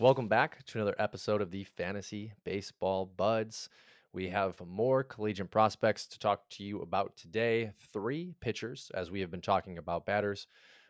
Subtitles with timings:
[0.00, 3.68] Welcome back to another episode of the Fantasy Baseball Buds.
[4.14, 7.72] We have more collegiate prospects to talk to you about today.
[7.92, 10.46] Three pitchers, as we have been talking about batters.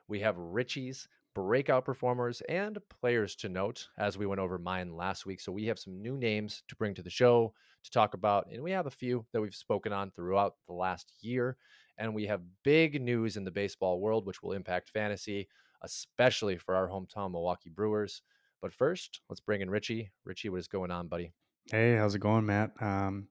[0.07, 5.27] We have Richie's breakout performers and players to note as we went over mine last
[5.27, 5.41] week.
[5.41, 7.53] So we have some new names to bring to the show
[7.83, 11.15] to talk about, and we have a few that we've spoken on throughout the last
[11.21, 11.57] year.
[11.99, 15.49] And we have big news in the baseball world, which will impact fantasy,
[15.83, 18.23] especially for our hometown Milwaukee Brewers.
[18.61, 20.11] But first, let's bring in Richie.
[20.25, 21.33] Richie, what is going on, buddy?
[21.71, 22.73] Hey, how's it going, Matt?
[22.81, 23.29] Um,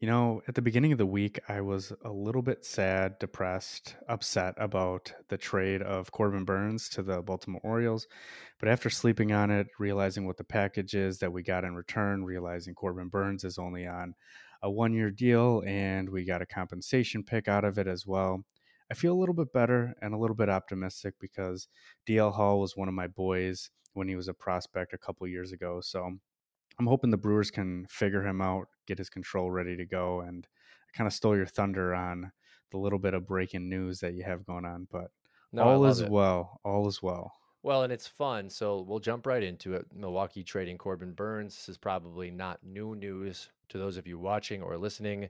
[0.00, 3.96] you know, at the beginning of the week, I was a little bit sad, depressed,
[4.08, 8.08] upset about the trade of Corbin Burnes to the Baltimore Orioles.
[8.58, 12.24] But after sleeping on it, realizing what the package is that we got in return,
[12.24, 14.14] realizing Corbin Burnes is only on
[14.62, 18.44] a one year deal and we got a compensation pick out of it as well.
[18.90, 21.68] I feel a little bit better and a little bit optimistic because
[22.08, 25.52] DL Hall was one of my boys when he was a prospect a couple years
[25.52, 25.80] ago.
[25.82, 26.10] So
[26.78, 30.20] I'm hoping the Brewers can figure him out, get his control ready to go.
[30.20, 30.46] And
[30.88, 32.32] I kind of stole your thunder on
[32.70, 35.10] the little bit of breaking news that you have going on, but
[35.52, 36.10] no, all is it.
[36.10, 36.60] well.
[36.64, 37.32] All is well.
[37.62, 38.50] Well, and it's fun.
[38.50, 39.86] So we'll jump right into it.
[39.94, 41.54] Milwaukee trading Corbin Burnes.
[41.54, 45.28] This is probably not new news to those of you watching or listening.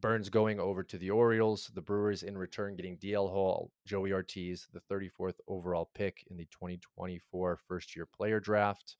[0.00, 4.66] Burnes going over to the Orioles, the Brewers in return getting DL Hall, Joey Ortiz,
[4.72, 8.96] the 34th overall pick in the 2024 first year player draft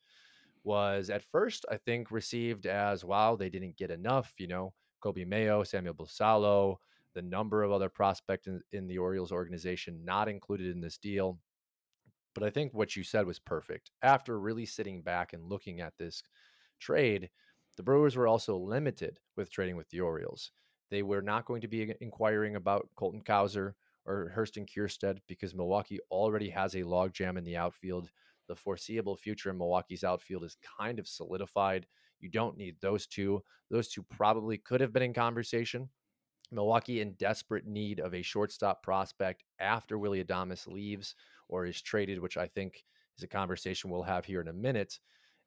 [0.65, 4.33] was at first, I think, received as wow, they didn't get enough.
[4.39, 4.75] You know,
[5.05, 6.77] Coby Mayo, Samuel Basallo,
[7.15, 11.39] the number of other prospects in, in the Orioles organization not included in this deal.
[12.35, 13.91] But I think what you said was perfect.
[14.03, 16.23] After really sitting back and looking at this
[16.81, 17.31] trade,
[17.77, 20.51] the Brewers were also limited with trading with the Orioles.
[20.91, 23.75] They were not going to be inquiring about Colton Cowser
[24.07, 28.11] or Huston Kjerstad because Milwaukee already has a logjam in the outfield
[28.49, 31.87] the foreseeable future in Milwaukee's outfield is kind of solidified.
[32.21, 33.43] You don't need those two.
[33.71, 35.89] Those two probably could have been in conversation.
[36.53, 41.15] Milwaukee in desperate need of a shortstop prospect after Willy Adames leaves
[41.49, 42.85] or is traded, which I think
[43.17, 44.99] is a conversation we'll have here in a minute.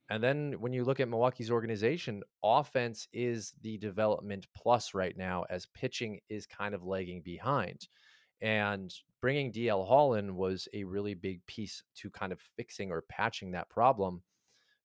[0.10, 5.46] And then when you look at Milwaukee's organization, offense is the development plus right now,
[5.50, 7.88] as pitching is kind of lagging behind.
[8.42, 13.04] And bringing DL Hall in was a really big piece to kind of fixing or
[13.10, 14.22] patching that problem.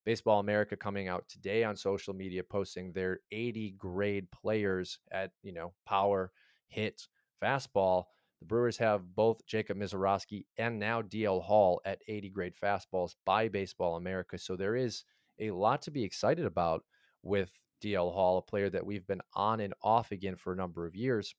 [0.05, 5.53] Baseball America coming out today on social media posting their 80 grade players at, you
[5.53, 6.33] know, power,
[6.67, 7.07] hit,
[7.41, 8.07] fastball.
[8.43, 13.47] The Brewers have both Jacob Misiorowski and now DL Hall at 80 grade fastballs by
[13.47, 14.37] Baseball America.
[14.37, 15.05] So there is
[15.39, 16.83] a lot to be excited about
[17.23, 20.89] with DL Hall, a player that we've been on and off again for a number
[20.89, 21.37] of years.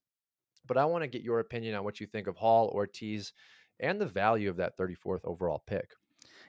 [0.65, 3.33] But I want to get your opinion on what you think of Hall, Ortiz,
[3.81, 5.91] and the value of that 34th overall pick.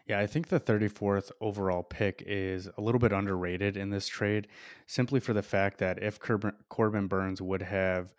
[0.07, 4.47] Yeah, I think the 34th overall pick is a little bit underrated in this trade,
[4.87, 8.15] simply for the fact that if Corbin Burnes would have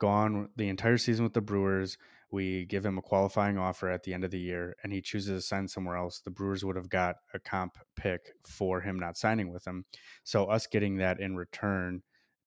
[0.00, 1.96] gone the entire season with the Brewers,
[2.32, 5.42] we give him a qualifying offer at the end of the year, and he chooses
[5.42, 9.16] to sign somewhere else, the Brewers would have got a comp pick for him not
[9.16, 9.84] signing with them.
[10.24, 12.02] So, us getting that in return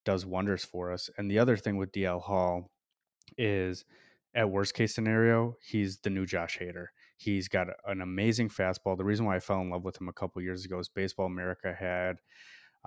[0.05, 1.09] does wonders for us.
[1.17, 2.71] And the other thing with DL Hall
[3.37, 3.85] is
[4.35, 6.87] at worst case scenario, he's the new Josh Hader.
[7.17, 8.97] He's got an amazing fastball.
[8.97, 11.27] The reason why I fell in love with him a couple years ago is Baseball
[11.27, 12.17] America had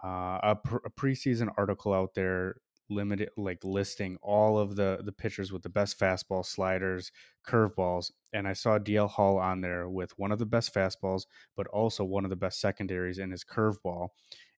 [0.05, 2.57] uh, a, pr- a, preseason article out there
[2.89, 7.11] limited like listing all of the the pitchers with the best fastball sliders
[7.47, 11.23] curveballs and i saw dl hall on there with one of the best fastballs
[11.57, 14.09] but also one of the best secondaries in his curveball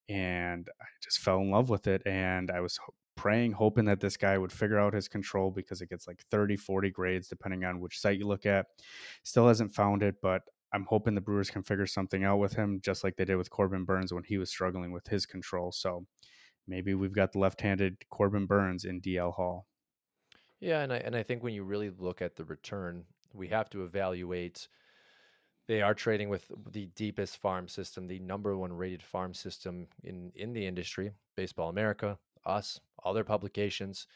[0.08, 2.78] and i just fell in love with it and i was
[3.18, 6.56] praying, hoping that this guy would figure out his control because it gets like 30,
[6.56, 8.66] 40 grades depending on which site you look at.
[9.24, 12.80] Still hasn't found it, but I'm hoping the Brewers can figure something out with him,
[12.82, 15.72] just like they did with Corbin Burnes when he was struggling with his control.
[15.72, 16.06] So
[16.68, 19.66] maybe we've got the left-handed Corbin Burnes in DL Hall.
[20.60, 23.70] Yeah, and I and I think when you really look at the return, we have
[23.70, 24.68] to evaluate.
[25.66, 30.32] They are trading with the deepest farm system, the number one rated farm system in
[30.34, 34.06] in the industry, Baseball America, us, other publications.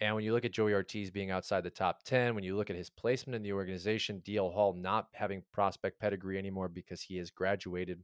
[0.00, 2.70] And when you look at Joey Ortiz being outside the top 10, when you look
[2.70, 7.18] at his placement in the organization, DL Hall not having prospect pedigree anymore because he
[7.18, 8.02] has graduated,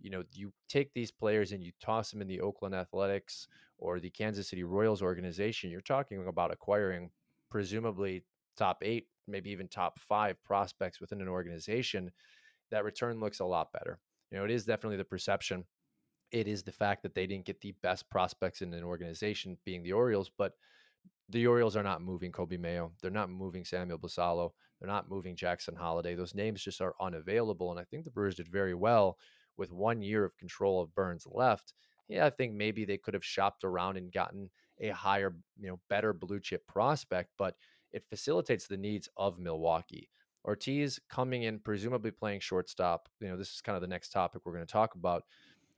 [0.00, 3.48] you know, you take these players and you toss them in the Oakland Athletics
[3.78, 7.10] or the Kansas City Royals organization, you're talking about acquiring
[7.50, 8.24] presumably
[8.56, 12.10] top eight, maybe even top five prospects within an organization.
[12.70, 13.98] That return looks a lot better.
[14.30, 15.64] You know, it is definitely the perception
[16.30, 19.82] it is the fact that they didn't get the best prospects in an organization, being
[19.82, 20.30] the Orioles.
[20.36, 20.54] But
[21.28, 22.92] the Orioles are not moving Coby Mayo.
[23.00, 24.52] They're not moving Samuel Basallo.
[24.78, 26.14] They're not moving Jackson Holliday.
[26.14, 27.70] Those names just are unavailable.
[27.70, 29.18] And I think the Brewers did very well
[29.58, 31.74] with one year of control of Burnes left,
[32.08, 34.48] yeah, I think maybe they could have shopped around and gotten
[34.80, 37.54] a higher, you know, better blue chip prospect, but
[37.92, 40.08] it facilitates the needs of Milwaukee.
[40.44, 43.08] Ortiz coming in, presumably playing shortstop.
[43.20, 45.24] You know, this is kind of the next topic we're going to talk about.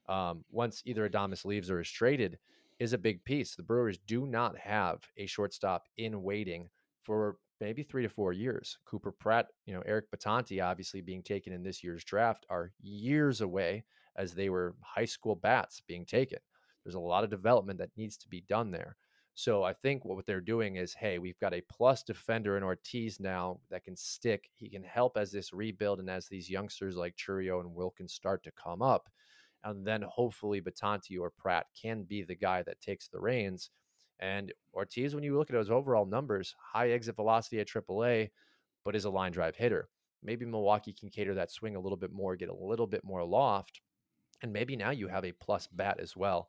[0.08, 2.38] Um, once either Adames leaves or is traded,
[2.78, 3.54] is a big piece.
[3.54, 6.68] The Brewers do not have a shortstop in waiting
[7.02, 8.78] for maybe three to four years.
[8.84, 13.40] Cooper Pratt, you know, Eric Bitonti, obviously being taken in this year's draft, are years
[13.40, 13.84] away
[14.16, 16.38] as they were high school bats being taken.
[16.84, 18.96] There's a lot of development that needs to be done there.
[19.34, 23.20] So I think what they're doing is, hey, we've got a plus defender in Ortiz
[23.20, 24.50] now that can stick.
[24.56, 28.42] He can help as this rebuild and as these youngsters like Chourio and Wilkins start
[28.44, 29.08] to come up.
[29.64, 33.70] And then hopefully Batanti or Pratt can be the guy that takes the reins.
[34.20, 38.30] And Ortiz, when you look at his overall numbers, high exit velocity at AAA,
[38.84, 39.88] but is a line drive hitter.
[40.22, 43.24] Maybe Milwaukee can cater that swing a little bit more, get a little bit more
[43.24, 43.80] loft.
[44.42, 46.48] And maybe now you have a plus bat as well.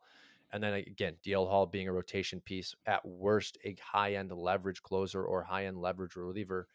[0.52, 4.82] And then again, DL Hall being a rotation piece, at worst, a high end leverage
[4.82, 6.68] closer or high end leverage reliever,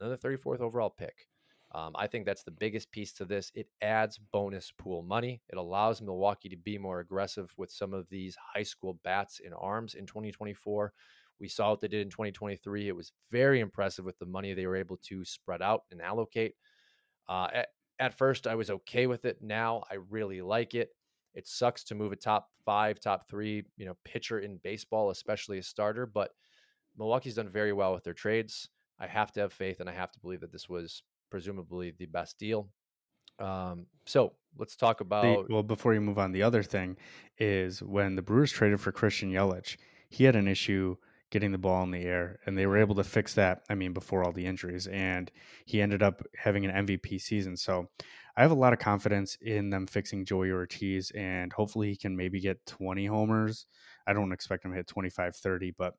[0.00, 1.26] another 34th overall pick.
[1.72, 3.52] Um, I think that's the biggest piece to this.
[3.54, 5.42] It adds bonus pool money.
[5.50, 9.52] It allows Milwaukee to be more aggressive with some of these high school bats in
[9.52, 10.92] arms in 2024.
[11.40, 12.88] We saw what they did in 2023.
[12.88, 16.54] It was very impressive with the money they were able to spread out and allocate.
[17.28, 17.68] Uh, at,
[17.98, 19.38] at first, I was okay with it.
[19.42, 20.90] Now I really like it.
[21.34, 25.58] It sucks to move a top five, top three, you know, pitcher in baseball, especially
[25.58, 26.06] a starter.
[26.06, 26.30] But
[26.96, 28.68] Milwaukee's done very well with their trades.
[28.98, 32.06] I have to have faith, and I have to believe that this was presumably the
[32.06, 32.68] best deal.
[33.38, 35.46] Um, so let's talk about.
[35.48, 36.96] The, well, before you move on, the other thing
[37.38, 39.76] is when the Brewers traded for Christian Yelich,
[40.10, 40.96] he had an issue
[41.30, 43.62] getting the ball in the air, and they were able to fix that.
[43.68, 45.30] I mean, before all the injuries, and
[45.66, 47.56] he ended up having an MVP season.
[47.56, 47.88] So
[48.36, 52.16] I have a lot of confidence in them fixing Joey Ortiz, and hopefully he can
[52.16, 53.66] maybe get 20 homers.
[54.06, 55.94] I don't expect him to hit 25, 30, but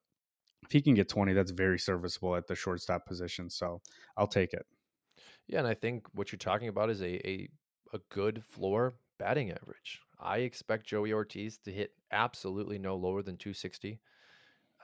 [0.64, 3.50] if he can get 20, that's very serviceable at the shortstop position.
[3.50, 3.82] So
[4.18, 4.66] I'll take it.
[5.50, 7.50] Yeah, and I think what you're talking about is a a,
[7.94, 10.00] a good floor batting average.
[10.20, 14.00] I expect Joey Ortiz to hit absolutely no lower than 260.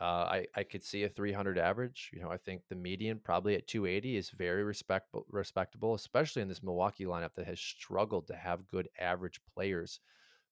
[0.01, 2.09] Uh, I I could see a 300 average.
[2.13, 6.47] You know, I think the median probably at 280 is very respectable, respectable, especially in
[6.49, 9.99] this Milwaukee lineup that has struggled to have good average players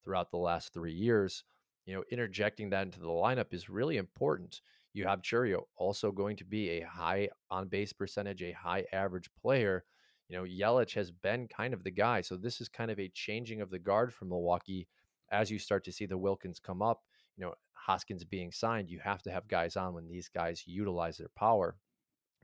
[0.04, 1.44] throughout the last three years.
[1.86, 4.62] You know, interjecting that into the lineup is really important.
[4.94, 9.30] You have Chourio also going to be a high on base percentage, a high average
[9.42, 9.84] player.
[10.30, 12.22] You know, Yelich has been kind of the guy.
[12.22, 14.88] So this is kind of a changing of the guard for Milwaukee
[15.32, 17.02] as you start to see the Wilkins come up.
[17.38, 21.18] You know, Hoskins being signed, you have to have guys on when these guys utilize
[21.18, 21.76] their power.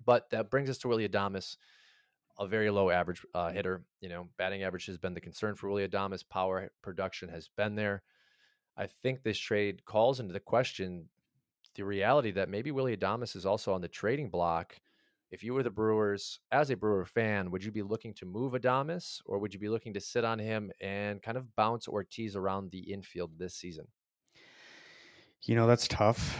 [0.06, 1.58] But that brings us to Willy Adames,
[2.38, 3.84] a very low average uh, hitter.
[4.02, 6.28] You know, batting average has been the concern for Willy Adames.
[6.28, 8.04] Power production has been there.
[8.78, 11.10] I think this trade calls into the question
[11.76, 14.80] the reality that maybe Willy Adames is also on the trading block.
[15.32, 18.54] If you were the Brewers, as a Brewer fan, would you be looking to move
[18.54, 22.36] Adames or would you be looking to sit on him and kind of bounce Ortiz
[22.36, 23.86] around the infield this season?
[25.44, 26.40] You know, that's tough.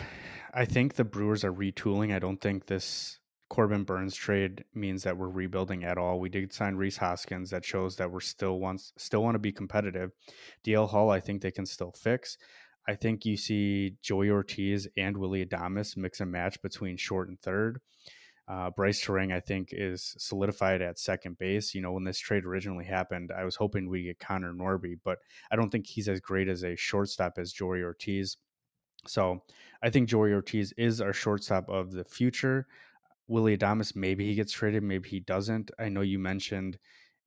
[0.54, 2.14] I think the Brewers are retooling.
[2.14, 3.20] I don't think this
[3.50, 6.20] Corbin Burnes trade means that we're rebuilding at all.
[6.20, 7.52] We did sign Rhys Hoskins.
[7.52, 10.12] That shows that we're still wants still want to be competitive.
[10.66, 12.38] DL Hall, I think they can still fix.
[12.88, 17.40] I think you see Joey Ortiz and Willy Adames mix and match between short and
[17.40, 17.82] third.
[18.50, 21.76] Uh, Brice Turang, I think, is solidified at second base.
[21.76, 25.20] You know, when this trade originally happened, I was hoping we get Connor Norby, but
[25.52, 28.38] I don't think he's as great as a shortstop as Joey Ortiz.
[29.06, 29.44] So
[29.84, 32.66] I think Joey Ortiz is our shortstop of the future.
[33.28, 35.70] Willy Adames, maybe he gets traded, maybe he doesn't.
[35.78, 36.80] I know you mentioned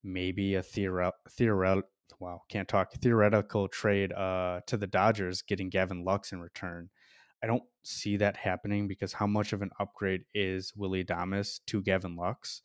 [0.02, 1.84] maybe a theoretical, theoret-
[2.18, 6.90] wow, can't talk, theoretical trade uh, to the Dodgers getting Gavin Lux in return.
[7.42, 11.82] I don't see that happening because how much of an upgrade is Willy Adames to
[11.82, 12.62] Gavin Lux?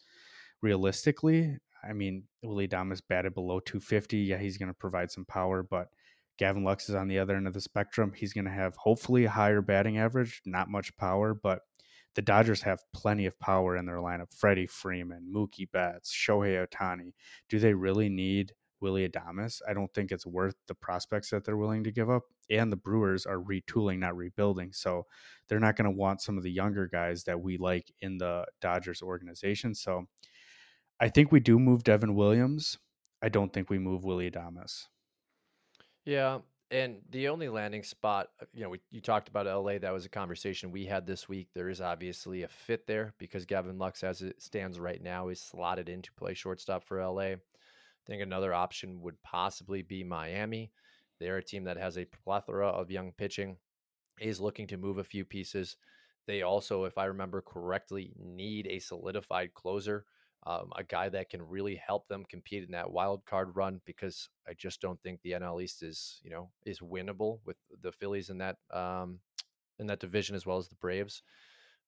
[0.61, 1.57] Realistically,
[1.87, 4.17] I mean, Willy Adames batted below 250.
[4.17, 5.87] Yeah, he's going to provide some power, but
[6.37, 8.13] Gavin Lux is on the other end of the spectrum.
[8.15, 11.61] He's going to have hopefully a higher batting average, not much power, but
[12.15, 14.33] the Dodgers have plenty of power in their lineup.
[14.35, 17.13] Freddie Freeman, Mookie Betts, Shohei Ohtani.
[17.49, 19.61] Do they really need Willy Adames?
[19.67, 22.23] I don't think it's worth the prospects that they're willing to give up.
[22.49, 24.73] And the Brewers are retooling, not rebuilding.
[24.73, 25.05] So
[25.47, 28.45] they're not going to want some of the younger guys that we like in the
[28.61, 29.75] Dodgers organization.
[29.75, 30.05] So
[30.99, 32.77] I think we do move Devin Williams.
[33.21, 34.85] I don't think we move Willy Adames.
[36.05, 39.77] Yeah, and the only landing spot, uh, you know, we, you talked about LA.
[39.77, 41.47] That was a conversation we had this week.
[41.53, 45.39] There is obviously a fit there because Gavin Lux, as it stands right now, is
[45.39, 47.35] slotted in to play shortstop for LA.
[48.07, 50.71] Think another option would possibly be Miami.
[51.19, 53.57] They're a team that has a plethora of young pitching,
[54.19, 55.77] is looking to move a few pieces.
[56.25, 60.05] They also, if I remember correctly, need a solidified closer,
[60.45, 63.81] um, a guy that can really help them compete in that wild card run.
[63.85, 67.91] Because I just don't think the NL East is, you know, is winnable with the
[67.91, 69.19] Phillies in that um,
[69.79, 71.23] in that division as well as the Braves.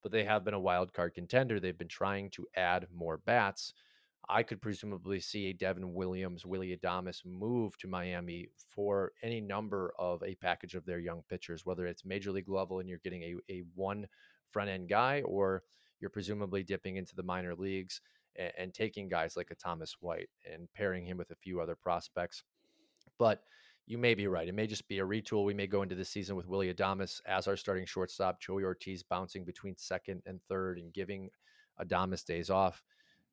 [0.01, 1.59] But they have been a wild card contender.
[1.59, 3.73] They've been trying to add more bats.
[4.27, 9.93] I could presumably see a Devin Williams, Willy Adames move to Miami for any number
[9.97, 13.23] of a package of their young pitchers, whether it's major league level and you're getting
[13.23, 14.07] a, a one
[14.51, 15.63] front end guy, or
[15.99, 18.01] you're presumably dipping into the minor leagues
[18.35, 21.75] and, and taking guys like a Thomas White and pairing him with a few other
[21.75, 22.43] prospects.
[23.17, 23.43] But
[23.87, 24.47] you may be right.
[24.47, 25.45] It may just be a retool.
[25.45, 29.01] We may go into the season with Willy Adames as our starting shortstop, Joey Ortiz
[29.01, 31.31] bouncing between second and third and giving
[31.81, 32.83] Adames days off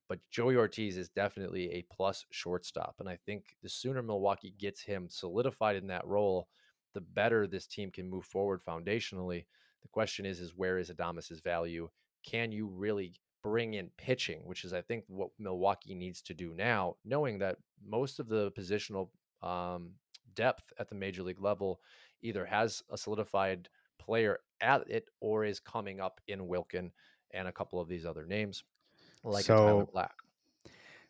[0.08, 2.96] but Joey Ortiz is definitely a plus shortstop.
[3.00, 6.48] And I think the sooner Milwaukee gets him solidified in that role,
[6.94, 9.44] the better this team can move forward foundationally.
[9.82, 11.88] The question is, is where is Adames's value?
[12.25, 16.52] Can you really bring in pitching, which is I think what Milwaukee needs to do
[16.54, 19.08] now, knowing that most of the positional
[19.42, 19.92] um,
[20.34, 21.80] depth at the major league level
[22.22, 26.90] either has a solidified player at it or is coming up in Wilken
[27.32, 28.64] and a couple of these other names
[29.25, 30.14] like so, Tyler Black.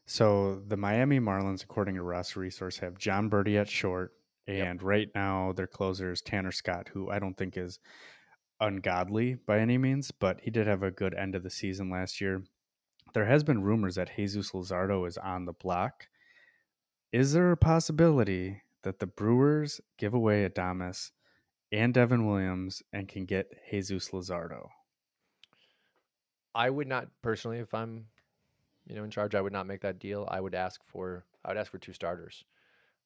[0.06, 4.12] So the Miami Marlins, according to Roster Resource, have Jon Berti at short,
[4.46, 4.82] and yep.
[4.82, 7.80] right now their closer is Tanner Scott, who I don't think is
[8.60, 12.20] ungodly by any means, but he did have a good end of the season last
[12.20, 12.42] year.
[13.14, 16.06] There has been rumors that Jesus Luzardo is on the block.
[17.12, 21.10] Is there a possibility that the Brewers give away Adames
[21.72, 24.68] and Devin Williams and can get Jesus Luzardo?
[26.56, 28.06] I would not personally, if I'm,
[28.86, 30.26] you know, in charge, I would not make that deal.
[30.30, 32.44] I would ask for, I would ask for two starters,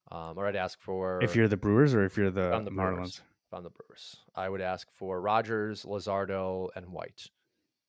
[0.09, 1.21] um, or I'd ask for.
[1.21, 4.47] If you're the Brewers, or if you're the, the Marlins, Brewers, on the Brewers, I
[4.47, 7.29] would ask for Rogers, Luzardo, and White.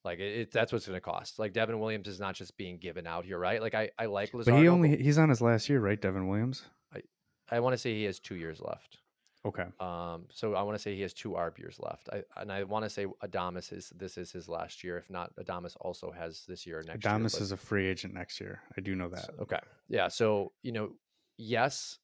[0.04, 1.38] Like it, it that's what's going to cost.
[1.38, 3.62] Like Devin Williams is not just being given out here, right?
[3.62, 6.00] Like I, I like Luzardo, but he only he's on his last year, right?
[6.00, 6.64] Devin Williams.
[6.92, 7.02] I,
[7.48, 8.98] I want to say he has two years left.
[9.44, 9.64] Okay.
[9.80, 12.08] Um, so I want to say he has two ARB years left.
[12.12, 14.96] I, and I want to say Adames is this is his last year.
[14.96, 18.40] If not, Adames also has this year next Adames year, is a free agent next
[18.40, 18.60] year.
[18.76, 19.30] I do know that.
[19.40, 19.58] Okay.
[19.88, 20.08] Yeah.
[20.08, 20.90] So, you know,
[21.38, 21.98] yes,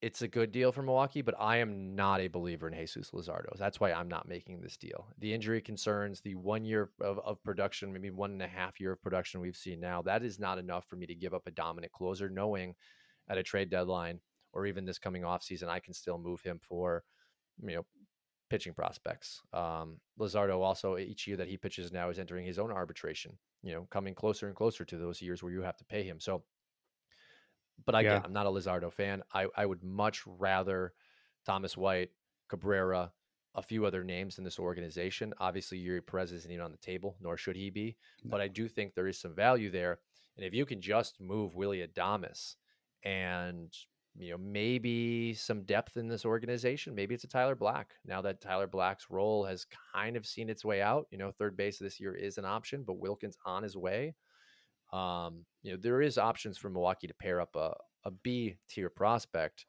[0.00, 3.56] it's a good deal for Milwaukee, but I am not a believer in Jesus Luzardo.
[3.58, 5.06] That's why I'm not making this deal.
[5.18, 8.92] The injury concerns, the one year of, of production, maybe one and a half year
[8.92, 11.50] of production we've seen now, that is not enough for me to give up a
[11.50, 12.74] dominant closer, knowing
[13.28, 14.20] at a trade deadline–
[14.54, 17.04] or even this coming off season, I can still move him for,
[17.62, 17.86] you know,
[18.48, 19.42] pitching prospects.
[19.52, 23.36] Um, Luzardo also each year that he pitches now is entering his own arbitration.
[23.62, 26.20] You know, coming closer and closer to those years where you have to pay him.
[26.20, 26.44] So,
[27.84, 28.22] but again, yeah.
[28.24, 29.22] I'm not a Luzardo fan.
[29.32, 30.92] I I would much rather
[31.44, 32.10] Thomas White,
[32.48, 33.12] Cabrera,
[33.54, 35.32] a few other names in this organization.
[35.38, 37.96] Obviously, Eury Perez isn't even on the table, nor should he be.
[38.22, 38.30] No.
[38.30, 40.00] But I do think there is some value there.
[40.36, 42.56] And if you can just move Willy Adames
[43.04, 43.72] and
[44.16, 46.94] you know, maybe some depth in this organization.
[46.94, 47.94] Maybe it's a Tyler Black.
[48.06, 51.56] Now that Tyler Black's role has kind of seen its way out, you know, third
[51.56, 54.14] base this year is an option, but Wilken's on his way.
[54.92, 58.88] Um, you know, there is options for Milwaukee to pair up a, a B tier
[58.88, 59.66] prospect,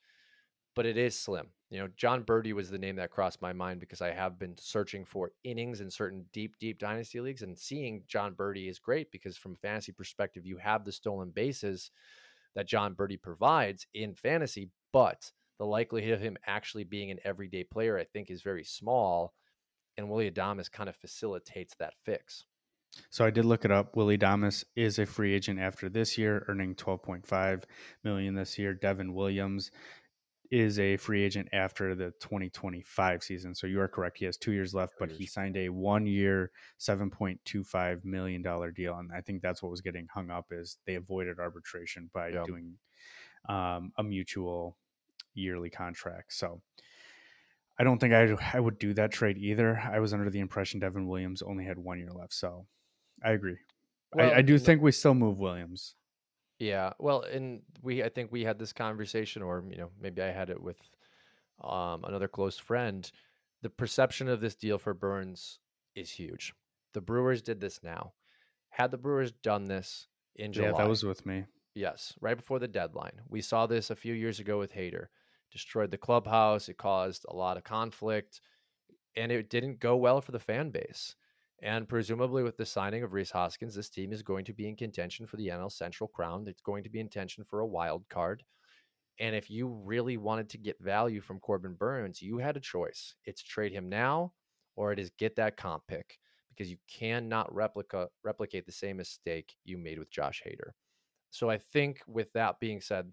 [0.76, 1.48] but it is slim.
[1.72, 4.56] You know, Jon Berti was the name that crossed my mind because I have been
[4.60, 9.12] searching for innings in certain deep, deep dynasty leagues, and seeing Jon Berti is great
[9.12, 11.90] because from a fantasy perspective, you have the stolen bases
[12.56, 17.64] that Jon Berti provides in fantasy, but the likelihood of him actually being an everyday
[17.64, 19.34] player, I think, is very small.
[19.98, 22.46] And Willy Adames kind of facilitates that fix.
[23.10, 23.96] So I did look it up.
[23.96, 27.64] Willy Adames is a free agent after this year, earning 12.5
[28.04, 28.74] million this year.
[28.74, 29.72] Devin Williams
[30.52, 33.56] is a free agent after the 2025 season.
[33.56, 34.18] So you are correct.
[34.18, 38.42] He has two years left, but he signed a one year, $7.25 million
[38.74, 38.98] deal.
[38.98, 42.46] And I think that's what was getting hung up is they avoided arbitration by yep.
[42.46, 42.74] doing
[43.50, 44.78] um, a mutual
[45.34, 46.34] yearly contract.
[46.34, 46.62] So
[47.78, 49.80] I don't think I, I would do that trade either.
[49.80, 52.34] I was under the impression Devin Williams only had one year left.
[52.34, 52.66] So
[53.24, 53.58] I agree.
[54.14, 55.96] Well, I, I do think we still move Williams.
[56.60, 60.32] Yeah, well, and we I think we had this conversation, or you know, maybe I
[60.32, 60.78] had it with
[61.62, 63.10] um, another close friend.
[63.62, 65.60] The perception of this deal for Burnes
[65.96, 66.54] is huge.
[66.94, 68.14] The Brewers did this now.
[68.70, 71.46] Had the Brewers done this in July, yeah, that was with me.
[71.74, 73.22] Yes, right before the deadline.
[73.28, 75.08] We saw this a few years ago with Hader.
[75.52, 76.70] Destroyed the clubhouse.
[76.70, 78.40] It caused a lot of conflict,
[79.16, 81.16] and it didn't go well for the fan base.
[81.62, 84.76] And presumably, with the signing of Rhys Hoskins, this team is going to be in
[84.76, 86.46] contention for the NL Central crown.
[86.48, 88.44] It's going to be in contention for a wild card.
[89.20, 93.16] And if you really wanted to get value from Corbin Burns, you had a choice.
[93.26, 94.34] It's trade him now
[94.76, 96.20] or it is get that comp pick
[96.50, 100.72] because you cannot replica replicate the same mistake you made with Josh Hader.
[101.30, 103.12] So I think with that being said,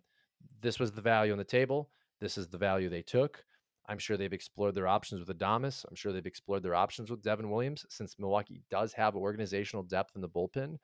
[0.61, 1.90] this was the value on the table.
[2.20, 3.44] This is the value they took.
[3.92, 5.84] I'm sure they've explored their options with Adames.
[5.87, 10.16] I'm sure they've explored their options with Devin Williams since Milwaukee does have organizational depth
[10.16, 10.78] in the bullpen.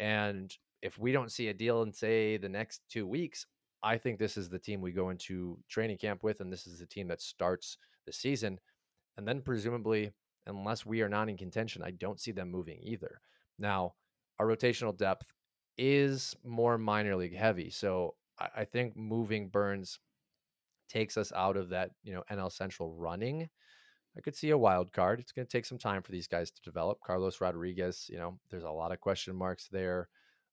[0.00, 3.46] And if we don't see a deal in, say, the next two weeks,
[3.84, 6.80] I think this is the team we go into training camp with, and this is
[6.80, 8.58] the team that starts the season.
[9.16, 10.10] And then presumably,
[10.44, 13.20] unless we are not in contention, I don't see them moving either.
[13.56, 13.94] Now,
[14.40, 15.32] our rotational depth
[15.76, 17.70] is more minor league heavy.
[17.70, 20.00] So I, I think moving Burnes
[20.88, 23.48] takes us out of that, you know, NL Central running.
[24.16, 25.20] I could see a wild card.
[25.20, 26.98] It's going to take some time for these guys to develop.
[27.04, 30.08] Carlos Rodriguez, you know, there's a lot of question marks there.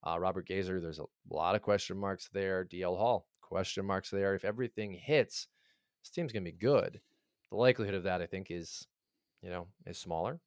[0.06, 2.66] Uh, Robert Gasser, there's a lot of question marks there.
[2.66, 4.36] DL Hall, question marks there.
[4.36, 5.48] If everything hits,
[6.04, 7.02] this team's going to be good.
[7.50, 8.86] The likelihood of that, I think, is,
[9.42, 10.40] you know, is smaller.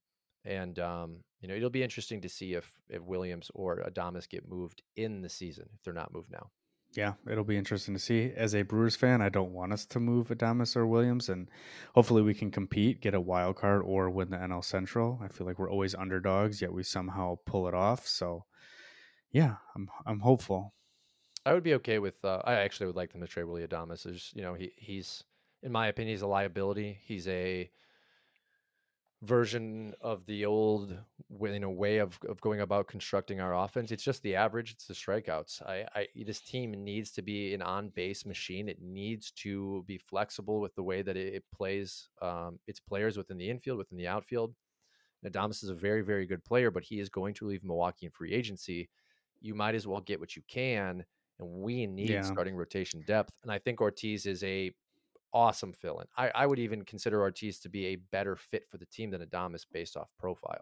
[0.45, 4.49] And um, you know, it'll be interesting to see if if Williams or Adames get
[4.49, 6.51] moved in the season if they're not moved now.
[6.95, 8.33] Yeah, it'll be interesting to see.
[8.35, 11.49] As a Brewers fan, I don't want us to move Adames or Williams, and
[11.95, 15.21] hopefully we can compete, get a wild card, or win the NL Central.
[15.23, 18.07] I feel like we're always underdogs, yet we somehow pull it off.
[18.07, 18.47] So,
[19.31, 20.75] yeah, I'm I'm hopeful.
[21.45, 22.25] I would be okay with.
[22.25, 24.03] Uh, I actually would like them to trade Willy Adames.
[24.05, 25.25] There's, you know, he he's
[25.63, 26.99] in my opinion, he's a liability.
[27.05, 27.71] He's a
[29.23, 30.97] version of the old
[31.41, 33.91] you know way of, of going about constructing our offense.
[33.91, 35.63] It's just the average it's the strikeouts.
[35.63, 38.69] I, I this team needs to be an on-base machine.
[38.69, 43.17] It needs to be flexible with the way that it, it plays um, its players
[43.17, 44.55] within the infield within the outfield.
[45.27, 48.13] Adames is a very very good player but he is going to leave Milwaukee in
[48.13, 48.89] free agency.
[49.41, 51.05] You might as well get what you can
[51.41, 52.23] and we need yeah.
[52.23, 53.33] starting rotation depth.
[53.43, 54.73] And I think Ortiz is a
[55.33, 56.07] awesome fill in.
[56.17, 59.23] I, I would even consider Ortiz to be a better fit for the team than
[59.23, 60.61] Adames based off profile.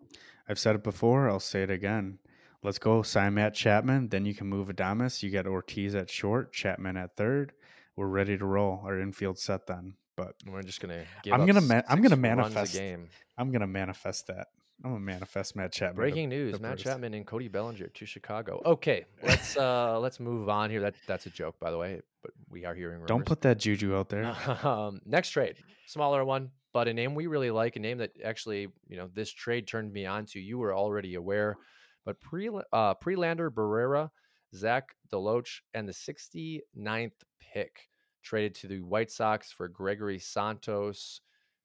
[0.48, 1.29] I've said it before.
[1.29, 2.18] I'll say it again.
[2.62, 4.09] Let's go sign Matt Chapman.
[4.09, 5.22] Then you can move Adames.
[5.22, 7.52] You get Ortiz at short, Chapman at third.
[7.94, 8.83] We're ready to roll.
[8.85, 9.94] Our infield set then.
[10.16, 11.05] But we're just gonna.
[11.31, 11.61] I'm gonna.
[11.61, 12.72] Ma- I'm gonna manifest.
[12.72, 13.09] Game.
[13.37, 14.48] I'm gonna manifest that.
[14.84, 15.96] I'm gonna manifest Matt Chapman.
[15.96, 18.60] Breaking news: Matt Chapman and Cody Bellinger to Chicago.
[18.64, 20.80] Okay, let's uh let's move on here.
[20.80, 23.08] That that's a joke, by the way, but we are hearing rumors.
[23.08, 24.24] Don't put that juju out there.
[24.62, 28.68] um, next trade, smaller one, but a name we really like, a name that actually
[28.86, 30.40] you know this trade turned me on to.
[30.40, 31.56] You were already aware,
[32.04, 34.10] but pre uh Prelander Berroa,
[34.54, 37.88] Zach DeLoach, and the 69th pick
[38.22, 41.20] traded to the White Sox for Gregory Santos.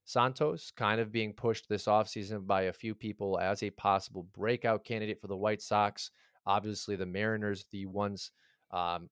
[0.05, 4.83] Santos kind of being pushed this offseason by a few people as a possible breakout
[4.83, 6.11] candidate for the White Sox.
[6.45, 8.31] Obviously, the Mariners, the ones
[8.71, 9.09] um,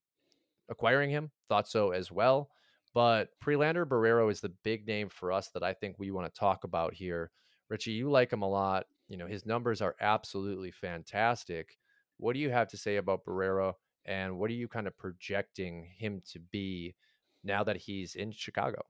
[0.70, 2.50] acquiring him, thought so as well.
[2.94, 6.40] But Prelander Berroa is the big name for us that I think we want to
[6.40, 7.32] talk about here.
[7.70, 8.88] Richie, you like him a lot.
[9.08, 11.78] You know, his numbers are absolutely fantastic.
[12.18, 13.74] What do you have to say about Barrero
[14.06, 16.96] and what are you kind of projecting him to be
[17.44, 18.82] now that he's in Chicago?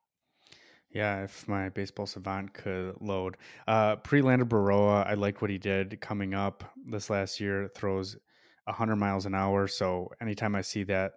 [0.91, 3.37] Yeah, if my baseball savant could load.
[3.67, 7.69] Uh, Prelander Berroa, I like what he did coming up this last year.
[7.75, 8.17] Throws
[8.65, 9.67] 100 miles an hour.
[9.67, 11.11] So anytime I see that,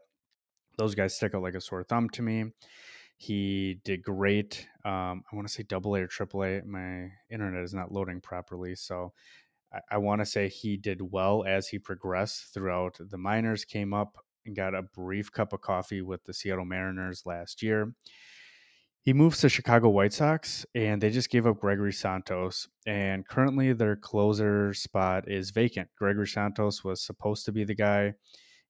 [0.76, 2.52] those guys stick out like a sore thumb to me.
[3.16, 4.68] He did great.
[4.84, 6.60] Um, I want to say double A or triple A.
[6.62, 8.74] My internet is not loading properly.
[8.74, 9.12] So
[9.72, 13.94] I, I want to say he did well as he progressed throughout the minors, came
[13.94, 17.94] up and got a brief cup of coffee with the Seattle Mariners last year
[19.02, 22.68] he moves to Chicago White Sox, and they just gave up Gregory Santos.
[22.86, 25.88] And currently, their closer spot is vacant.
[25.98, 28.14] Gregory Santos was supposed to be the guy.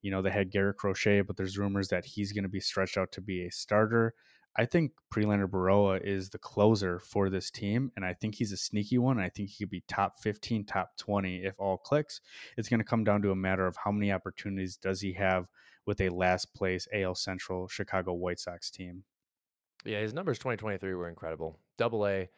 [0.00, 2.96] You know, they had Garrett Crochet, but there's rumors that he's going to be stretched
[2.96, 4.14] out to be a starter.
[4.56, 8.56] I think Prelander Berroa is the closer for this team, and I think he's a
[8.56, 9.18] sneaky one.
[9.18, 12.22] I think he could be top 15, top 20 if all clicks.
[12.56, 15.46] It's going to come down to a matter of how many opportunities does he have
[15.86, 19.04] with a last place AL Central Chicago White Sox team.
[19.84, 21.58] Yeah, his numbers 2023 were incredible.
[21.76, 22.28] Double A,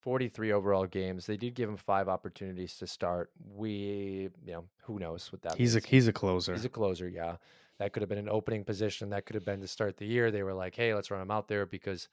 [0.00, 1.26] 43 overall games.
[1.26, 3.30] They did give him five opportunities to start.
[3.54, 5.84] We, you know, who knows what that He's means.
[5.84, 6.52] a he's a closer.
[6.52, 7.36] He's a closer, yeah.
[7.78, 9.10] That could have been an opening position.
[9.10, 10.30] That could have been to start the year.
[10.30, 12.08] They were like, hey, let's run him out there because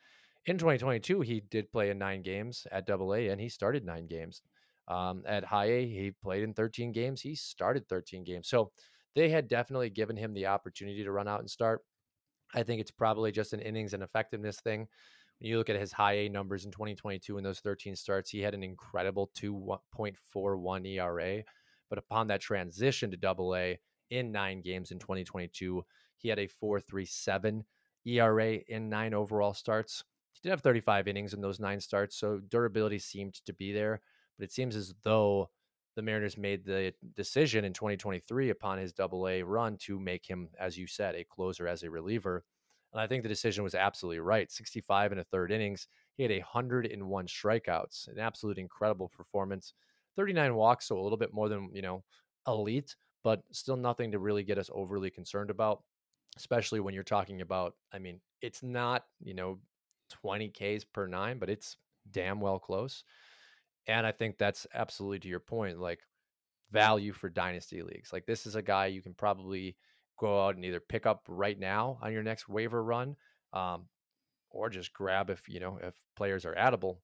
[0.46, 4.08] in 2022, he did play in nine games at double A and he started nine
[4.08, 4.42] games.
[4.88, 7.22] Um, at high A, he played in 13 games.
[7.22, 8.48] He started 13 games.
[8.48, 8.72] So
[9.16, 11.82] they had definitely given him the opportunity to run out and start.
[12.56, 14.88] I think it's probably just an innings and effectiveness thing.
[15.40, 18.40] When you look at his high A numbers in 2022 in those 13 starts, he
[18.40, 21.44] had an incredible 2.41 ERA.
[21.90, 23.78] But upon that transition to double A
[24.10, 25.84] in nine games in 2022,
[26.18, 27.64] he had a 4.37
[28.06, 30.06] ERA in nine overall starts.
[30.32, 34.02] He did have 35 innings in those nine starts, so durability seemed to be there.
[34.38, 35.50] But it seems as though
[35.96, 40.50] the Mariners made the decision in 2023 upon his double A run to make him,
[40.60, 42.44] as you said, a closer as a reliever.
[42.94, 44.52] And I think the decision was absolutely right.
[44.52, 45.88] 65 and a third innings.
[46.16, 49.74] He had 101 strikeouts, an absolute incredible performance.
[50.16, 52.04] 39 walks, so a little bit more than, you know,
[52.48, 55.84] elite, but still nothing to really get us overly concerned about,
[56.38, 59.60] especially when you're talking about, I mean, it's not, you know,
[60.10, 61.78] 20 Ks per nine, but it's
[62.12, 63.04] damn well close.
[63.88, 66.00] And I think that's absolutely to your point, like
[66.72, 68.12] value for dynasty leagues.
[68.12, 69.78] Like this is a guy you can probably
[70.20, 73.16] go out and either pick up right now on your next waiver run,
[73.54, 73.86] um,
[74.50, 76.98] or just grab if you know if players are addable,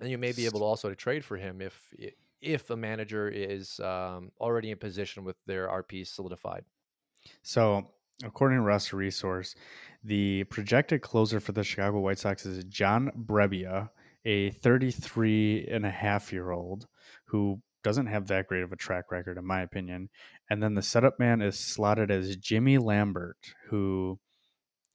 [0.00, 1.94] and you may be able to also to trade for him if
[2.40, 6.64] if a manager is um, already in position with their RP solidified.
[7.42, 7.90] So,
[8.24, 9.54] according to Roster Resource,
[10.02, 13.90] the projected closer for the Chicago White Sox is John Brebbia,
[14.24, 16.86] a 33 and a half year old
[17.26, 20.10] who doesn't have that great of a track record, in my opinion.
[20.50, 24.18] And then the setup man is slotted as Jimmy Lambert, who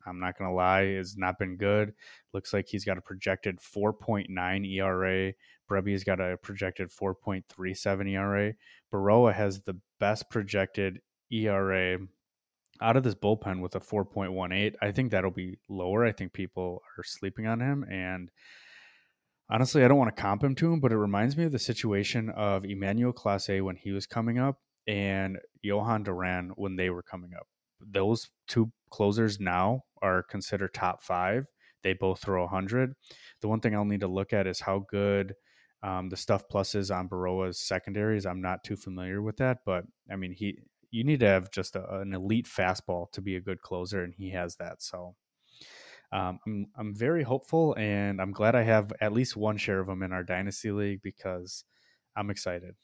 [0.06, 1.94] I'm not going to lie, has not been good.
[2.34, 5.34] Looks like he's got a projected 4.9 ERA.
[5.70, 8.54] Brebbia's got a projected 4.37 ERA.
[8.94, 11.00] Berroa has the best projected
[11.32, 11.98] ERA
[12.82, 14.76] out of this bullpen with a 4.18.
[14.82, 16.06] I think that'll be lower.
[16.06, 17.84] I think people are sleeping on him.
[17.90, 18.30] And
[19.50, 21.60] honestly, I don't want to comp him to him, but it reminds me of the
[21.60, 27.04] situation of Emmanuel Clase when he was coming up and Jhoan Duran when they were
[27.04, 27.48] coming up.
[27.82, 31.46] Those two closers now are considered top five.
[31.84, 32.94] They both throw 100.
[33.42, 35.36] The one thing I'll need to look at is how good
[35.84, 38.26] um, the stuff pluses on Berroa's secondaries.
[38.26, 40.58] I'm not too familiar with that, but I mean, he
[40.90, 44.14] you need to have just a, an elite fastball to be a good closer, and
[44.18, 44.82] he has that.
[44.82, 45.16] So
[46.12, 49.88] um, I'm I'm very hopeful, and I'm glad I have at least one share of
[49.88, 51.64] them in our dynasty league because
[52.16, 52.76] I'm excited.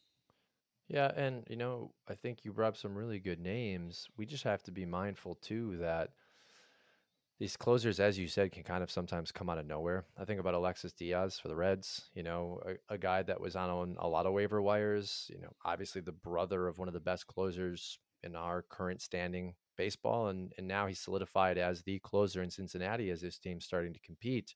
[0.87, 4.07] Yeah, and you know, I think you brought up some really good names.
[4.17, 6.09] We just have to be mindful too that
[7.39, 10.05] these closers, as you said, can kind of sometimes come out of nowhere.
[10.15, 13.55] I think about Alexis Diaz for the Reds, you know, a, a guy that was
[13.55, 16.99] on a lot of waiver wires, you know, obviously the brother of one of the
[16.99, 22.41] best closers in our current standing baseball, and and now he's solidified as the closer
[22.41, 24.55] in Cincinnati as his team's starting to compete.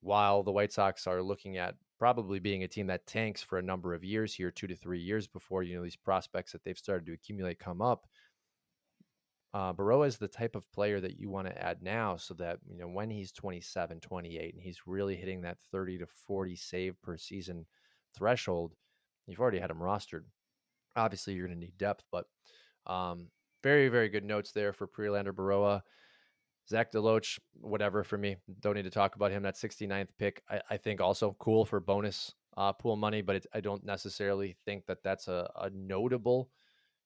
[0.00, 3.62] While the White Sox are looking at probably being a team that tanks for a
[3.62, 6.78] number of years here, two to three years before you know these prospects that they've
[6.78, 8.06] started to accumulate come up.
[9.52, 12.58] Uh, Berroa is the type of player that you want to add now so that,
[12.70, 17.02] you know, when he's 27, 28, and he's really hitting that 30 to 40 save
[17.02, 17.66] per season
[18.16, 18.74] threshold,
[19.26, 20.22] you've already had him rostered.
[20.94, 22.26] Obviously, you're going to need depth, but
[22.86, 23.28] um,
[23.62, 25.82] very, very good notes there for Prelander Berroa.
[26.68, 28.36] Zach DeLoach, whatever for me.
[28.60, 29.42] Don't need to talk about him.
[29.42, 33.60] That 69th pick, I, I think also cool for bonus uh, pool money, but I
[33.60, 36.50] don't necessarily think that that's a, a, notable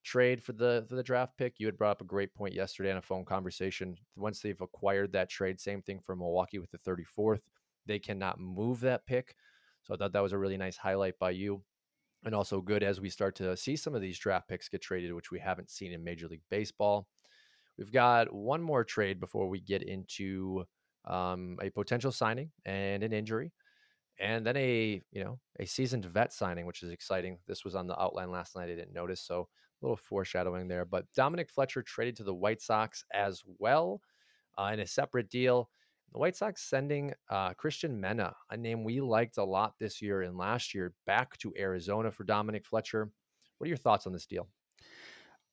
[0.02, 1.54] trade for the for the draft pick.
[1.58, 3.96] You had brought up a great point yesterday in a phone conversation.
[4.16, 7.40] Once they've acquired that trade, same thing for Milwaukee with the 34th.
[7.86, 9.36] They cannot move that pick.
[9.82, 11.62] So I thought that was a really nice highlight by you
[12.24, 15.12] and also good as we start to see some of these draft picks get traded,
[15.12, 17.06] which we haven't seen in Major League Baseball.
[17.78, 20.64] We've got one more trade before we get into
[21.04, 23.52] um, a potential signing and an injury,
[24.18, 27.38] and then a you know a seasoned vet signing, which is exciting.
[27.46, 28.70] This was on the outline last night.
[28.70, 29.48] I didn't notice, so
[29.82, 30.84] a little foreshadowing there.
[30.84, 34.00] But Dominic Fletcher traded to the White Sox as well
[34.56, 35.68] uh, in a separate deal.
[36.14, 40.22] The White Sox sending uh, Cristian Mena, a name we liked a lot this year
[40.22, 43.10] and last year, back to Arizona for Dominic Fletcher.
[43.58, 44.46] What are your thoughts on this deal?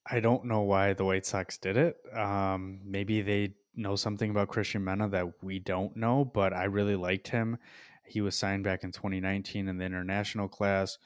[0.08, 1.96] I don't know why the White Sox did it.
[2.14, 6.96] Um, maybe they know something about Cristian Mena that we don't know, but I really
[6.96, 7.58] liked him.
[8.06, 10.96] He was signed back in 2019 in the international class.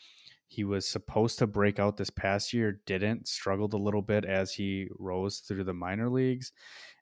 [0.48, 4.52] He was supposed to break out this past year, didn't, struggled a little bit as
[4.52, 6.52] he rose through the minor leagues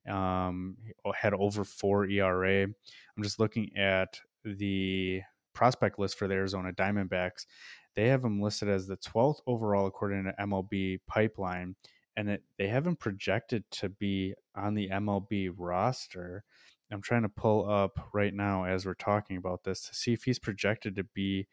[0.09, 0.77] um,
[1.15, 2.63] had over four ERA.
[2.65, 5.23] I'm just looking at the
[5.55, 7.47] prospect list for the Arizona Diamondbacks.
[7.95, 11.77] They have him listed as the 12th overall according to MLB Pipeline,
[12.17, 16.45] and it, they haven't projected to be on the MLB roster.
[16.93, 20.25] I'm trying to pull up right now as we're talking about this to see if
[20.25, 21.47] he's projected to be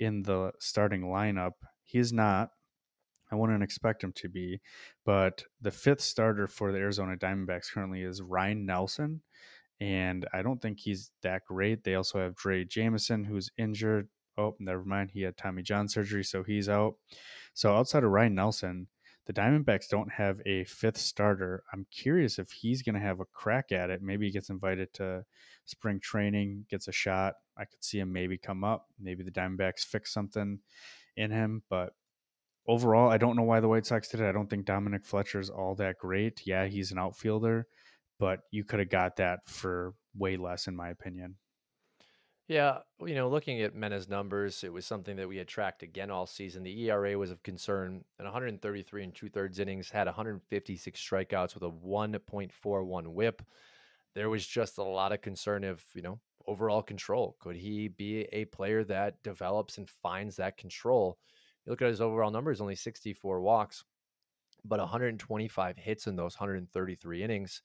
[0.00, 1.52] in the starting lineup.
[1.84, 2.50] He's not.
[3.30, 4.60] I wouldn't expect him to be,
[5.04, 9.20] but the fifth starter for the Arizona Diamondbacks currently is Ryan Nelson,
[9.80, 11.82] and I don't think he's that great.
[11.82, 14.08] They also have Drey Jameson, who's injured.
[14.38, 15.10] Oh, never mind.
[15.10, 16.94] He had Tommy John surgery, so he's out.
[17.54, 18.86] So outside of Ryan Nelson,
[19.26, 21.62] the Diamondbacks don't have a fifth starter.
[21.72, 24.00] I'm curious if he's going to have a crack at it.
[24.02, 25.24] Maybe he gets invited to
[25.64, 27.34] spring training, gets a shot.
[27.58, 28.86] I could see him maybe come up.
[29.00, 30.60] Maybe the Diamondbacks fix something
[31.16, 31.62] in him.
[31.68, 31.90] But
[32.68, 34.28] overall, I don't know why the White Sox did it.
[34.28, 36.42] I don't think Dominic Fletcher's all that great.
[36.46, 37.66] Yeah, he's an outfielder,
[38.20, 41.36] but you could have got that for way less, in my opinion.
[42.48, 46.12] Yeah, you know, looking at Mena's numbers, it was something that we had tracked again
[46.12, 46.62] all season.
[46.62, 48.04] The ERA was of concern.
[48.20, 53.42] In 133 and two thirds innings, had 156 strikeouts with a 1.41 WHIP.
[54.14, 57.36] There was just a lot of concern of you know overall control.
[57.40, 61.18] Could he be a player that develops and finds that control?
[61.64, 63.84] You look at his overall numbers, only 64 walks,
[64.64, 67.62] but 125 hits in those 133 innings.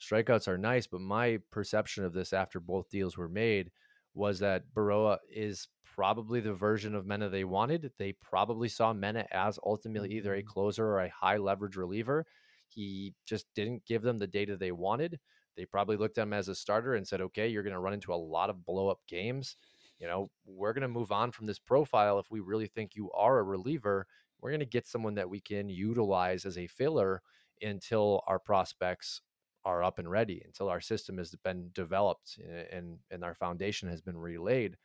[0.00, 3.70] Strikeouts are nice, but my perception of this after both deals were made
[4.14, 7.90] was that Berroa is probably the version of Mena they wanted.
[7.98, 10.48] They probably saw Mena as ultimately either a mm-hmm.
[10.48, 12.26] closer or a high leverage reliever.
[12.68, 15.18] He just didn't give them the data they wanted.
[15.56, 17.92] They probably looked at him as a starter and said, okay, you're going to run
[17.92, 19.56] into a lot of blow up games.
[19.98, 22.18] You know, we're going to move on from this profile.
[22.18, 24.06] If we really think you are a reliever,
[24.40, 27.20] we're going to get someone that we can utilize as a filler
[27.60, 29.20] until our prospects
[29.64, 33.88] are up and ready until our system has been developed eh, and and our foundation
[33.88, 34.76] has been relayed.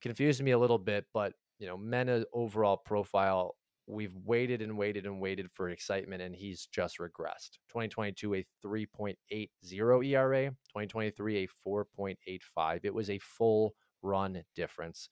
[0.00, 5.06] Confused me a little bit but you know Mena overall profile we've waited and waited
[5.06, 7.58] and waited for excitement and he's just regressed.
[7.68, 9.16] 2022 a 3.80
[10.04, 15.08] ERA 2023 a 4.85 it was a full run difference.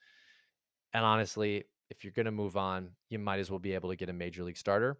[0.92, 3.96] And honestly if you're going to move on you might as well be able to
[3.96, 4.98] get a major league starter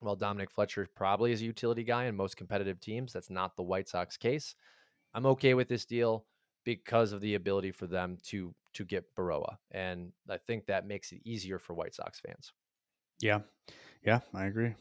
[0.00, 3.12] well, Dominic Fletcher probably is a utility guy in most competitive teams.
[3.12, 4.54] That's not the White Sox case.
[5.14, 6.24] I'm okay with this deal
[6.64, 11.10] because of the ability for them to to get Berroa, and I think that makes
[11.12, 12.52] it easier for White Sox fans.
[13.20, 13.40] Yeah,
[14.04, 14.74] yeah, I agree.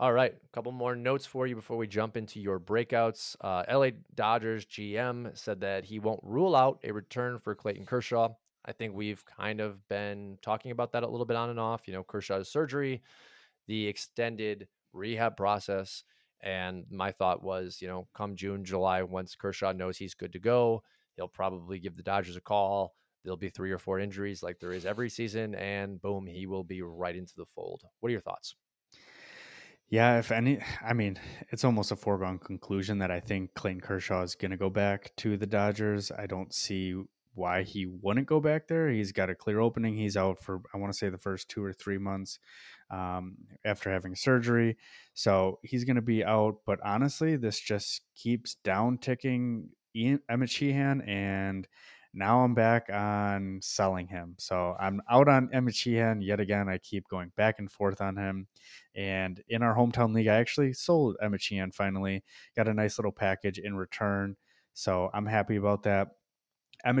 [0.00, 3.34] All right, a couple more notes for you before we jump into your breakouts.
[3.40, 8.28] Uh, LA Dodgers GM said that he won't rule out a return for Clayton Kershaw.
[8.64, 11.88] I think we've kind of been talking about that a little bit on and off.
[11.88, 13.02] You know, Kershaw's surgery
[13.68, 16.02] the extended rehab process.
[16.42, 20.40] And my thought was, you know, come June, July, once Kershaw knows he's good to
[20.40, 20.82] go,
[21.14, 22.94] he'll probably give the Dodgers a call.
[23.24, 26.64] There'll be three or four injuries like there is every season, and boom, he will
[26.64, 27.82] be right into the fold.
[28.00, 28.54] What are your thoughts?
[29.90, 31.18] Yeah, if any, I mean,
[31.50, 35.12] it's almost a foregone conclusion that I think Clayton Kershaw is going to go back
[35.16, 36.12] to the Dodgers.
[36.16, 36.94] I don't see
[37.34, 38.90] why he wouldn't go back there.
[38.90, 39.96] He's got a clear opening.
[39.96, 42.38] He's out for, I want to say, the first two or three months
[42.90, 44.76] um, after having surgery.
[45.14, 46.58] So he's going to be out.
[46.66, 51.02] But honestly, this just keeps down ticking Ian, Emmett Sheehan.
[51.02, 51.66] And
[52.14, 54.34] now I'm back on selling him.
[54.38, 56.68] So I'm out on Emmett Sheehan yet again.
[56.68, 58.48] I keep going back and forth on him.
[58.94, 62.24] And in our hometown league, I actually sold Emmett Sheehan finally,
[62.56, 64.36] got a nice little package in return.
[64.72, 66.08] So I'm happy about that.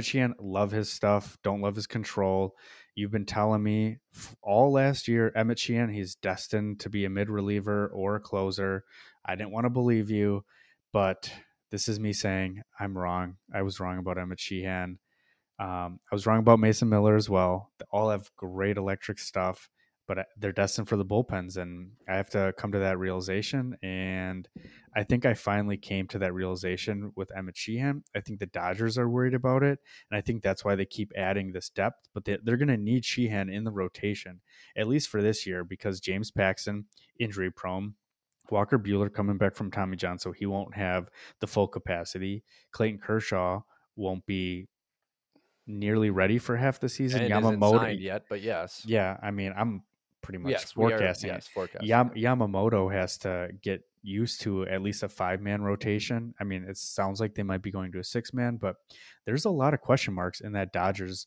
[0.00, 1.38] Sheehan, love his stuff.
[1.42, 2.54] Don't love his control.
[2.94, 3.98] You've been telling me
[4.42, 8.84] all last year, Sheehan, he's destined to be a mid reliever or a closer.
[9.24, 10.44] I didn't want to believe you,
[10.92, 11.32] but
[11.70, 13.36] this is me saying I'm wrong.
[13.54, 14.40] I was wrong about Emmett.
[15.60, 17.70] Um, I was wrong about Mason Miller as well.
[17.78, 19.68] They all have great electric stuff
[20.08, 23.76] but uh, they're destined for the bullpens and i have to come to that realization
[23.82, 24.48] and
[24.96, 28.98] i think i finally came to that realization with emmett sheehan i think the dodgers
[28.98, 29.78] are worried about it
[30.10, 32.76] and i think that's why they keep adding this depth but they, are going to
[32.76, 34.40] need sheehan in the rotation
[34.76, 36.86] at least for this year because james paxton
[37.20, 37.94] injury prone
[38.50, 41.08] walker buehler coming back from tommy john so he won't have
[41.40, 42.42] the full capacity
[42.72, 43.60] clayton kershaw
[43.94, 44.66] won't be
[45.66, 47.22] nearly ready for half the season.
[47.22, 48.82] And Yamamoto yet, but yes.
[48.86, 49.82] Yeah, I mean, I'm
[50.22, 51.30] pretty much yes, forecasting.
[51.30, 51.88] Are, yes, forecasting.
[51.88, 56.34] Yam- Yamamoto has to get used to at least a five man rotation.
[56.40, 58.76] I mean, it sounds like they might be going to a six man, but
[59.26, 61.26] there's a lot of question marks in that Dodgers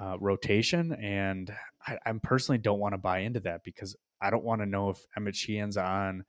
[0.00, 1.52] uh, rotation, and
[1.86, 4.90] I, I personally don't want to buy into that because I don't want to know
[4.90, 6.24] if Emmett Sheehan's on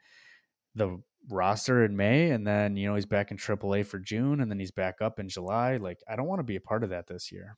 [0.76, 4.50] the roster in May and then you know he's back in AAA for June and
[4.50, 5.78] then he's back up in July.
[5.78, 7.58] Like I don't want to be a part of that this year.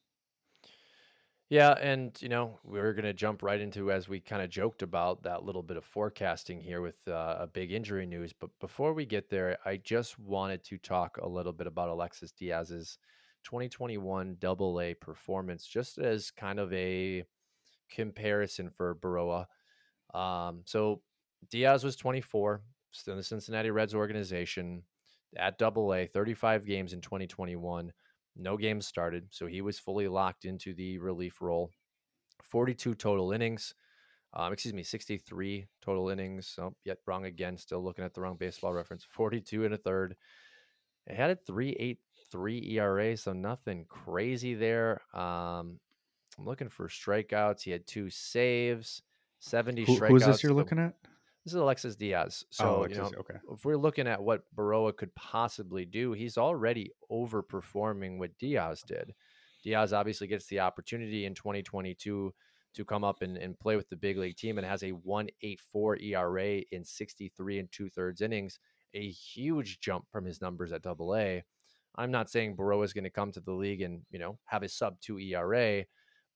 [1.49, 4.81] Yeah, and you know we're going to jump right into as we kind of joked
[4.81, 8.33] about that little bit of forecasting here with uh, a big injury news.
[8.33, 12.31] But before we get there, I just wanted to talk a little bit about Alexis
[12.31, 12.97] Diaz's
[13.43, 17.23] 2021 Double A performance, just as kind of a
[17.91, 19.45] comparison for Berroa.
[20.13, 21.01] Um, so
[21.49, 24.83] Diaz was 24, still in the Cincinnati Reds organization.
[25.37, 27.91] at double A, 35 games in 2021.
[28.35, 31.71] No games started, so he was fully locked into the relief role.
[32.43, 33.73] 42 total innings.
[34.33, 36.55] Um, excuse me, 63 total innings.
[36.59, 37.57] Oh, yet wrong again.
[37.57, 39.05] Still looking at the wrong baseball reference.
[39.07, 40.15] 42 and a third.
[41.05, 45.01] It had a 3.83 ERA, so nothing crazy there.
[45.13, 45.79] Um,
[46.39, 47.61] I'm looking for strikeouts.
[47.61, 49.03] He had two saves,
[49.39, 50.07] 70 Who, strikeouts.
[50.07, 50.95] who's this you're looking at?
[51.43, 52.45] This is Alexis Diaz.
[52.45, 53.35] Oh, so, oh, you know, okay.
[53.51, 59.13] if we're looking at what Berroa could possibly do, he's already overperforming what Diaz did.
[59.63, 62.33] Diaz obviously gets the opportunity in 2022
[62.75, 65.97] to come up and, and play with the big league team and has a 184
[65.99, 68.59] ERA in 63 and two thirds innings,
[68.93, 71.43] a huge jump from his numbers at double A.
[71.95, 74.63] I'm not saying Berroa is going to come to the league and, you know, have
[74.63, 75.83] a sub two ERA,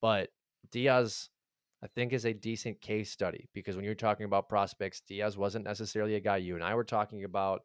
[0.02, 0.30] but
[0.70, 1.30] Diaz
[1.84, 5.66] I think is a decent case study because when you're talking about prospects, Diaz wasn't
[5.66, 7.62] necessarily a guy you and I were talking about.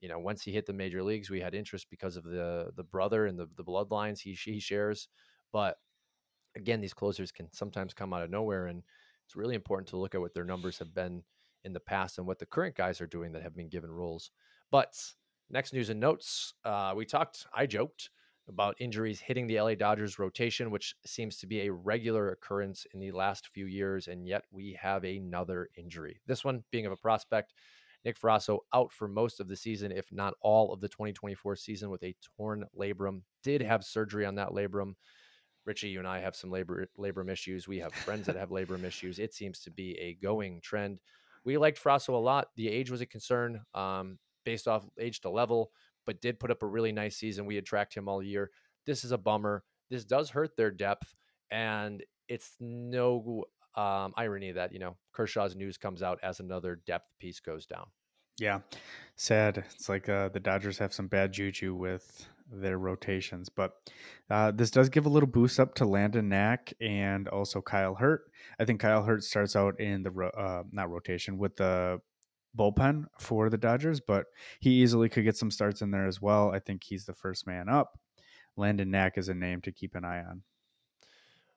[0.00, 2.84] You know, once he hit the major leagues, we had interest because of the the
[2.84, 5.08] brother and the the bloodlines he he shares.
[5.52, 5.78] But
[6.56, 8.82] again, these closers can sometimes come out of nowhere, and
[9.24, 11.22] it's really important to look at what their numbers have been
[11.64, 14.30] in the past and what the current guys are doing that have been given roles.
[14.70, 14.94] But
[15.48, 17.46] next news and notes, uh, we talked.
[17.54, 18.10] I joked
[18.48, 23.00] about injuries hitting the LA Dodgers rotation, which seems to be a regular occurrence in
[23.00, 24.08] the last few years.
[24.08, 26.20] And yet we have another injury.
[26.26, 27.54] This one being of a prospect.
[28.04, 31.88] Nick Frasso out for most of the season, if not all of the 2024 season,
[31.88, 33.22] with a torn labrum.
[33.42, 34.94] Did have surgery on that labrum.
[35.64, 37.66] Richie, you and I have some labor labrum issues.
[37.66, 39.18] We have friends that have labrum issues.
[39.18, 40.98] It seems to be a going trend.
[41.44, 42.48] We liked Frasso a lot.
[42.56, 45.70] The age was a concern um, based off age to level
[46.06, 47.46] but did put up a really nice season.
[47.46, 48.50] We had tracked him all year.
[48.86, 49.64] This is a bummer.
[49.90, 51.14] This does hurt their depth,
[51.50, 53.44] and it's no
[53.76, 57.86] um, irony that you know Kershaw's news comes out as another depth piece goes down.
[58.38, 58.60] Yeah,
[59.16, 59.64] sad.
[59.74, 63.74] It's like uh, the Dodgers have some bad juju with their rotations, but
[64.28, 68.22] uh, this does give a little boost up to Landon Knack and also Kyle Hurt.
[68.58, 72.00] I think Kyle Hurt starts out in the ro- uh, not rotation with the
[72.56, 74.26] bullpen for the Dodgers, but
[74.60, 76.50] he easily could get some starts in there as well.
[76.50, 77.98] I think he's the first man up.
[78.56, 80.42] Landon Knack is a name to keep an eye on.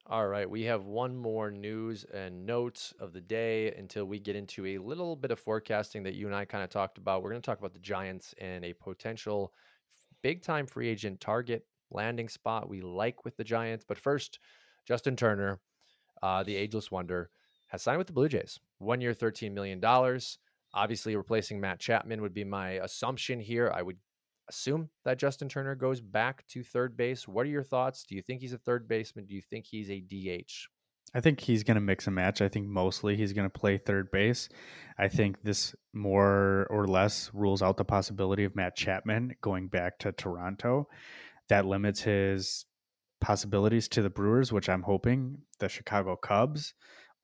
[0.10, 4.38] All right, we have one more news and notes of the day until we get
[4.38, 7.22] into a little bit of forecasting that you and I kind of talked about.
[7.22, 9.54] We're going to talk about the Giants and a potential
[10.22, 13.84] big time free agent target landing spot we like with the Giants.
[13.86, 14.40] But first,
[14.86, 15.60] Justin Turner,
[16.24, 17.30] uh, the ageless wonder,
[17.68, 18.60] has signed with the Blue Jays.
[18.78, 19.82] One year, $13 million.
[20.78, 23.72] Obviously, replacing Matt Chapman would be my assumption here.
[23.74, 23.98] I would
[24.48, 27.28] assume that Justin Turner goes back to third base.
[27.28, 28.06] What are your thoughts?
[28.08, 29.26] Do you think he's a third baseman?
[29.26, 30.52] Do you think he's a DH?
[31.16, 32.42] I think he's going to mix and match.
[32.42, 34.50] I think mostly he's going to play third base.
[35.00, 39.98] I think this more or less rules out the possibility of Matt Chapman going back
[40.00, 40.88] to Toronto.
[41.50, 42.66] That limits his
[43.20, 46.74] possibilities to the Brewers, which I'm hoping the Chicago Cubs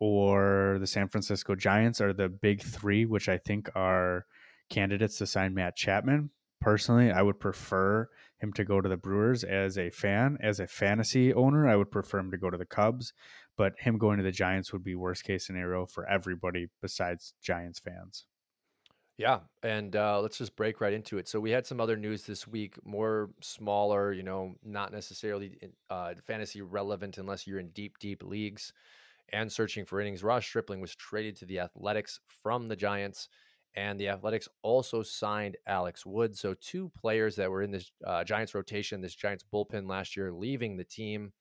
[0.04, 4.26] or the San Francisco Giants are the big three, which I think are
[4.70, 6.30] candidates to sign Matt Chapman.
[6.60, 10.38] Personally, I would prefer him to go to the Brewers as a fan.
[10.42, 13.13] As a fantasy owner, I would prefer him to go to the Cubs,
[13.56, 17.80] but him going to the Giants would be worst case scenario for everybody besides Giants
[17.80, 18.26] fans.
[19.16, 21.30] Yeah, and uh, let's just break right into it.
[21.30, 25.58] So we had some other news this week, more smaller, you know, not necessarily
[25.89, 28.74] uh, fantasy relevant unless you're in deep, deep leagues
[29.31, 30.23] and searching for innings.
[30.23, 33.29] Ross Stripling was traded to the Athletics from the Giants,
[33.75, 36.38] and the Athletics also signed Alex Wood.
[36.38, 40.31] So two players that were in this uh, Giants rotation, this Giants bullpen last year,
[40.31, 41.33] leaving the team,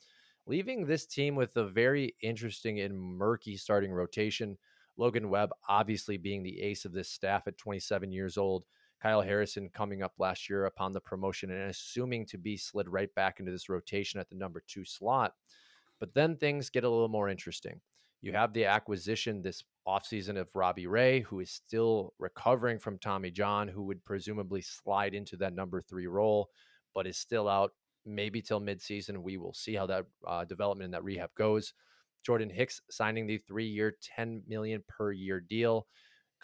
[0.46, 4.56] leaving this team with a very interesting and murky starting rotation.
[4.96, 8.64] Logan Webb, obviously being the ace of this staff at 27 years old.
[9.02, 13.12] Kyle Harrison coming up last year upon the promotion and assuming to be slid right
[13.16, 15.32] back into this rotation at the number two slot.
[16.02, 17.80] But then things get a little more interesting.
[18.22, 23.30] You have the acquisition this offseason of Robbie Ray, who is still recovering from Tommy
[23.30, 26.50] John, who would presumably slide into that number three role,
[26.92, 27.70] but is still out
[28.04, 29.18] maybe till midseason.
[29.18, 31.72] We will see how that uh, development and that rehab goes.
[32.26, 35.86] Jordan Hicks signing the three-year, ten million per year deal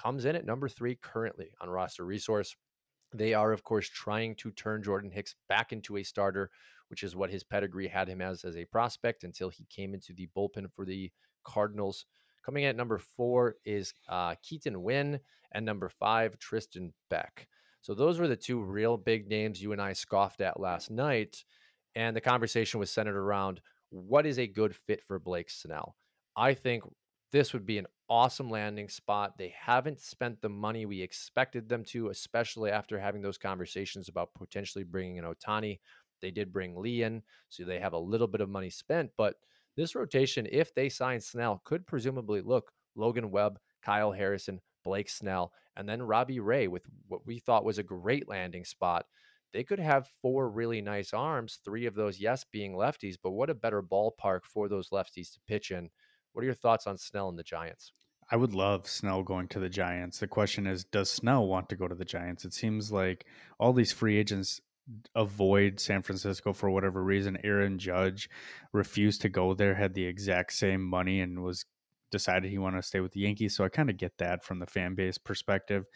[0.00, 2.54] comes in at number three currently on roster resource.
[3.12, 6.50] They are, of course, trying to turn Jordan Hicks back into a starter
[6.88, 10.12] which is what his pedigree had him as as a prospect until he came into
[10.12, 11.10] the bullpen for the
[11.44, 12.06] Cardinals.
[12.44, 15.20] Coming at number four is uh, Keaton Winn,
[15.52, 17.46] and number five, Tristan Beck.
[17.80, 21.44] So those were the two real big names you and I scoffed at last night.
[21.94, 25.96] And the conversation was centered around what is a good fit for Blake Snell.
[26.36, 26.84] I think
[27.32, 29.36] this would be an awesome landing spot.
[29.36, 34.34] They haven't spent the money we expected them to, especially after having those conversations about
[34.34, 35.78] potentially bringing in Ohtani.
[36.20, 39.10] They did bring Lee in, so they have a little bit of money spent.
[39.16, 39.36] But
[39.76, 45.52] this rotation, if they sign Snell, could presumably look Logan Webb, Kyle Harrison, Blake Snell,
[45.76, 49.06] and then Robbie Ray with what we thought was a great landing spot.
[49.52, 53.50] They could have four really nice arms, three of those, yes, being lefties, but what
[53.50, 55.90] a better ballpark for those lefties to pitch in.
[56.38, 57.92] What are your thoughts on Snell and the Giants?
[58.30, 60.20] I would love Snell going to the Giants.
[60.20, 62.44] The question is, does Snell want to go to the Giants?
[62.44, 63.26] It seems like
[63.58, 64.60] all these free agents
[65.16, 67.38] avoid San Francisco for whatever reason.
[67.42, 68.30] Aaron Judge
[68.72, 71.64] refused to go there, had the exact same money, and was
[72.12, 73.56] decided he wanted to stay with the Yankees.
[73.56, 75.86] So I kind of get that from the fan base perspective.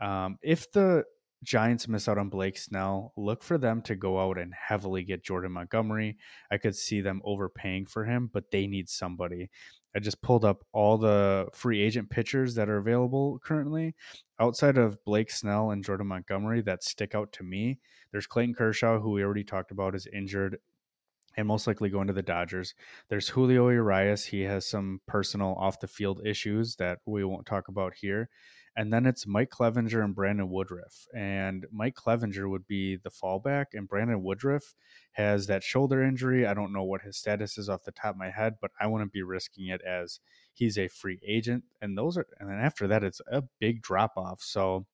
[0.00, 1.04] Um, if the
[1.44, 5.22] Giants miss out on Blake Snell, look for them to go out and heavily get
[5.22, 6.16] Jordan Montgomery.
[6.50, 9.50] I could see them overpaying for him, but they need somebody.
[9.94, 13.94] I just pulled up all the free agent pitchers that are available currently.
[14.40, 17.78] Outside of Blake Snell and Jordan Montgomery that stick out to me,
[18.10, 20.58] there's Clayton Kershaw, who we already talked about, is injured
[21.36, 22.74] and most likely going to the Dodgers.
[23.08, 24.24] There's Julio Urias.
[24.24, 28.28] He has some personal off the field issues that we won't talk about here.
[28.76, 31.06] And then it's Mike Clevinger and Brandon Woodruff.
[31.14, 34.74] And Mike Clevinger would be the fallback, and Brandon Woodruff
[35.12, 36.46] has that shoulder injury.
[36.46, 38.88] I don't know what his status is off the top of my head, but I
[38.88, 40.18] wouldn't be risking it as
[40.54, 41.64] he's a free agent.
[41.80, 44.42] And those are, and then after that, it's a big drop off.
[44.42, 44.86] So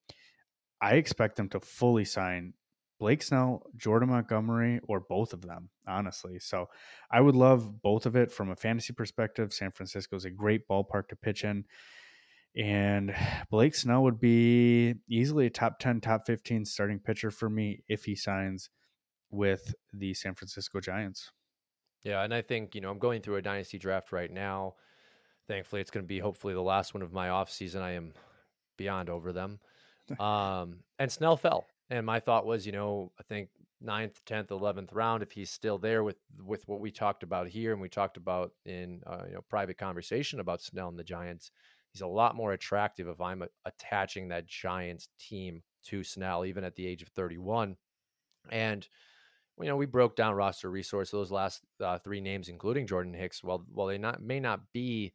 [0.81, 2.55] I expect them to fully sign
[2.99, 6.39] Blake Snell, Jordan Montgomery, or both of them, honestly.
[6.39, 6.69] So
[7.11, 9.55] I would love both of it from a fantasy perspective.
[9.55, 11.65] San Francisco is a great ballpark to pitch in.
[12.57, 13.15] And
[13.51, 18.05] Blake Snell would be easily a top 10, top 15 starting pitcher for me if
[18.05, 18.71] he signs
[19.31, 21.31] with the San Francisco Giants.
[22.05, 22.23] Yeah.
[22.23, 24.75] And I think, you know, I'm going through a dynasty draft right now.
[25.47, 27.83] Thankfully, it's going to be hopefully the last one of my off season.
[27.83, 28.13] I am
[28.77, 29.61] beyond over them.
[30.19, 31.67] Um, and Snell fell.
[31.89, 33.49] And my thought was, you know, I think
[33.81, 37.73] ninth, tenth, eleventh round, if he's still there with with what we talked about here,
[37.73, 41.51] and we talked about in uh, you know private conversation about Snell and the Giants,
[41.93, 46.75] he's a lot more attractive if I'm attaching that Giants team to Snell, even at
[46.77, 47.77] the age of 31.
[48.51, 48.87] And
[49.59, 53.45] you know, we broke down roster resource those last uh, three names, including Jordan Hicks.
[53.45, 55.13] While while they not may not be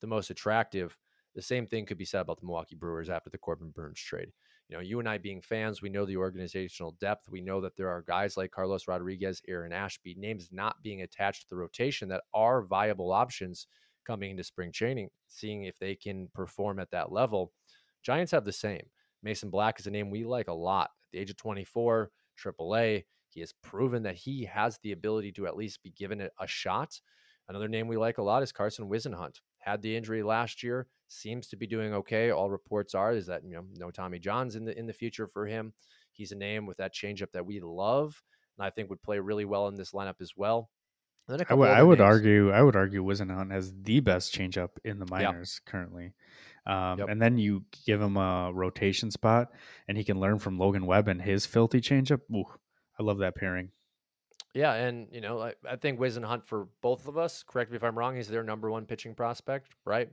[0.00, 0.96] the most attractive,
[1.34, 4.32] the same thing could be said about the Milwaukee Brewers after the Corbin Burnes trade
[4.68, 7.28] you know, you and I being fans, we know the organizational depth.
[7.30, 11.42] We know that there are guys like Carlos Rodriguez, Aaron Ashby, names not being attached
[11.42, 13.66] to the rotation that are viable options
[14.08, 17.52] coming into spring training, seeing if they can perform at that level.
[18.02, 18.86] Giants have the same.
[19.22, 20.84] Mason Black is a name we like a lot.
[20.86, 22.10] At the age of 24,
[22.42, 26.46] AAA, he has proven that he has the ability to at least be given a
[26.46, 26.98] shot.
[27.48, 29.36] Another name we like a lot is Carson Whisenhunt.
[29.58, 32.30] Had the injury last year, seems to be doing okay.
[32.30, 35.26] All reports are is that you know no Tommy John's in the in the future
[35.26, 35.74] for him.
[36.12, 38.22] He's a name with that changeup that we love,
[38.56, 40.70] and I think would play really well in this lineup as well.
[41.28, 44.98] Then I would, I would argue I would argue Whisenhunt has the best changeup in
[44.98, 45.70] the minors yep.
[45.70, 46.14] currently.
[46.66, 47.08] Um, yep.
[47.08, 49.52] And then you give him a rotation spot,
[49.88, 52.20] and he can learn from Logan Webb and his filthy changeup.
[52.32, 52.44] Ooh,
[52.98, 53.70] I love that pairing.
[54.54, 57.42] Yeah, and you know, I, I think Whisenhunt for both of us.
[57.42, 58.16] Correct me if I'm wrong.
[58.16, 60.08] He's their number one pitching prospect, right?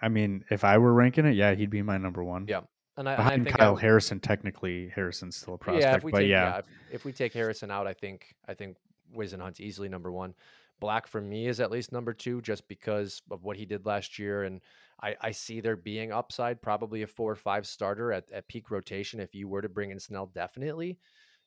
[0.00, 2.46] I mean, if I were ranking it, yeah, he'd be my number one.
[2.48, 2.60] Yeah,
[2.96, 4.20] and I, behind and I think Kyle I, Harrison.
[4.20, 7.70] Technically, Harrison's still a prospect, yeah, but take, yeah, yeah if, if, we take Harrison
[7.70, 8.76] out, I think I think
[9.14, 10.34] Whisenhunt's easily number one.
[10.80, 14.18] Black for me is at least number two, just because of what he did last
[14.18, 14.60] year, and
[15.00, 18.70] I, I see there being upside, probably a four or five starter at, at peak
[18.70, 20.98] rotation if you were to bring in Snell, definitely.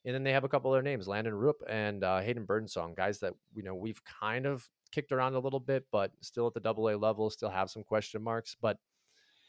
[0.05, 3.19] And then they have a couple other names, Landen Roupp and uh, Hayden Birdsong, guys
[3.19, 6.59] that you know we've kind of kicked around a little bit, but still at the
[6.59, 8.55] double A level, still have some question marks.
[8.61, 8.77] But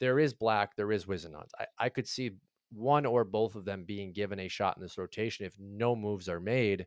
[0.01, 1.51] there is Black, there is Whisenhunt.
[1.59, 2.33] I, I could see
[2.73, 6.29] one or both of them being given a shot in this rotation if no moves
[6.29, 6.87] are made.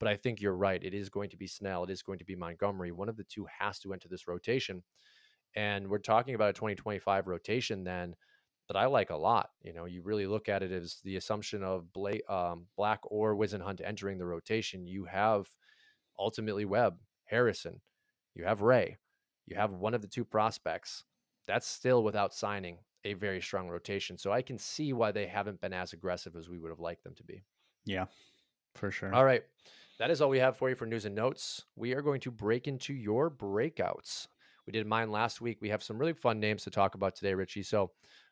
[0.00, 0.82] But I think you're right.
[0.82, 1.84] It is going to be Snell.
[1.84, 2.92] It is going to be Montgomery.
[2.92, 4.82] One of the two has to enter this rotation.
[5.54, 8.16] And we're talking about a 2025 rotation then
[8.68, 9.50] that I like a lot.
[9.62, 13.36] You know, you really look at it as the assumption of Blake, um, Black or
[13.36, 14.86] Whisenhunt entering the rotation.
[14.86, 15.46] You have
[16.18, 17.80] ultimately Webb, Harrison,
[18.34, 18.96] you have Ray,
[19.46, 21.04] you have one of the two prospects.
[21.46, 24.16] That's still without signing a very strong rotation.
[24.16, 27.04] So I can see why they haven't been as aggressive as we would have liked
[27.04, 27.44] them to be.
[27.84, 28.06] Yeah,
[28.74, 29.14] for sure.
[29.14, 29.42] All right.
[29.98, 31.64] That is all we have for you for news and notes.
[31.76, 34.26] We are going to break into your breakouts.
[34.66, 35.58] We did mine last week.
[35.60, 37.62] We have some really fun names to talk about today, Richie.
[37.62, 37.90] So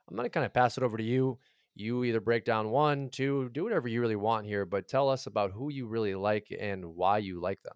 [0.09, 1.39] I'm going to kind of pass it over to you.
[1.75, 5.27] You either break down one, two, do whatever you really want here, but tell us
[5.27, 7.75] about who you really like and why you like them.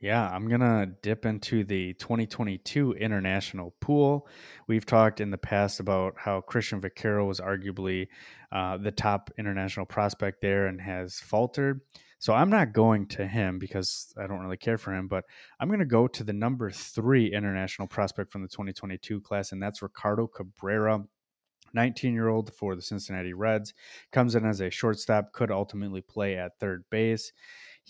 [0.00, 4.26] Yeah, I'm going to dip into the 2022 international pool.
[4.66, 8.08] We've talked in the past about how Cristhian Vaquero was arguably
[8.50, 11.82] uh, the top international prospect there and has faltered.
[12.18, 15.24] So I'm not going to him because I don't really care for him, but
[15.58, 19.62] I'm going to go to the number three international prospect from the 2022 class, and
[19.62, 21.04] that's Ricardo Cabrera.
[21.72, 23.74] 19 year old for the Cincinnati Reds,
[24.10, 27.32] comes in as a shortstop, could ultimately play at third base.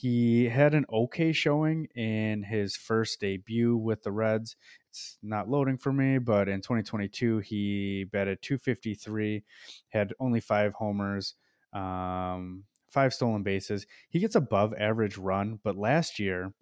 [0.00, 4.56] He had an okay showing in his first debut with the Reds.
[4.88, 9.44] It's not loading for me, but in 2022, he batted 253,
[9.90, 11.34] had only five homers,
[11.74, 13.86] um, five stolen bases.
[14.08, 16.54] He gets above average run, but last year,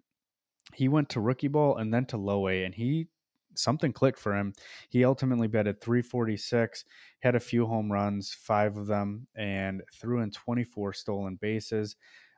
[0.73, 3.07] he went to rookie ball and then to low A, and he
[3.55, 4.51] something clicked for him.
[4.89, 6.83] He ultimately batted 346,
[7.21, 11.95] had a few home runs, five of them, and threw in 24 stolen bases.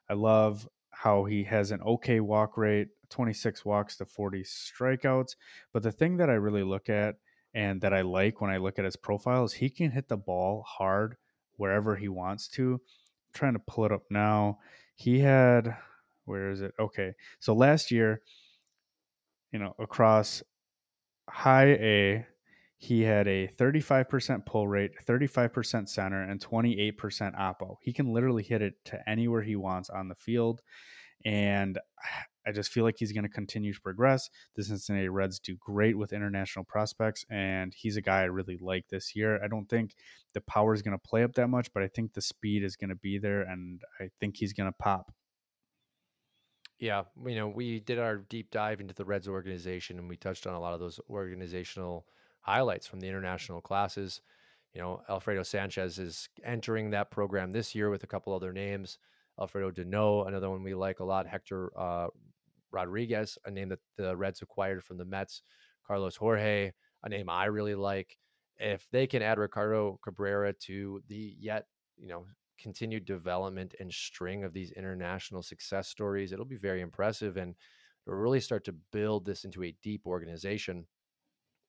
[0.07, 5.35] I love how he has an okay walk rate, 26 walks to 40 strikeouts.
[5.73, 7.15] But the thing that I really look at
[7.53, 10.17] and that I like when I look at his profile is he can hit the
[10.17, 11.17] ball hard
[11.57, 12.73] wherever he wants to.
[12.73, 12.79] I'm
[13.33, 14.59] trying to pull it up now.
[14.95, 15.75] He had,
[16.25, 16.73] where is it?
[16.79, 17.13] Okay.
[17.39, 18.21] So last year,
[19.51, 20.43] you know, across
[21.29, 22.25] high A,
[22.81, 26.97] he had a 35% pull rate, 35% center, and 28%
[27.39, 27.75] oppo.
[27.79, 30.61] He can literally hit it to anywhere he wants on the field.
[31.23, 31.77] And
[32.47, 34.27] I just feel like he's going to continue to progress.
[34.55, 38.87] The Cincinnati Reds do great with international prospects, and he's a guy I really like
[38.89, 39.39] this year.
[39.43, 39.93] I don't think
[40.33, 42.75] the power is going to play up that much, but I think the speed is
[42.75, 45.13] going to be there, and I think he's going to pop.
[46.79, 50.47] Yeah, you know, we did our deep dive into the Reds organization, and we touched
[50.47, 52.07] on a lot of those organizational
[52.41, 54.21] highlights from the international classes.
[54.73, 58.99] You know, Alfredo Sanchez is entering that program this year with a couple other names.
[59.39, 61.27] Alfredo Duno, another one we like a lot.
[61.27, 62.07] Hector uh,
[62.71, 65.41] Rodriguez, a name that the Reds acquired from the Mets.
[65.85, 66.71] Carlos Jorge,
[67.03, 68.17] a name I really like.
[68.57, 71.65] If they can add Ricardo Cabrera to the yet,
[71.97, 72.25] you know,
[72.59, 77.55] continued development and string of these international success stories, it'll be very impressive and
[78.05, 80.85] really start to build this into a deep organization.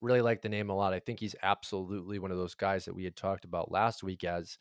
[0.03, 0.93] Really like the name a lot.
[0.93, 4.25] I think he's absolutely one of those guys that we had talked about last week
[4.25, 4.59] as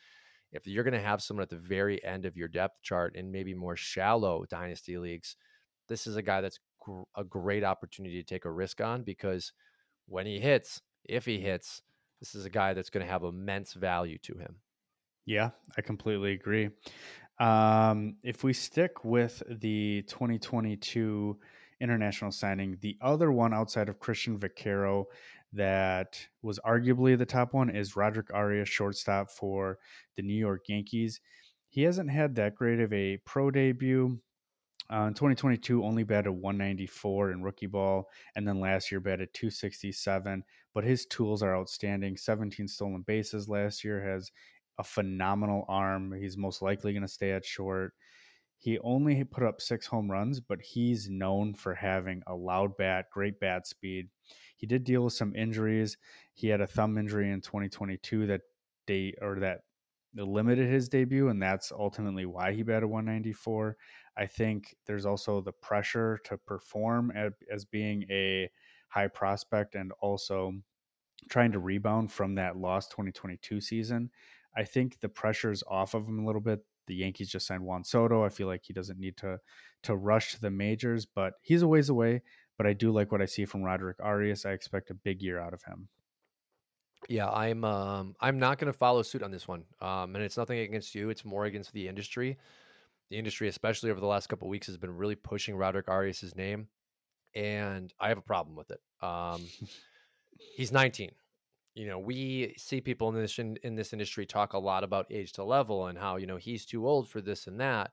[0.54, 3.32] if you're going to have someone at the very end of your depth chart in
[3.32, 5.36] maybe more shallow dynasty leagues,
[5.88, 9.52] this is a guy that's gr- a great opportunity to take a risk on because
[10.08, 11.82] when he hits, if he hits,
[12.20, 14.62] this is a guy that's going to have immense value to him.
[15.26, 16.70] Yeah, I completely agree.
[17.40, 21.40] Um, if we stick with the 2022
[21.82, 25.08] international signing, the other one outside of Cristhian Vaquero
[25.54, 29.80] that was arguably the top one is Roderick Arias, shortstop for
[30.16, 31.20] the New York Yankees.
[31.70, 34.20] He hasn't had that great of a pro debut.
[34.92, 40.44] Uh, in 2022, only batted 194 in rookie ball, and then last year batted 267.
[40.74, 42.18] But his tools are outstanding.
[42.18, 44.32] 17 stolen bases last year, has
[44.78, 46.14] a phenomenal arm.
[46.14, 47.94] He's most likely going to stay at short.
[48.62, 53.08] He only put up six home runs, but he's known for having a loud bat,
[53.12, 54.10] great bat speed.
[54.56, 55.98] He did deal with some injuries.
[56.36, 58.42] He had a thumb injury in 2022 that
[58.86, 59.62] day or that
[60.16, 63.78] limited his debut, and that's ultimately why he batted 194.
[64.16, 68.48] I think there's also the pressure to perform as, as being a
[68.90, 70.54] high prospect and also
[71.32, 74.12] trying to rebound from that lost 2022 season.
[74.56, 76.60] I think the pressure's off of him a little bit.
[76.92, 78.26] The Yankees just signed Juan Soto.
[78.26, 79.40] I feel like he doesn't need to
[79.84, 82.22] to rush to the majors, but he's a ways away.
[82.58, 84.46] But I do like what I see from Roderick Arias.
[84.46, 85.88] I expect a big year out of him.
[87.08, 90.36] Yeah, I'm um, I'm not going to follow suit on this one, um, and it's
[90.36, 91.10] nothing against you.
[91.10, 92.38] It's more against the industry.
[93.10, 96.68] The industry, especially over the last couple weeks, has been really pushing Roderick Arias' name,
[97.34, 98.82] and I have a problem with it.
[99.02, 99.46] Um,
[100.58, 101.12] he's 19
[101.74, 105.08] you know, we see people in this in, in, this industry talk a lot about
[105.10, 107.92] age to level and how you know he's too old for this and that.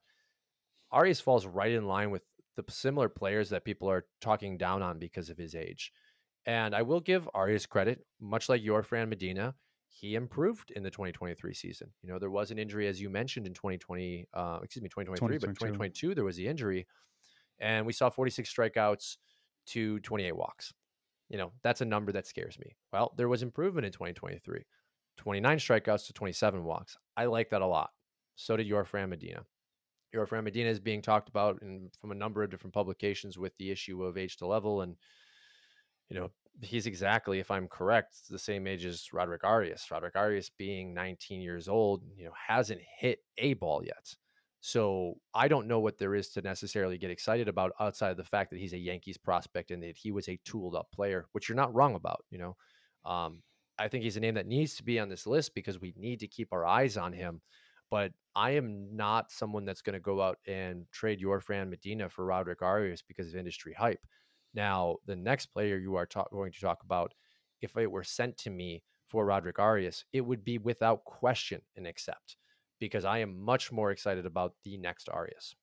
[0.90, 2.22] Arias falls right in line with
[2.56, 5.92] the similar players that people are talking down on because of his age.
[6.46, 9.54] And I will give Arias credit, much like Yorfran Medina,
[9.88, 11.90] he improved in the 2023 season.
[12.02, 15.38] You know, there was an injury, as you mentioned, in 2020, uh, excuse me, 2023,
[15.38, 16.86] but 2022, there was the injury.
[17.58, 19.16] And we saw 46 strikeouts
[19.66, 20.72] to 28 walks.
[21.28, 22.76] You know, that's a number that scares me.
[22.92, 24.64] Well, there was improvement in 2023
[25.18, 26.96] 29 strikeouts to 27 walks.
[27.16, 27.90] I like that a lot.
[28.36, 29.44] So did Yorfran Medina.
[30.14, 33.70] Yorfran Medina is being talked about in, from a number of different publications with the
[33.70, 34.82] issue of age to level.
[34.82, 34.96] And,
[36.08, 36.30] you know,
[36.62, 39.84] he's exactly, if I'm correct, the same age as Roderick Arias.
[39.90, 44.14] Roderick Arias being 19 years old, you know, hasn't hit a ball yet.
[44.60, 48.24] So I don't know what there is to necessarily get excited about outside of the
[48.24, 51.48] fact that he's a Yankees prospect and that he was a tooled up player, which
[51.48, 52.24] you're not wrong about.
[52.30, 52.56] You know,
[53.04, 53.42] um,
[53.78, 56.20] I think he's a name that needs to be on this list because we need
[56.20, 57.40] to keep our eyes on him.
[57.90, 62.26] But I am not someone that's going to go out and trade Yorfran Medina for
[62.26, 64.04] Roderick Arias because of industry hype.
[64.52, 67.14] Now, the next player you are ta- going to talk about,
[67.62, 71.86] if it were sent to me for Roderick Arias, it would be without question an
[71.86, 72.36] accept
[72.78, 75.54] because I am much more excited about the next Arias.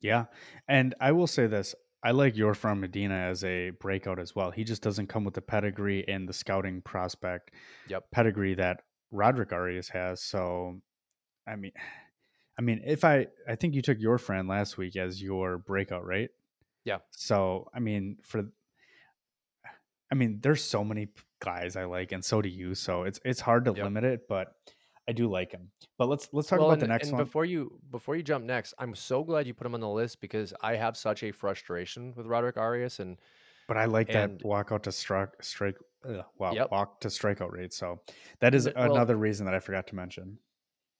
[0.00, 0.26] Yeah.
[0.68, 4.50] And I will say this I like Yorfran Medina as a breakout as well.
[4.50, 7.50] He just doesn't come with the pedigree and the scouting prospect
[7.88, 8.04] yep.
[8.10, 10.22] pedigree that Roderick Arias has.
[10.22, 10.80] So,
[11.46, 11.72] I mean,
[12.58, 16.04] I mean, if I, I think you took your friend last week as your breakout,
[16.04, 16.28] right?
[16.84, 16.98] Yeah.
[17.10, 18.44] So, I mean, for,
[20.12, 21.08] I mean, there's so many
[21.40, 22.74] guys I like, and so do you.
[22.74, 23.84] So it's it's hard to yep.
[23.84, 24.48] limit it, but
[25.08, 25.70] I do like him.
[25.98, 27.24] But let's let's talk well, about and, the next and one.
[27.24, 30.20] Before you before you jump next, I'm so glad you put him on the list
[30.20, 33.16] because I have such a frustration with Roderick Arias and
[33.66, 36.70] but I like and, that walk out to strike strike uh, wow, yep.
[36.70, 37.72] walk to strikeout rate.
[37.72, 38.00] So
[38.40, 40.38] that is well, another reason that I forgot to mention.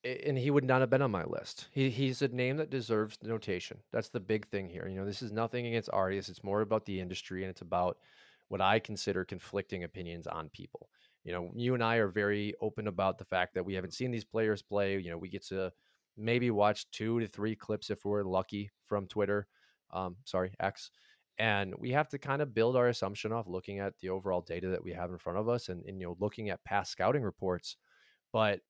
[0.02, 1.68] And he would not have been on my list.
[1.72, 3.78] He, he's a name that deserves notation.
[3.92, 4.88] That's the big thing here.
[4.88, 6.30] You know, this is nothing against Arias.
[6.30, 7.98] It's more about the industry and it's about
[8.48, 10.88] what I consider conflicting opinions on people
[11.24, 14.10] you know, you and I are very open about the fact that we haven't seen
[14.10, 14.98] these players play.
[14.98, 15.72] You know, we get to
[16.16, 19.46] maybe watch two to three clips if we're lucky from Twitter.
[19.92, 20.90] Um, sorry, X.
[21.38, 24.68] And we have to kind of build our assumption off looking at the overall data
[24.68, 27.22] that we have in front of us and, and you know, looking at past scouting
[27.22, 27.76] reports.
[28.32, 28.60] But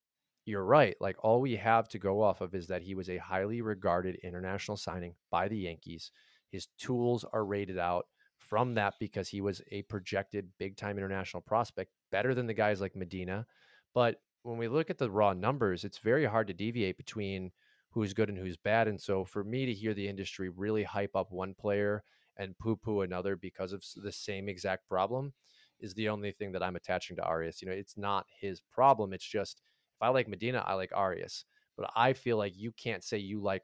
[0.45, 0.97] you're right.
[1.01, 4.17] Like all we have to go off of is that he was a highly regarded
[4.23, 6.13] international signing by the Yankees.
[6.51, 8.07] His tools are rated out
[8.39, 12.81] from that because he was a projected big time international prospect, better than the guys
[12.81, 13.47] like Medina.
[13.95, 17.53] But when we look at the raw numbers, it's very hard to deviate between
[17.91, 18.89] who's good and who's bad.
[18.89, 22.05] And so for me to hear the industry really hype up one player
[22.37, 25.33] and poo poo another because of the same exact problem
[25.81, 27.61] is the only thing that I'm attaching to Arias.
[27.61, 29.13] You know, it's not his problem.
[29.13, 29.61] It's just
[29.97, 31.45] if I like Medina, I like Arias.
[31.77, 33.63] But I feel like you can't say you like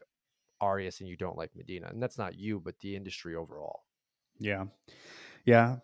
[0.61, 1.89] Arias and you don't like Medina.
[1.89, 3.85] And that's not you, but the industry overall.
[4.39, 4.65] Yeah,
[5.45, 5.77] yeah,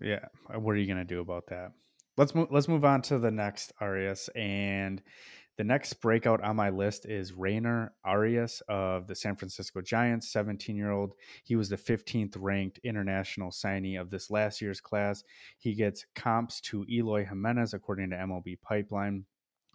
[0.00, 0.26] yeah.
[0.54, 1.72] What are you gonna do about that?
[2.18, 2.48] Let's move.
[2.50, 5.00] Let's move on to the next Arias, and
[5.56, 10.74] the next breakout on my list is Rayner Arias of the San Francisco Giants, 17
[10.74, 11.12] year old.
[11.44, 15.22] He was the 15th ranked international signee of this last year's class.
[15.58, 19.24] He gets comps to Eloy Jimenez, according to MLB Pipeline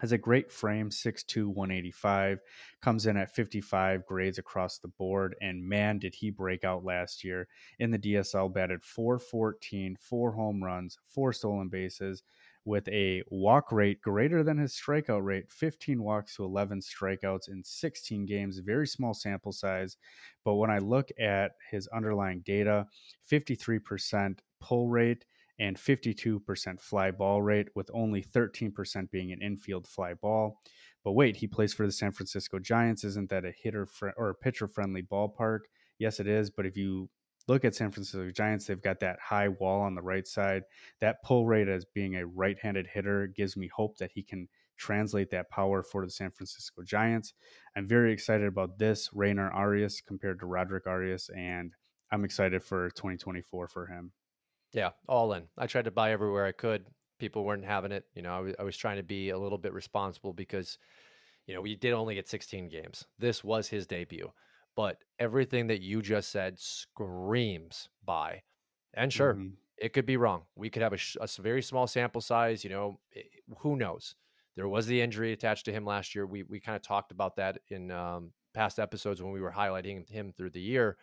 [0.04, 2.42] has a great frame 6'2 185
[2.82, 7.24] comes in at 55 grades across the board and man did he break out last
[7.24, 7.48] year
[7.80, 12.22] in the dsl batted 414 four home runs four stolen bases
[12.66, 17.64] with a walk rate greater than his strikeout rate 15 walks to 11 strikeouts in
[17.64, 19.96] 16 games very small sample size.
[20.44, 22.88] But when i look at his underlying data
[23.30, 25.26] 53% pull rate
[25.60, 30.60] and 52% fly ball rate, with only 13% being an infield fly ball.
[31.04, 33.04] But wait, he plays for the San Francisco Giants.
[33.04, 35.60] Isn't that a hitter fr- or a pitcher friendly ballpark?
[36.00, 36.50] Yes, it is.
[36.50, 37.10] But if you
[37.48, 40.64] look at San Francisco Giants, they've got that high wall on the right side.
[41.02, 44.48] That pull rate as being a right handed hitter gives me hope that he can
[44.78, 47.34] translate that power for the San Francisco Giants.
[47.76, 51.74] I'm very excited about this Rayner Arias compared to Roderick Arias, and
[52.12, 54.12] I'm excited for 2024 for him.
[54.74, 55.44] Yeah, all in.
[55.58, 56.86] I tried to buy everywhere I could.
[57.20, 58.06] People weren't having it.
[58.16, 60.78] You know, I was, I was trying to be a little bit responsible because,
[61.46, 63.06] you know, we did only get 16 games.
[63.20, 64.32] This was his debut.
[64.76, 68.42] But everything that you just said screams buy.
[68.96, 69.50] And sure, mm-hmm.
[69.78, 70.44] it could be wrong.
[70.56, 72.64] We could have a, a, very small sample size.
[72.64, 73.28] You know, it,
[73.60, 74.16] who knows?
[74.56, 76.26] There was the injury attached to him last year.
[76.26, 80.10] We we kind of talked about that in um, past episodes when we were highlighting
[80.10, 80.98] him through the year.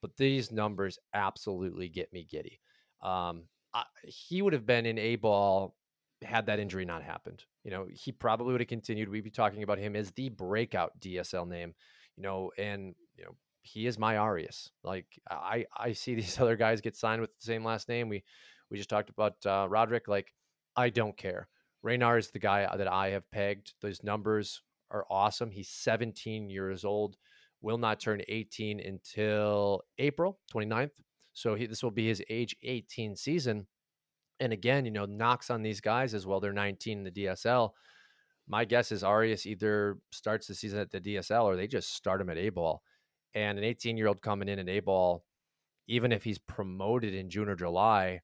[0.00, 2.60] But these numbers absolutely get me giddy.
[3.04, 5.76] Um, I, he would have been in a ball
[6.22, 7.44] had that injury not happened.
[7.64, 9.08] You know, he probably would have continued.
[9.08, 11.74] We'd be talking about him as the breakout DSL name.
[12.16, 14.70] You know, and you know he is my Arias.
[14.82, 18.08] Like I I see these other guys get signed with the same last name.
[18.08, 18.24] We
[18.70, 20.08] we just talked about uh, Roderick.
[20.08, 20.32] Like
[20.76, 21.48] I don't care.
[21.82, 23.74] Rayner is the guy that I have pegged.
[23.82, 25.50] Those numbers are awesome.
[25.50, 27.16] He's 17 years old.
[27.60, 30.92] Will not turn 18 until April 29th.
[31.34, 33.66] So he, this will be his age 18 season.
[34.40, 36.40] And again, you know, knocks on these guys as well.
[36.40, 37.70] They're 19 in the DSL.
[38.48, 42.20] My guess is Arias either starts the season at the DSL or they just start
[42.20, 42.82] him at A ball.
[43.34, 45.24] And an 18 year old coming in at A ball,
[45.88, 48.20] even if he's promoted in June or July,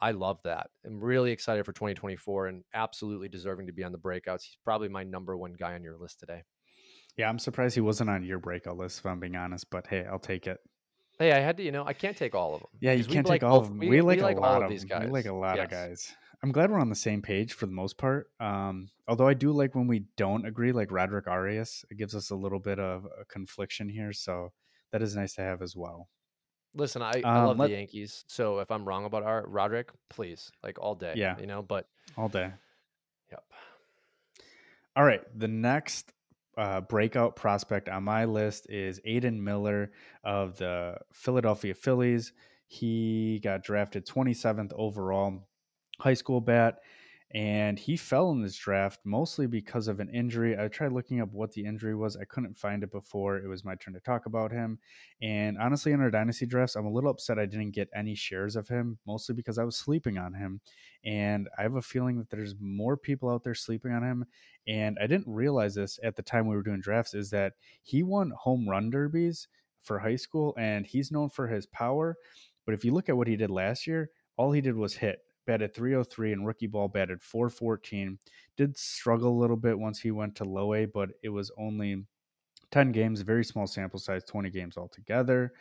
[0.00, 0.68] I love that.
[0.84, 4.42] I'm really excited for 2024 and absolutely deserving to be on the breakouts.
[4.42, 6.42] He's probably my number one guy on your list today.
[7.16, 9.70] Yeah, I'm surprised he wasn't on your breakout list, if I'm being honest.
[9.70, 10.58] But hey, I'll take it.
[11.18, 12.68] Hey, I had to, you know, I can't take all of them.
[12.80, 13.78] Yeah, you can't like take all of them.
[13.78, 15.04] We, We, like, we like a all lot of these guys.
[15.06, 16.14] We like a lot of guys.
[16.42, 18.30] I'm glad we're on the same page for the most part.
[18.40, 21.84] Um, although I do like when we don't agree, like Roderick Arias.
[21.90, 24.52] It gives us a little bit of a confliction here, so
[24.92, 26.08] that is nice to have as well.
[26.74, 28.24] Listen, I, I Um, love let- the Yankees.
[28.28, 31.14] So if I'm wrong about our Roderick, please, like all day.
[31.16, 31.38] Yeah.
[31.40, 31.88] You know, but
[32.18, 32.52] All day.
[33.32, 33.42] yep.
[34.94, 35.22] All right.
[35.38, 36.12] The next
[36.56, 39.92] uh, breakout prospect on my list is Aidan Miller
[40.24, 42.32] of the Philadelphia Phillies.
[42.66, 45.46] He got drafted 27th overall,
[46.00, 46.78] high school bat,
[47.36, 50.58] and he fell in this draft mostly because of an injury.
[50.58, 52.16] I tried looking up what the injury was.
[52.16, 54.78] I couldn't find it before it was my turn to talk about him.
[55.20, 58.56] And honestly, in our dynasty drafts, I'm a little upset I didn't get any shares
[58.56, 60.62] of him, mostly because I was sleeping on him.
[61.04, 64.24] And I have a feeling that there's more people out there sleeping on him
[64.66, 68.02] and I didn't realize this at the time we were doing drafts is that he
[68.02, 69.46] won home run derbies
[69.82, 72.16] for high school and he's known for his power.
[72.64, 75.20] But if you look at what he did last year, all he did was hit.
[75.46, 78.18] Batted 303 and rookie ball batted 414.
[78.56, 82.04] Did struggle a little bit once he went to low A, but it was only
[82.72, 85.52] 10 games, very small sample size, 20 games altogether,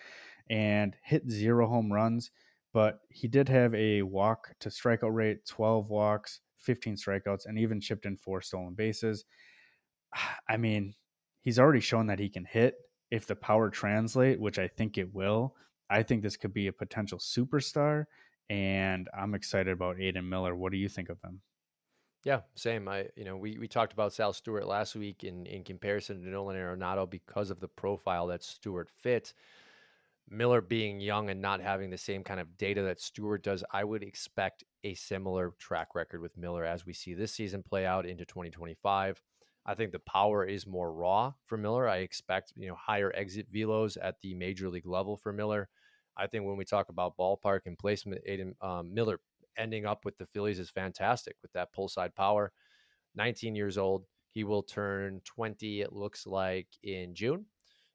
[0.49, 2.31] and hit zero home runs.
[2.73, 7.79] But he did have a walk to strikeout rate, 12 walks, 15 strikeouts, and even
[7.79, 9.25] chipped in four stolen bases.
[10.49, 10.93] I mean,
[11.41, 12.75] he's already shown that he can hit.
[13.11, 15.55] If the power translate, which I think it will,
[15.89, 18.05] I think this could be a potential superstar.
[18.49, 20.55] And I'm excited about Aidan Miller.
[20.55, 21.41] What do you think of him?
[22.23, 22.87] Yeah, same.
[22.87, 26.29] I, you know, we, we talked about Sal Stewart last week in, in comparison to
[26.29, 29.35] Nolan Arenado because of the profile that Stewart fits.
[30.27, 33.83] Miller being young and not having the same kind of data that Stewart does, I
[33.83, 38.07] would expect a similar track record with Miller as we see this season play out
[38.07, 39.21] into 2025.
[39.67, 41.87] I think the power is more raw for Miller.
[41.87, 45.69] I expect, you know, higher exit velos at the major league level for Miller.
[46.17, 49.19] I think when we talk about ballpark and placement, Aidan um, Miller
[49.57, 52.51] ending up with the Phillies is fantastic with that pull side power.
[53.15, 54.05] 19 years old.
[54.31, 57.45] He will turn 20, it looks like, in June.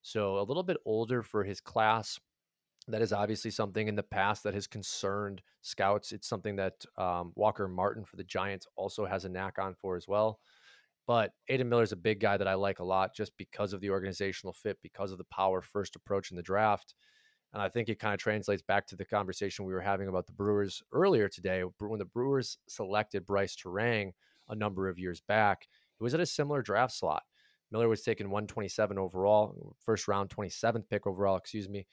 [0.02, 2.18] So a little bit older for his class.
[2.88, 6.12] That is obviously something in the past that has concerned scouts.
[6.12, 9.96] It's something that um, Walker Martin for the Giants also has a knack on for
[9.96, 10.40] as well.
[11.06, 13.80] But Aidan Miller is a big guy that I like a lot just because of
[13.80, 16.94] the organizational fit, because of the power first approach in the draft.
[17.52, 20.26] And I think it kind of translates back to the conversation we were having about
[20.26, 21.62] the Brewers earlier today.
[21.78, 24.12] When the Brewers selected Brice Turang
[24.48, 25.66] a number of years back,
[25.98, 27.22] it was at a similar draft slot.
[27.72, 31.86] Miller was taken 127 overall, first round 27th pick overall, excuse me.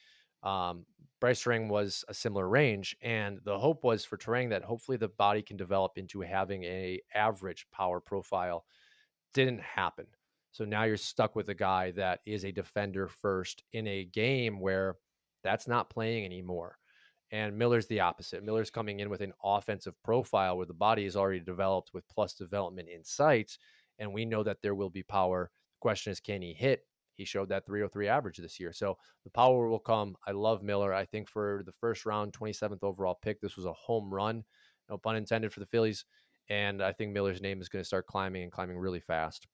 [0.43, 0.85] Um,
[1.19, 5.07] Brice Turang was a similar range, and the hope was for Turang that hopefully the
[5.07, 8.65] body can develop into having a average power profile.
[9.33, 10.05] Didn't happen.
[10.51, 14.59] So now you're stuck with a guy that is a defender first in a game
[14.59, 14.95] where
[15.43, 16.77] that's not playing anymore.
[17.31, 18.43] And Miller's the opposite.
[18.43, 22.33] Miller's coming in with an offensive profile where the body is already developed with plus
[22.33, 23.57] development in sight.
[23.99, 25.51] And we know that there will be power.
[25.73, 26.85] The question is, can he hit?
[27.15, 28.71] He showed that 303 average this year.
[28.71, 30.15] So the power will come.
[30.25, 30.93] I love Miller.
[30.93, 34.43] I think for the first round, 27th overall pick, this was a home run.
[34.89, 36.05] No pun intended for the Phillies.
[36.49, 39.47] And I think Miller's name is going to start climbing and climbing really fast.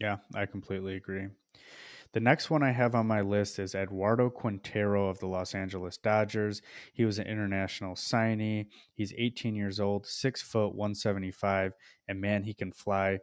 [0.00, 1.26] Yeah, I completely agree.
[2.12, 5.98] The next one I have on my list is Eduardo Quintero of the Los Angeles
[5.98, 6.62] Dodgers.
[6.94, 8.66] He was an international signee.
[8.94, 11.74] He's 18 years old, six foot, 175,
[12.08, 13.18] and man, he can fly.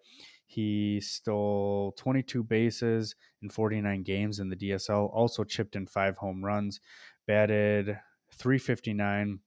[0.46, 6.46] He stole 22 bases in 49 games in the DSL, also chipped in five home
[6.46, 6.80] runs,
[7.26, 7.98] batted
[8.34, 9.40] 359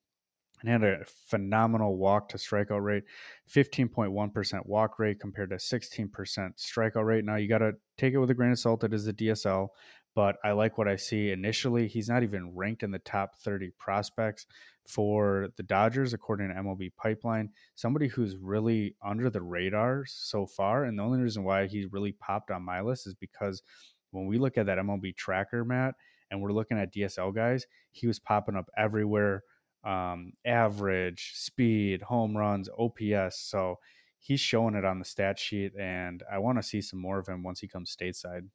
[0.61, 3.05] and had a phenomenal walk to strikeout rate
[3.51, 6.11] 15.1% walk rate compared to 16%
[6.57, 7.25] strikeout rate.
[7.25, 9.69] Now you got to take it with a grain of salt it is the dsl
[10.15, 11.87] but i like what i see initially.
[11.87, 14.47] He's not even ranked in the top 30 prospects
[14.87, 17.51] for the dodgers according to mlb pipeline.
[17.75, 22.13] Somebody who's really under the radar so far and the only reason why he really
[22.13, 23.63] popped on my list is because
[24.11, 25.95] when we look at that mlb tracker matt
[26.31, 29.43] and we're looking at dsl guys he was popping up everywhere
[29.85, 33.41] um, average, speed, home runs, OPS.
[33.41, 33.79] So
[34.19, 37.27] he's showing it on the stat sheet, and I want to see some more of
[37.27, 38.49] him once he comes stateside.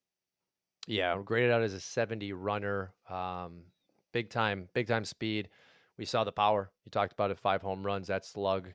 [0.87, 2.93] Yeah, graded out as a 70 runner.
[3.09, 3.63] Um,
[4.11, 5.49] big time, big time speed.
[5.97, 6.71] We saw the power.
[6.85, 8.07] You talked about it, five home runs.
[8.07, 8.73] That slug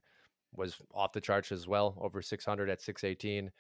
[0.55, 3.51] was off the charts as well, over 600 at 618.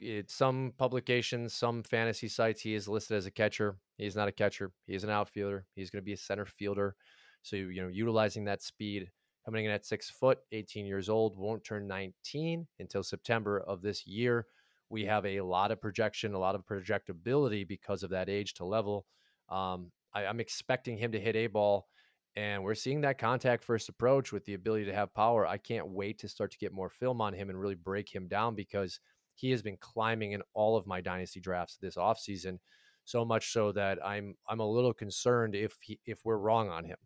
[0.00, 3.76] It, some publications, some fantasy sites, he is listed as a catcher.
[3.96, 4.72] He's not a catcher.
[4.86, 5.64] He is an outfielder.
[5.74, 6.96] He's going to be a center fielder.
[7.42, 9.10] So, you know, utilizing that speed,
[9.44, 14.06] coming in at six foot, 18 years old, won't turn 19 until September of this
[14.06, 14.46] year,
[14.88, 18.64] We have a lot of projection, a lot of projectability because of that age to
[18.64, 19.06] level.
[19.48, 21.88] Um, I, I'm expecting him to hit a ball,
[22.36, 25.46] and we're seeing that contact first approach with the ability to have power.
[25.46, 28.28] I can't wait to start to get more film on him and really break him
[28.28, 29.00] down because
[29.34, 32.58] he has been climbing in all of my dynasty drafts this offseason
[33.04, 36.84] so much so that I'm I'm a little concerned if he, if we're wrong on
[36.84, 36.96] him.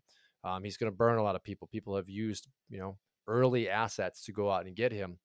[0.47, 1.67] Um, he's going to burn a lot of people.
[1.67, 5.19] People have used you know early assets to go out and get him,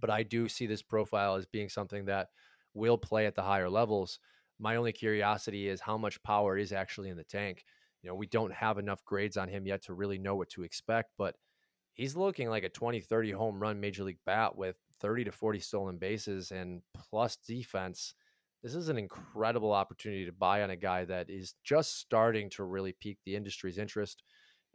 [0.00, 2.28] but I do see this profile as being something that
[2.74, 4.18] will play at the higher levels.
[4.58, 7.64] My only curiosity is how much power is actually in the tank.
[8.02, 10.62] You know, we don't have enough grades on him yet to really know what to
[10.62, 11.34] expect, but
[11.94, 15.60] he's looking like a 20 30 home run major league bat with 30 to 40
[15.60, 18.14] stolen bases and plus defense
[18.66, 22.64] this is an incredible opportunity to buy on a guy that is just starting to
[22.64, 24.24] really pique the industry's interest.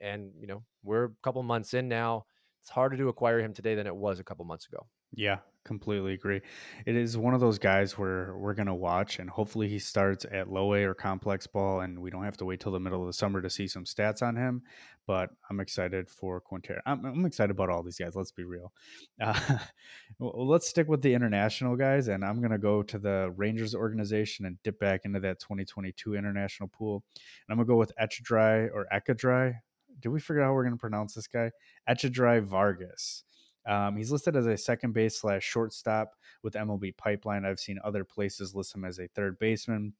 [0.02, 2.26] And, you know, we're a couple months in now.
[2.62, 4.86] It's harder to acquire him today than it was a couple months ago.
[5.14, 6.42] Yeah, completely agree.
[6.86, 10.26] It is one of those guys where we're going to watch, and hopefully he starts
[10.32, 13.02] at low A or complex ball, and we don't have to wait till the middle
[13.02, 14.62] of the summer to see some stats on him.
[15.06, 16.80] But I'm excited for Quintero.
[16.86, 18.16] I'm, I'm excited about all these guys.
[18.16, 18.72] Let's be real.
[19.20, 19.58] Uh,
[20.20, 23.76] well, let's stick with the international guys, and I'm going to go to the Rangers
[23.76, 27.04] organization and dip back into that 2022 international pool.
[27.16, 29.56] And I'm going to go with Echedry or Ekadry.
[30.02, 31.52] Did we figure out how we're going to pronounce this guy?
[31.88, 33.24] Echedry Vargas.
[33.68, 37.46] Um, he's listed as a second base slash shortstop with MLB Pipeline.
[37.46, 39.94] I've seen other places list him as a third baseman.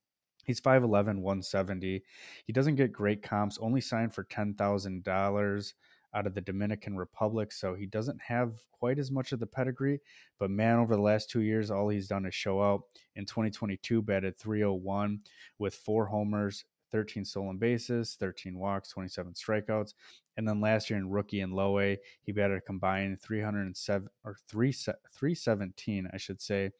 [0.46, 2.04] He's 5'11, 170.
[2.46, 5.74] He doesn't get great comps, only signed for $10,000
[6.14, 7.52] out of the Dominican Republic.
[7.52, 10.00] So he doesn't have quite as much of the pedigree.
[10.40, 12.82] But man, over the last two years, all he's done is show out.
[13.16, 15.20] In 2022, batted 301
[15.60, 19.94] with four homers, 13 stolen bases, 13 walks, 27 strikeouts.
[20.38, 24.36] And then last year in rookie and low A, he batted a combined 307 or
[24.48, 26.72] 3 317, I should say,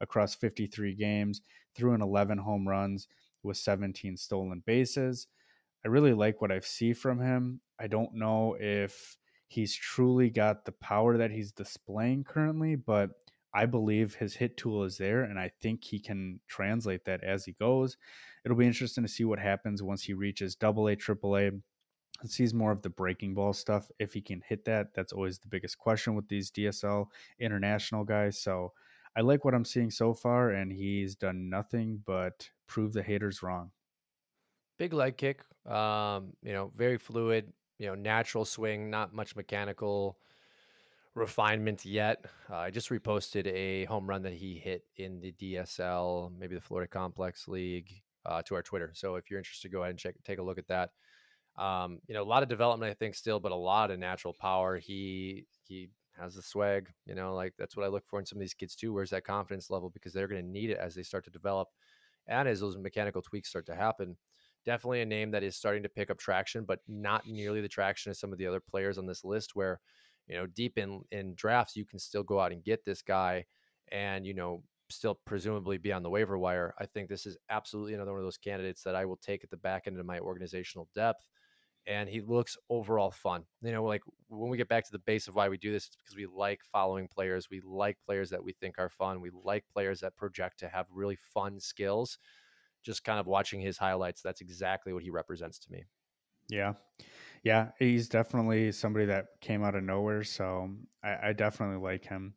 [0.00, 1.42] across 53 games,
[1.74, 3.08] threw in 11 home runs
[3.42, 5.26] with 17 stolen bases.
[5.84, 7.60] I really like what I see from him.
[7.78, 9.16] I don't know if
[9.46, 13.10] he's truly got the power that he's displaying currently, but
[13.54, 17.44] I believe his hit tool is there, and I think he can translate that as
[17.44, 17.96] he goes.
[18.44, 21.50] It'll be interesting to see what happens once he reaches double A, triple A,
[22.26, 23.90] sees more of the breaking ball stuff.
[23.98, 27.06] If he can hit that, that's always the biggest question with these DSL
[27.38, 28.40] international guys.
[28.40, 28.72] So
[29.16, 33.42] I like what I'm seeing so far, and he's done nothing but prove the haters
[33.42, 33.70] wrong.
[34.78, 40.18] Big leg kick, um, you know, very fluid, you know, natural swing, not much mechanical
[41.18, 42.24] refinement yet.
[42.50, 46.60] Uh, I just reposted a home run that he hit in the DSL, maybe the
[46.60, 48.92] Florida Complex League, uh, to our Twitter.
[48.94, 50.90] So if you're interested, go ahead and check, take a look at that.
[51.56, 54.32] Um, you know, a lot of development, I think, still, but a lot of natural
[54.32, 54.78] power.
[54.78, 56.88] He he has the swag.
[57.04, 58.92] You know, like that's what I look for in some of these kids too.
[58.92, 59.90] Where's that confidence level?
[59.90, 61.68] Because they're going to need it as they start to develop,
[62.26, 64.16] and as those mechanical tweaks start to happen.
[64.64, 68.10] Definitely a name that is starting to pick up traction, but not nearly the traction
[68.10, 69.56] as some of the other players on this list.
[69.56, 69.80] Where,
[70.28, 73.44] you know, deep in in drafts, you can still go out and get this guy,
[73.90, 76.74] and you know, still presumably be on the waiver wire.
[76.78, 79.50] I think this is absolutely another one of those candidates that I will take at
[79.50, 81.28] the back end of my organizational depth
[81.88, 83.44] and he looks overall fun.
[83.62, 85.86] You know, like when we get back to the base of why we do this,
[85.86, 87.48] it's because we like following players.
[87.50, 89.22] We like players that we think are fun.
[89.22, 92.18] We like players that project to have really fun skills.
[92.82, 95.84] Just kind of watching his highlights, that's exactly what he represents to me.
[96.48, 96.74] Yeah.
[97.42, 97.70] Yeah.
[97.78, 100.24] He's definitely somebody that came out of nowhere.
[100.24, 100.70] So
[101.02, 102.34] I, I definitely like him.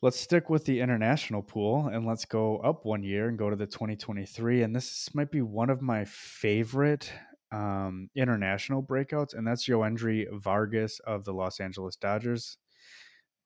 [0.00, 3.56] Let's stick with the international pool and let's go up one year and go to
[3.56, 4.62] the 2023.
[4.62, 7.12] And this might be one of my favorite
[7.52, 12.56] um, international breakouts, and that's Joendry Vargas of the Los Angeles Dodgers.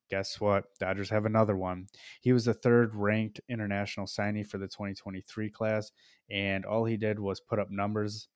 [0.09, 0.65] Guess what?
[0.79, 1.89] Dodgers have another one.
[2.21, 5.91] He was the third ranked international signee for the 2023 class,
[6.31, 8.29] and all he did was put up numbers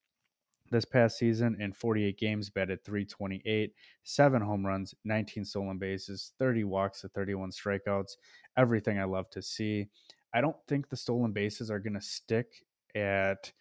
[0.70, 3.72] this past season in 48 games, batted 328,
[4.04, 8.16] seven home runs, 19 stolen bases, 30 walks to 31 strikeouts.
[8.56, 9.88] Everything I love to see.
[10.32, 12.64] I don't think the stolen bases are going to stick
[12.94, 13.52] at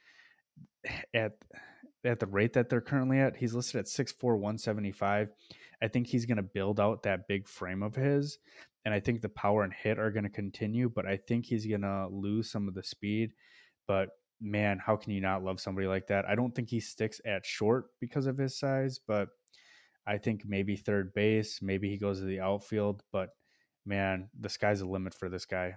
[1.14, 1.34] at
[2.06, 3.36] at the rate that they're currently at.
[3.36, 5.30] He's listed at 6'4, 175.
[5.82, 8.38] I think he's going to build out that big frame of his.
[8.86, 11.66] And I think the power and hit are going to continue, but I think he's
[11.66, 13.34] going to lose some of the speed.
[13.88, 14.10] But
[14.42, 16.26] man, how can you not love somebody like that?
[16.26, 19.30] I don't think he sticks at short because of his size, but
[20.08, 23.04] I think maybe third base, maybe he goes to the outfield.
[23.12, 23.30] But
[23.86, 25.76] man, the sky's the limit for this guy.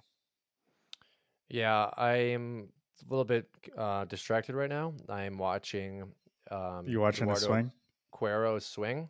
[1.48, 2.68] Yeah, I'm
[3.02, 3.46] a little bit
[3.76, 4.94] uh, distracted right now.
[5.08, 6.04] I'm watching.
[6.50, 7.72] Um, you watching Eduardo a swing?
[8.10, 9.08] Cuero's swing.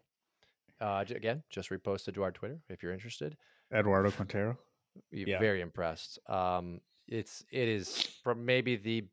[0.81, 3.37] Uh, again, just reposted to our Twitter if you're interested.
[3.73, 4.59] Eduardo Quintero.
[5.13, 5.39] Yeah.
[5.39, 6.19] Very impressed.
[6.29, 9.05] Um, it's it is from maybe the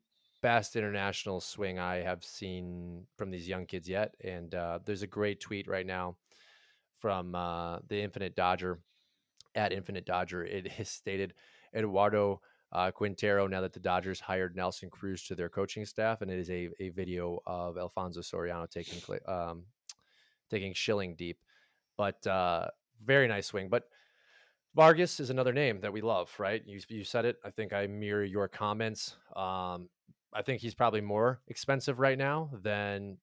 [0.42, 4.14] best international swing I have seen from these young kids yet.
[4.22, 6.16] And uh, there's a great tweet right now
[6.98, 8.80] from uh, the Infinite Dodger
[9.54, 10.44] at Infinite Dodger.
[10.44, 11.34] It is stated
[11.74, 12.40] Eduardo
[12.72, 16.38] uh, Quintero now that the Dodgers hired Nelson Cruz to their coaching staff, and it
[16.38, 19.64] is a, a video of Alfonso Soriano taking um,
[20.50, 21.38] taking Schilling deep,
[21.96, 22.68] but uh,
[23.04, 23.68] very nice swing.
[23.68, 23.84] But
[24.76, 26.62] Vargas is another name that we love, right?
[26.64, 27.38] You you said it.
[27.44, 29.16] I think I mirror your comments.
[29.34, 29.88] Um,
[30.32, 33.18] I think he's probably more expensive right now than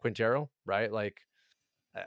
[0.00, 0.92] Quintero, right?
[0.92, 1.18] Like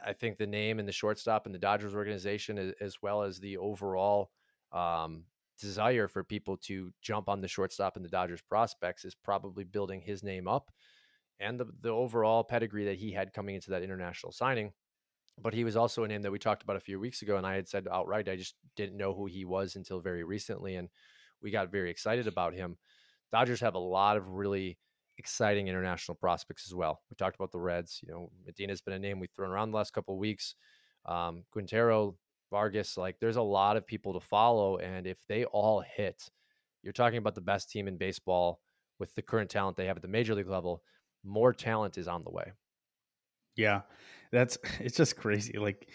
[0.05, 3.57] I think the name and the shortstop and the Dodgers organization, as well as the
[3.57, 4.31] overall
[4.71, 5.23] um,
[5.59, 10.01] desire for people to jump on the shortstop and the Dodgers prospects, is probably building
[10.01, 10.71] his name up
[11.39, 14.73] and the, the overall pedigree that he had coming into that international signing.
[15.39, 17.45] But he was also a name that we talked about a few weeks ago, and
[17.45, 20.89] I had said outright I just didn't know who he was until very recently, and
[21.41, 22.77] we got very excited about him.
[23.32, 24.78] Dodgers have a lot of really
[25.17, 27.01] exciting international prospects as well.
[27.09, 27.99] We talked about the Reds.
[28.03, 30.55] You know, Medina's been a name we've thrown around the last couple of weeks.
[31.05, 32.15] Um, Quintero,
[32.51, 34.78] Vargas, like there's a lot of people to follow.
[34.78, 36.30] And if they all hit,
[36.84, 38.61] you're talking about the best team in baseball
[38.99, 40.84] with the current talent they have at the major league level.
[41.23, 42.51] More talent is on the way.
[43.55, 43.82] Yeah,
[44.32, 45.57] that's it's just crazy.
[45.57, 45.89] Like,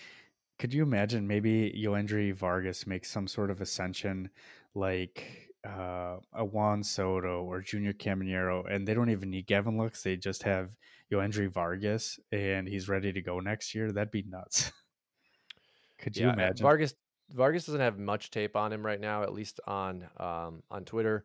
[0.58, 4.30] could you imagine maybe Joendry Vargas makes some sort of ascension
[4.74, 10.02] like uh, a Juan Soto or Junior Caminero, and they don't even need Gavin Lux.
[10.02, 10.70] They just have
[11.10, 13.92] Joendry Vargas, and he's ready to go next year.
[13.92, 14.72] That'd be nuts.
[15.98, 16.64] Could you yeah, imagine?
[16.64, 16.94] Vargas
[17.30, 21.24] Vargas doesn't have much tape on him right now, at least on um, on Twitter.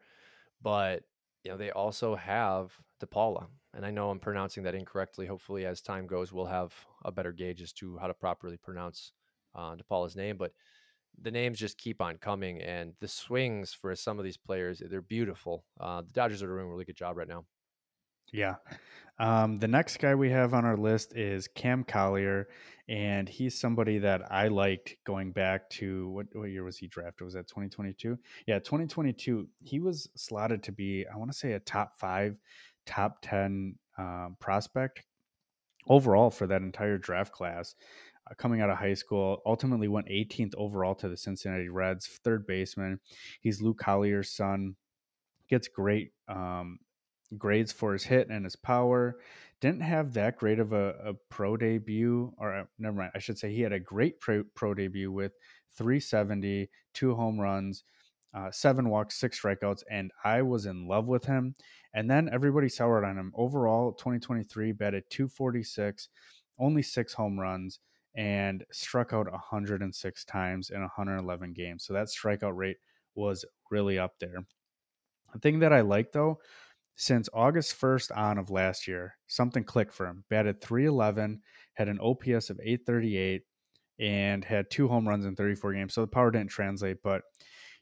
[0.62, 1.04] But
[1.44, 2.72] you know, they also have
[3.04, 5.26] DePaula, and I know I'm pronouncing that incorrectly.
[5.26, 6.74] Hopefully, as time goes, we'll have
[7.04, 9.14] a better gauge as to how to properly pronounce
[9.56, 10.38] uh, DePaula's name.
[10.38, 10.54] But
[11.22, 15.02] the names just keep on coming, and the swings for some of these players they're
[15.02, 15.66] beautiful.
[15.80, 17.46] Uh, the Dodgers are doing a really good job right now.
[18.32, 18.56] Yeah.
[19.20, 22.48] Um, the next guy we have on our list is Cam Collier,
[22.88, 27.26] and he's somebody that I liked going back to what, what year was he drafted?
[27.26, 28.18] Was that 2022?
[28.46, 29.48] Yeah, 2022.
[29.64, 32.36] He was slotted to be, I want to say, a top five,
[32.86, 35.04] top 10 um, prospect
[35.88, 37.76] overall for that entire draft class.
[38.30, 39.42] Uh, coming out of high school.
[39.46, 43.00] Ultimately went 18th overall to the Cincinnati Reds, third baseman.
[43.42, 44.76] He's Lou Collier's son.
[45.50, 46.80] Gets great um,
[47.38, 49.20] grades for his hit and his power.
[49.62, 53.12] Didn't have that great of a, a pro debut, or uh, never mind.
[53.16, 55.34] I should say he had a great pro, pro debut with
[55.78, 57.84] 370, two home runs,
[58.34, 61.56] uh, seven walks, six strikeouts, and I was in love with him.
[61.94, 63.32] And then everybody soured on him.
[63.36, 66.10] Overall, 2023 batted 246,
[66.60, 67.80] only six home runs
[68.18, 71.86] and struck out 106 times in 111 games.
[71.86, 72.78] So that strikeout rate
[73.16, 74.44] was really up there.
[75.34, 76.40] The thing that I like though,
[76.96, 80.24] since August 1st on of last year, something clicked for him.
[80.32, 81.42] Batted 311,
[81.74, 83.44] had an OPS of 838,
[84.00, 85.94] and had two home runs in 34 games.
[85.94, 87.22] So the power didn't translate, but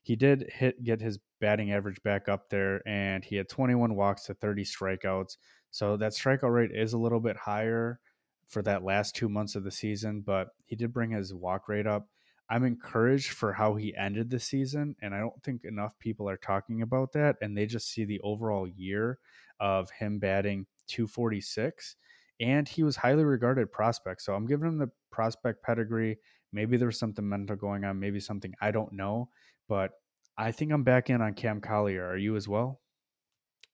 [0.03, 4.25] he did hit get his batting average back up there, and he had 21 walks
[4.25, 5.37] to 30 strikeouts.
[5.71, 8.01] So that strikeout rate is a little bit higher
[8.47, 11.87] for that last two months of the season, but he did bring his walk rate
[11.87, 12.07] up.
[12.49, 16.37] I'm encouraged for how he ended the season, and I don't think enough people are
[16.37, 17.37] talking about that.
[17.41, 19.17] And they just see the overall year
[19.59, 21.95] of him batting 246,
[22.39, 24.21] and he was highly regarded prospect.
[24.21, 26.19] So I'm giving him the prospect pedigree.
[26.53, 29.29] Maybe there's something mental going on, maybe something I don't know,
[29.67, 29.91] but
[30.37, 32.05] I think I'm back in on Cam Collier.
[32.05, 32.79] Are you as well?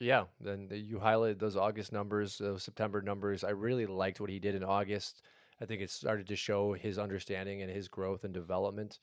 [0.02, 3.43] Yeah, then you highlighted those August numbers, those September numbers.
[3.43, 5.22] I really liked what he did in August.
[5.62, 8.97] I think it started to show his understanding and his growth and development.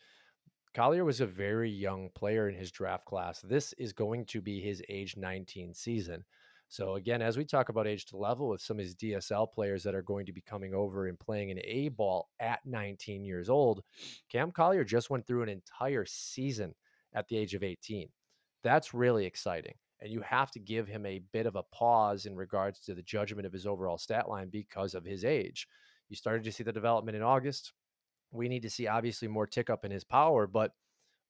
[0.75, 3.41] Collier was a very young player in his draft class.
[3.43, 6.25] This is going to be his age 19 season.
[6.69, 9.85] So again, as we talk about age to level with some of his DSL players
[9.85, 13.49] that are going to be coming over and playing an A ball at 19 years
[13.49, 13.85] old,
[14.29, 16.75] Cam Collier just went through an entire season
[17.15, 18.09] at the age of 18.
[18.65, 22.37] That's really exciting and you have to give him a bit of a pause in
[22.37, 25.67] regards to the judgment of his overall stat line because of his age.
[26.09, 27.73] You started to see the development in August.
[28.31, 30.73] We need to see obviously more tick up in his power, but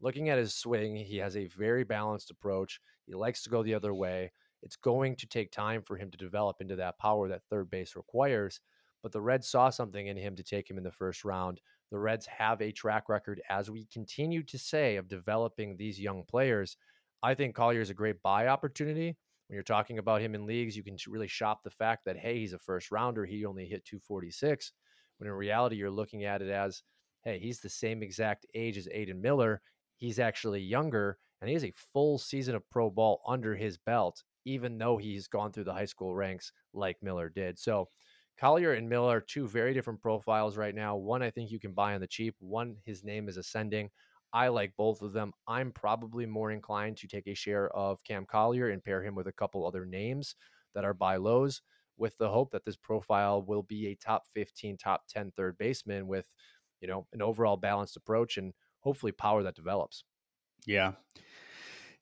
[0.01, 2.81] looking at his swing, he has a very balanced approach.
[3.07, 4.33] He likes to go the other way.
[4.63, 7.97] It's going to take time for him to develop into that power that third base
[7.97, 8.61] requires.
[9.03, 11.61] But the Reds saw something in him to take him in the first round.
[11.91, 16.25] The Reds have a track record, as we continue to say, of developing these young
[16.25, 16.77] players.
[17.23, 19.17] I think Collier is a great buy opportunity.
[19.49, 22.39] When you're talking about him in leagues, you can really shop the fact that, hey,
[22.39, 23.25] he's a first rounder.
[23.25, 24.73] He only hit 246.
[25.19, 26.83] When in reality, you're looking at it as,
[27.25, 29.63] hey, he's the same exact age as Aidan Miller.
[29.97, 34.23] he's actually younger and he has a full season of pro ball under his belt,
[34.45, 37.59] even though he's gone through the high school ranks like Miller did.
[37.59, 37.89] So
[38.39, 40.97] Collier and Miller, two very different profiles right now.
[40.97, 42.37] One I think you can buy on the cheap.
[42.39, 43.91] One, his name is ascending.
[44.33, 45.33] I like both of them.
[45.47, 49.27] I'm probably more inclined to take a share of Cam Collier and pair him with
[49.27, 50.35] a couple other names
[50.75, 51.63] that are buy lows
[51.97, 56.07] with the hope that this profile will be a top 15, top 10 third baseman
[56.07, 56.31] with,
[56.81, 60.05] you know, an overall balanced approach and hopefully power that develops.
[60.67, 60.95] Yeah.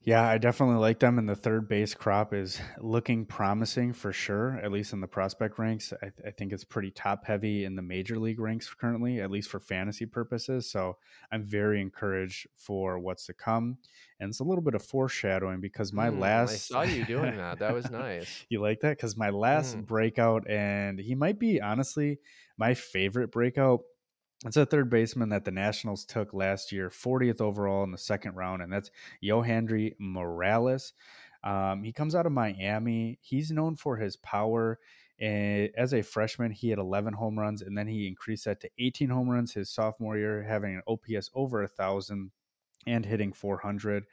[0.07, 4.57] Yeah, I definitely like them, and the third base crop is looking promising for sure.
[4.63, 7.75] At least in the prospect ranks, I, th- I, think it's pretty top heavy in
[7.75, 10.71] the major league ranks currently, at least for fantasy purposes.
[10.71, 10.95] So
[11.29, 13.79] I'm very encouraged for what's to come,
[14.21, 17.35] and it's a little bit of foreshadowing because my mm, last I saw you doing
[17.35, 17.59] that.
[17.59, 18.45] That was nice.
[18.47, 19.85] you like that because my last mm.
[19.85, 22.19] breakout, and he might be honestly
[22.57, 23.81] my favorite breakout
[24.45, 28.35] it's a third baseman that the Nationals took last year, 40th overall in the second
[28.35, 28.91] round, and that's
[29.23, 30.93] Yohandy Morales.
[31.43, 33.17] Um, he comes out of Miami.
[33.21, 34.79] He's known for his power.
[35.19, 38.69] And as a freshman, he had 11 home runs, and then he increased that to
[38.77, 42.31] 18 home runs his sophomore year, having an OPS over a thousand
[42.85, 44.05] and hitting 400.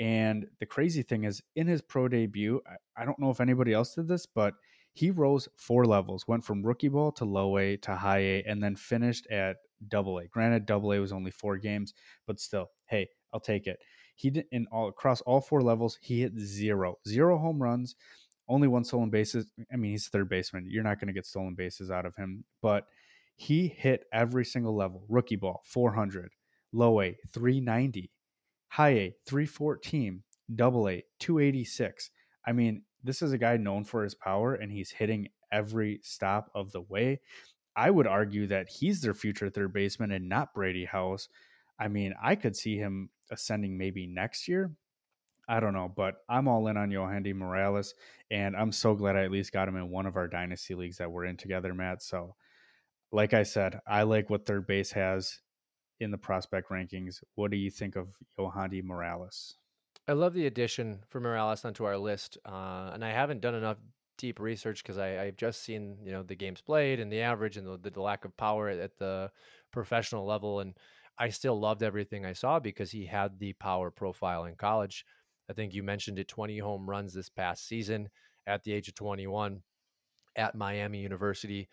[0.00, 3.72] And the crazy thing is, in his pro debut, I, I don't know if anybody
[3.72, 4.54] else did this, but
[4.92, 8.60] he rose four levels, went from rookie ball to low A to high A, and
[8.60, 10.26] then finished at double A.
[10.26, 11.94] Granted, double A was only four games,
[12.26, 13.78] but still, hey, I'll take it.
[14.16, 17.94] He did in all across all four levels, he hit zero, zero home runs,
[18.48, 19.52] only one stolen bases.
[19.72, 20.66] I mean, he's third baseman.
[20.68, 22.86] You're not going to get stolen bases out of him, but
[23.36, 25.04] he hit every single level.
[25.08, 26.30] Rookie ball, 400,
[26.72, 28.10] low A, 390,
[28.68, 30.22] high A, 314,
[30.54, 32.10] double A, 286.
[32.46, 36.50] I mean, this is a guy known for his power, and he's hitting every stop
[36.54, 37.20] of the way.
[37.78, 41.28] I would argue that he's their future third baseman and not Brady House.
[41.78, 44.72] I mean, I could see him ascending maybe next year.
[45.48, 47.94] I don't know, but I'm all in on Yohandy Morales,
[48.32, 50.98] and I'm so glad I at least got him in one of our dynasty leagues
[50.98, 52.02] that we're in together, Matt.
[52.02, 52.34] So,
[53.12, 55.38] like I said, I like what third base has
[56.00, 57.22] in the prospect rankings.
[57.36, 59.54] What do you think of Yohandy Morales?
[60.08, 63.78] I love the addition for Morales onto our list, uh, and I haven't done enough
[64.18, 67.66] deep research because I've just seen you know the games played and the average and
[67.66, 69.30] the, the lack of power at, at the
[69.72, 70.74] professional level, and
[71.18, 75.04] I still loved everything I saw because he had the power profile in college.
[75.50, 78.08] I think you mentioned it 20 home runs this past season
[78.46, 79.62] at the age of 21
[80.36, 81.68] at Miami University.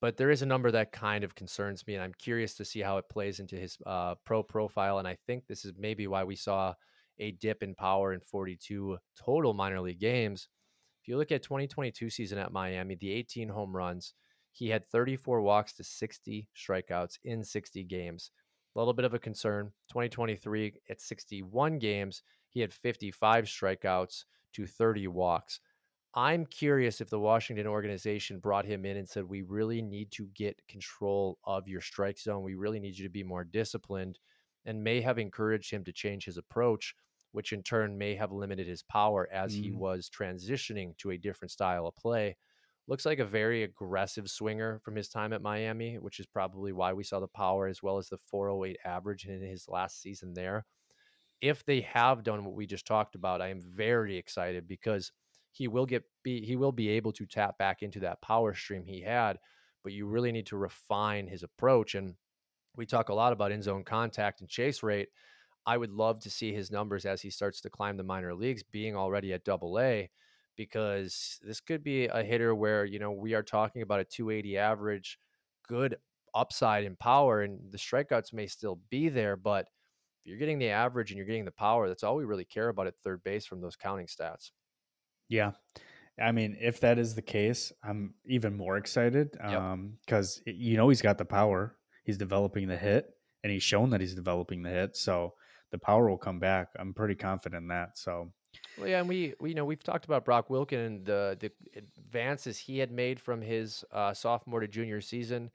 [0.00, 2.80] But there is a number that kind of concerns me, and I'm curious to see
[2.80, 4.98] how it plays into his uh, pro profile.
[4.98, 6.74] And I think this is maybe why we saw
[7.18, 10.48] a dip in power in 42 total minor league games
[11.00, 14.14] if you look at 2022 season at Miami, the 18 home runs,
[14.52, 18.30] he had 34 walks to 60 strikeouts in 60 games.
[18.74, 19.72] A little bit of a concern.
[19.90, 24.24] 2023 at 61 games, he had 55 strikeouts
[24.54, 25.60] to 30 walks.
[26.14, 30.28] I'm curious if the Washington organization brought him in and said, We really need to
[30.34, 32.42] get control of your strike zone.
[32.42, 34.18] We really need you to be more disciplined,
[34.66, 36.94] and may have encouraged him to change his approach
[37.32, 39.62] which in turn may have limited his power as mm.
[39.62, 42.36] he was transitioning to a different style of play.
[42.88, 46.92] Looks like a very aggressive swinger from his time at Miami, which is probably why
[46.92, 50.66] we saw the power as well as the 408 average in his last season there.
[51.40, 55.12] If they have done what we just talked about, I am very excited because
[55.52, 58.84] he will get be he will be able to tap back into that power stream
[58.84, 59.38] he had,
[59.82, 62.14] but you really need to refine his approach and
[62.76, 65.08] we talk a lot about in zone contact and chase rate.
[65.66, 68.62] I would love to see his numbers as he starts to climb the minor leagues
[68.62, 70.10] being already at double A
[70.56, 74.58] because this could be a hitter where, you know, we are talking about a 280
[74.58, 75.18] average,
[75.66, 75.96] good
[76.34, 79.66] upside in power, and the strikeouts may still be there, but
[80.22, 82.68] if you're getting the average and you're getting the power, that's all we really care
[82.68, 84.50] about at third base from those counting stats.
[85.28, 85.52] Yeah.
[86.20, 90.54] I mean, if that is the case, I'm even more excited because yep.
[90.54, 91.76] um, you know he's got the power.
[92.04, 93.06] He's developing the hit,
[93.42, 94.96] and he's shown that he's developing the hit.
[94.96, 95.34] So
[95.70, 96.68] the power will come back.
[96.78, 97.96] I'm pretty confident in that.
[97.96, 98.32] So,
[98.78, 101.52] well, yeah, and we, we you know we've talked about Brock Wilken and the the
[101.76, 105.50] advances he had made from his uh, sophomore to junior season.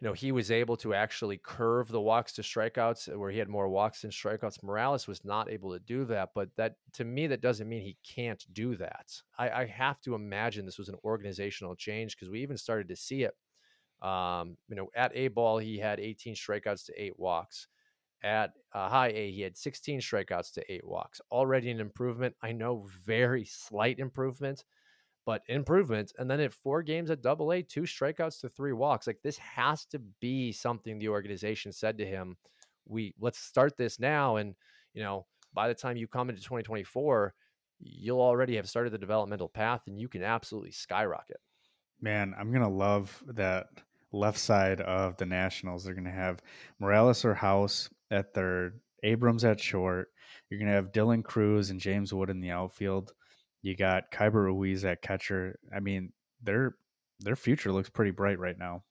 [0.00, 3.48] You know, he was able to actually curve the walks to strikeouts where he had
[3.48, 4.62] more walks than strikeouts.
[4.62, 7.96] Morales was not able to do that, but that to me that doesn't mean he
[8.06, 9.06] can't do that.
[9.38, 12.96] I, I have to imagine this was an organizational change because we even started to
[12.96, 13.34] see it.
[14.06, 17.66] Um, you know, at A ball he had 18 strikeouts to eight walks
[18.22, 21.20] at uh, high A, he had 16 strikeouts to eight walks.
[21.30, 22.34] Already an improvement.
[22.42, 24.64] I know very slight improvement,
[25.24, 26.12] but improvement.
[26.18, 29.06] And then at four games at double A, two strikeouts to three walks.
[29.06, 32.36] Like this has to be something the organization said to him.
[32.86, 34.36] we let's start this now.
[34.36, 34.54] And,
[34.94, 37.34] you know, by the time you come into 2024,
[37.80, 41.40] you'll already have started the developmental path and you can absolutely skyrocket.
[42.00, 43.68] Man, I'm going to love that
[44.12, 45.84] left side of the Nationals.
[45.84, 46.42] They're going to have
[46.78, 50.08] Morales or House at third, Abrams at short.
[50.50, 53.12] You're going to have Dylan Crews and James Wood in the outfield.
[53.62, 55.58] You got Keibert Ruiz at catcher.
[55.74, 56.12] I mean,
[56.42, 56.76] their
[57.20, 58.84] their future looks pretty bright right now.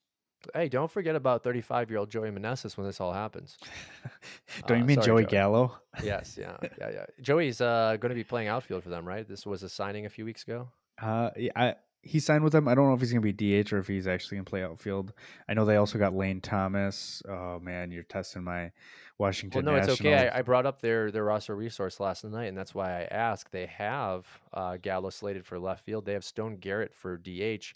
[0.53, 3.57] Hey, don't forget about 35 year old Joey Meneses when this all happens.
[4.67, 5.77] don't uh, you mean sorry, Joey, Joey, Gallo?
[6.03, 7.05] yes, yeah, yeah, yeah.
[7.21, 9.27] Joey's uh, going to be playing outfield for them, right?
[9.27, 10.69] This was a signing a few weeks ago.
[11.01, 11.75] Uh, I
[12.06, 12.68] he signed with them.
[12.68, 14.49] I don't know if he's going to be DH or if he's actually going to
[14.49, 15.11] play outfield.
[15.49, 17.23] I know they also got Lane Thomas.
[17.27, 18.72] Oh man, you're testing my
[19.18, 19.65] Washington.
[19.65, 19.99] Well, no, Nationals.
[19.99, 20.30] it's okay.
[20.30, 23.52] I, I, brought up their their roster resource last night, and that's why I asked.
[23.52, 26.06] They have uh, Gallo slated for left field.
[26.06, 27.73] They have Stone Garrett for DH.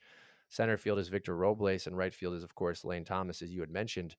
[0.49, 3.61] Center field is Victor Robles, and right field is of course Lane Thomas, as you
[3.61, 4.15] had mentioned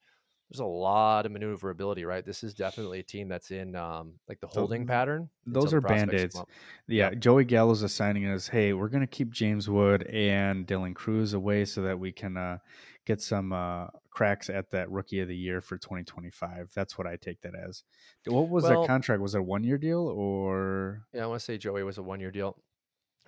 [0.51, 2.27] there's a lot of maneuverability, right?
[2.27, 5.29] This is definitely a team that's in um, like the holding pattern.
[5.47, 6.41] Those are band aids.
[6.89, 7.15] Yeah.
[7.15, 11.65] Joey Gallo's assigning us, hey, we're going to keep James Wood and Dylan Crews away
[11.65, 12.59] so that we can uh,
[13.07, 16.73] get some uh, cracks at that rookie of the year for 2025.
[16.75, 17.85] That's what I take that as.
[18.27, 19.23] What was well, that contract?
[19.23, 21.07] Was it a one year deal or?
[21.15, 22.57] Yeah, I want to say Joey was a one year deal.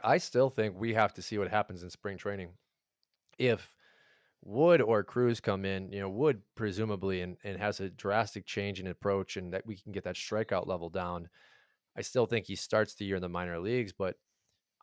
[0.02, 2.48] I still think we have to see what happens in spring training.
[3.38, 3.76] If
[4.42, 8.80] Wood or Crews come in, you know, Wood presumably and, and has a drastic change
[8.80, 11.28] in approach and that we can get that strikeout level down.
[11.96, 14.16] I still think he starts the year in the minor leagues, but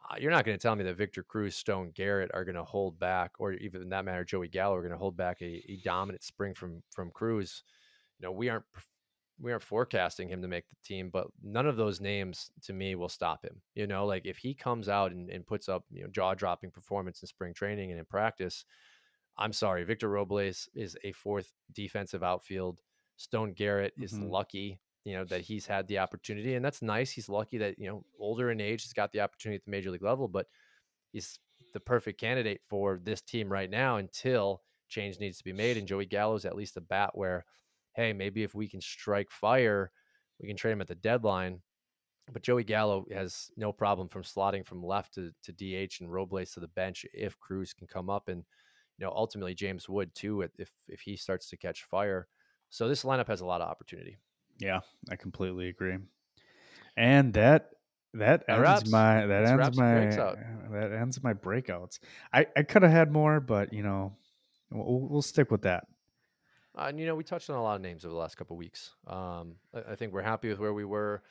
[0.09, 2.63] uh, you're not going to tell me that Victor Cruz, Stone Garrett are going to
[2.63, 5.63] hold back, or even in that matter, Joey Gallo are going to hold back a,
[5.67, 7.63] a, dominant spring from from Crews.
[8.19, 8.65] You know, we aren't
[9.41, 12.95] we aren't forecasting him to make the team, but none of those names to me
[12.95, 13.61] will stop him.
[13.75, 16.71] You know, like if he comes out and, and puts up you know jaw dropping
[16.71, 18.65] performance in spring training and in practice
[19.39, 22.81] I'm sorry, Victor Robles is a fourth defensive outfield.
[23.15, 24.29] Stone Garrett is mm-hmm.
[24.29, 27.09] lucky, you know, that he's had the opportunity, and that's nice.
[27.09, 29.91] He's lucky that you know, older in age, he's got the opportunity at the major
[29.91, 30.47] league level, but
[31.13, 31.39] he's
[31.73, 35.77] the perfect candidate for this team right now until change needs to be made.
[35.77, 37.45] And Joey Gallo's at least a bat where,
[37.93, 39.91] hey, maybe if we can strike fire,
[40.41, 41.61] we can trade him at the deadline.
[42.31, 46.51] But Joey Gallo has no problem from slotting from left to, to DH and Robles
[46.51, 48.43] to the bench if Crews can come up and
[48.99, 52.27] you know, ultimately James Wood too, if if he starts to catch fire.
[52.69, 54.17] So this lineup has a lot of opportunity.
[54.59, 55.97] Yeah, I completely agree.
[56.97, 57.69] And that
[58.13, 60.05] that ends wraps, my that ends my
[60.71, 61.99] that ends my breakouts.
[62.33, 64.17] I I could have had more, but you know,
[64.71, 65.85] we'll, we'll stick with that.
[66.77, 68.57] Uh, and you know, we touched on a lot of names over the last couple
[68.57, 68.91] weeks.
[69.07, 71.23] Um, I, I, think we're happy with where we were.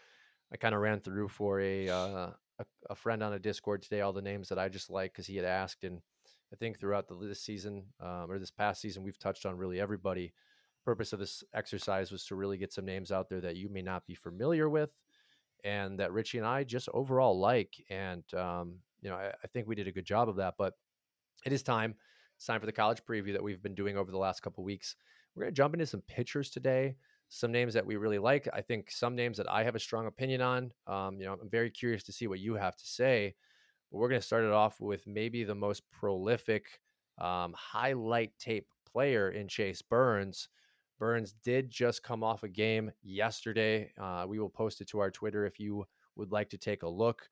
[0.53, 4.01] I kind of ran through for a, uh, a, a friend on a Discord today
[4.01, 6.01] all the names that I just like because he had asked, and
[6.53, 9.81] I think throughout the this season um, or this past season, we've touched on really
[9.81, 10.33] everybody.
[10.85, 13.83] Purpose of this exercise was to really get some names out there that you may
[13.83, 14.95] not be familiar with,
[15.63, 17.75] and that Richie and I just overall like.
[17.91, 20.55] And um, you know, I, I think we did a good job of that.
[20.57, 20.75] But
[21.45, 21.95] it is time.
[22.37, 24.97] It's time for the college preview that we've been doing over the last couple weeks.
[25.35, 26.97] We're going to jump into some pitchers today.
[27.29, 28.49] Some names that we really like.
[28.53, 30.73] I think some names that I have a strong opinion on.
[30.87, 33.35] Um, you know, I'm very curious to see what you have to say.
[33.91, 36.81] But we're going to start it off with maybe the most prolific
[37.19, 40.49] um, highlight tape player in Chase Burns.
[40.99, 43.93] Burns did just come off a game yesterday.
[44.01, 45.85] Uh, we will post it to our Twitter if you
[46.17, 47.29] would like to take a look.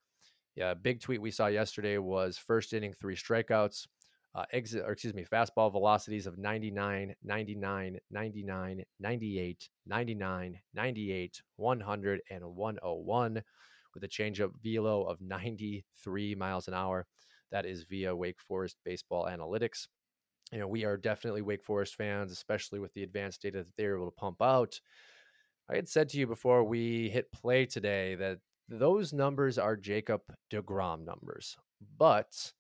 [0.55, 3.87] Yeah, big tweet we saw yesterday was first inning, three strikeouts,
[4.35, 12.20] uh, exit, or excuse me, fastball velocities of 99, 99, 99, 98, 99, 98, 100,
[12.31, 13.43] and 101
[13.97, 17.06] with a changeup velo of 93 miles an hour.
[17.51, 19.89] That is via Wake Forest Baseball Analytics.
[20.52, 23.97] You know, we are definitely Wake Forest fans, especially with the advanced data that they're
[23.97, 24.78] able to pump out.
[25.70, 30.20] I had said to you before we hit play today that those numbers are Jacob
[30.52, 31.56] DeGrom numbers.
[31.98, 32.52] But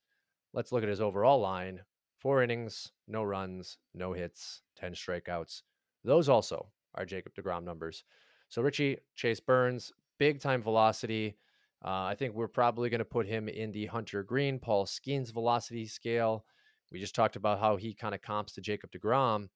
[0.54, 1.82] let's look at his overall line
[2.18, 5.62] four innings, no runs, no hits, 10 strikeouts.
[6.02, 8.04] Those also are Jacob DeGrom numbers.
[8.48, 11.36] So, Richie, Chase Burns, big time velocity.
[11.84, 15.32] Uh, I think we're probably going to put him in the Hunter Greene, Paul Skenes
[15.32, 16.44] velocity scale.
[16.90, 19.48] We just talked about how he kind of comps to Jacob DeGrom.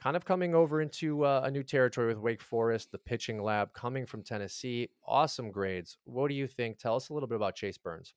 [0.00, 3.72] Kind of coming over into uh, a new territory with Wake Forest, the pitching lab
[3.72, 4.88] coming from Tennessee.
[5.06, 5.98] Awesome grades.
[6.04, 6.78] What do you think?
[6.78, 8.14] Tell us a little bit about Chase Burns.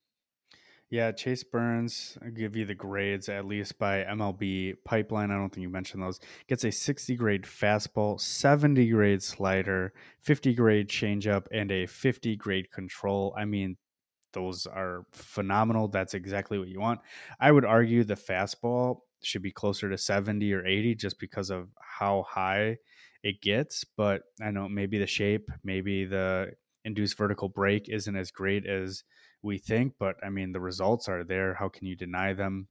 [0.91, 5.31] Yeah, Chase Burns, give you the grades at least by MLB Pipeline.
[5.31, 6.19] I don't think you mentioned those.
[6.47, 12.71] Gets a 60 grade fastball, 70 grade slider, 50 grade changeup, and a 50 grade
[12.71, 13.33] control.
[13.35, 13.77] I mean,
[14.33, 15.87] those are phenomenal.
[15.87, 16.99] That's exactly what you want.
[17.39, 21.69] I would argue the fastball should be closer to 70 or 80 just because of
[21.81, 22.77] how high
[23.23, 23.83] it gets.
[23.97, 26.51] But I know maybe the shape, maybe the
[26.83, 29.03] induced vertical break isn't as great as
[29.45, 29.93] we think.
[29.99, 31.53] But I mean, the results are there.
[31.53, 32.67] How can you deny them?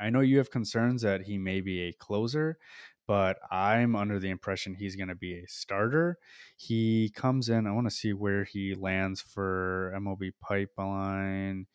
[0.00, 2.58] I know you have concerns that he may be a closer,
[3.06, 6.18] but I'm under the impression he's going to be a starter.
[6.56, 11.66] He comes in, I want to see where he lands for MLB Pipeline.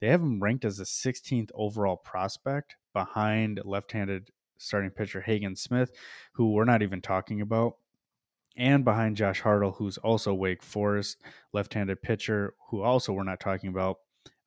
[0.00, 5.54] They have him ranked as the 16th overall prospect behind left handed starting pitcher Hagen
[5.54, 5.90] Smith,
[6.32, 7.74] who we're not even talking about.
[8.56, 11.18] And behind Josh Hartle, who's also Wake Forest
[11.52, 13.98] left handed pitcher, who also we're not talking about.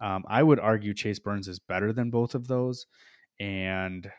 [0.01, 2.87] Um, I would argue Chase Burns is better than both of those.
[3.39, 4.09] And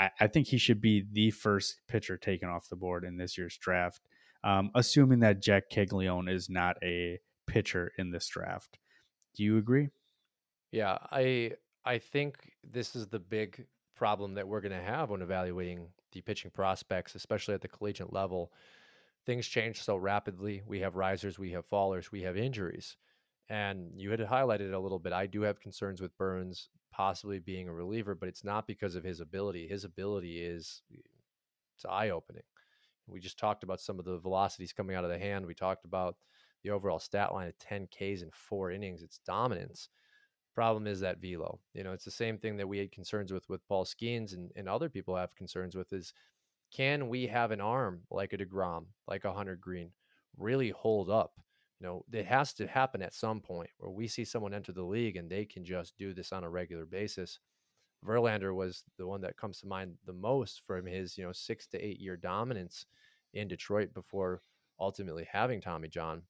[0.00, 3.38] I, I, think he should be the first pitcher taken off the board in this
[3.38, 4.00] year's draft,
[4.42, 8.78] um, assuming that Jack Caglianone is not a pitcher in this draft.
[9.34, 9.88] Do you agree?
[10.72, 11.52] Yeah, I
[11.84, 16.20] I think this is the big problem that we're going to have when evaluating the
[16.20, 18.52] pitching prospects, especially at the collegiate level.
[19.26, 20.62] Things change so rapidly.
[20.66, 22.96] We have risers, we have fallers, we have injuries.
[23.48, 25.12] And you had highlighted a little bit.
[25.12, 29.04] I do have concerns with Burns possibly being a reliever, but it's not because of
[29.04, 29.66] his ability.
[29.66, 30.82] His ability is
[31.76, 32.42] it's eye opening.
[33.06, 35.44] We just talked about some of the velocities coming out of the hand.
[35.44, 36.16] We talked about
[36.62, 39.02] the overall stat line of 10 Ks in four innings.
[39.02, 39.88] It's dominance.
[40.54, 41.58] Problem is that velo.
[41.74, 44.50] You know, it's the same thing that we had concerns with with Paul Skenes and,
[44.56, 46.14] and other people have concerns with is
[46.74, 49.92] can we have an arm like a DeGrom, like a Hunter Greene,
[50.36, 51.32] really hold up?
[51.80, 54.82] You know, it has to happen at some point where we see someone enter the
[54.82, 57.38] league and they can just do this on a regular basis.
[58.04, 61.66] Verlander was the one that comes to mind the most from his, you know, six
[61.68, 62.86] to eight year dominance
[63.32, 64.42] in Detroit before
[64.80, 66.22] ultimately having Tommy John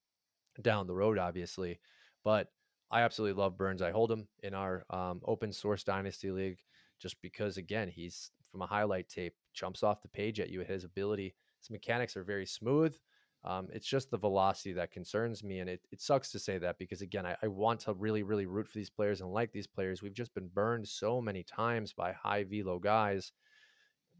[0.60, 1.80] down the road, obviously.
[2.22, 2.48] But
[2.90, 3.82] I absolutely love Burns.
[3.82, 6.58] I hold him in our um, open source dynasty league
[7.00, 10.60] just because, again, he's from a highlight tape, jumps off the page at you.
[10.60, 12.96] His ability, his mechanics are very smooth.
[13.44, 15.58] Um, it's just the velocity that concerns me.
[15.58, 18.46] And it, it sucks to say that because, again, I, I, want to really, really
[18.46, 20.00] root for these players and like these players.
[20.00, 23.32] We've just been burned so many times by high velo guys.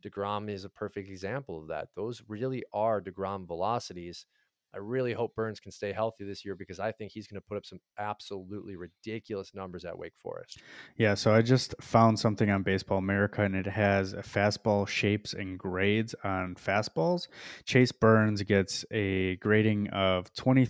[0.04, 1.88] DeGrom is a perfect example of that.
[1.96, 4.26] Those really are DeGrom velocities.
[4.74, 7.46] I really hope Burns can stay healthy this year because I think he's going to
[7.46, 10.60] put up some absolutely ridiculous numbers at Wake Forest.
[10.96, 15.58] Yeah, so I just found something on Baseball America and it has fastball shapes and
[15.58, 17.28] grades on fastballs.
[17.64, 20.66] Chase Burns gets a grading of 20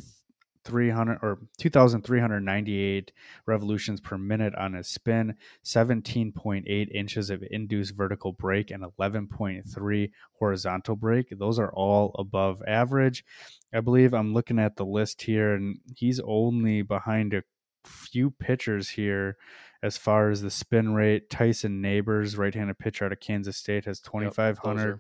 [0.65, 3.12] 300 or 2398
[3.47, 5.35] revolutions per minute on his spin
[5.65, 11.27] 17.8 inches of induced vertical break and 11.3 horizontal break.
[11.39, 13.24] Those are all above average.
[13.73, 17.43] I believe i'm looking at the list here and he's only behind a
[17.85, 19.36] few pitchers here
[19.82, 21.28] as far as the spin rate.
[21.28, 24.99] Tyson neighbors right-handed pitcher out of kansas state has 2500 yep,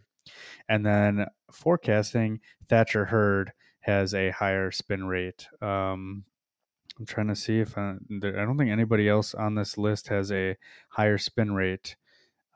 [0.68, 3.52] and then forecasting thatcher hurd
[3.84, 5.46] has a higher spin rate.
[5.60, 6.24] Um,
[6.98, 10.32] I'm trying to see if I, I don't think anybody else on this list has
[10.32, 10.56] a
[10.88, 11.96] higher spin rate.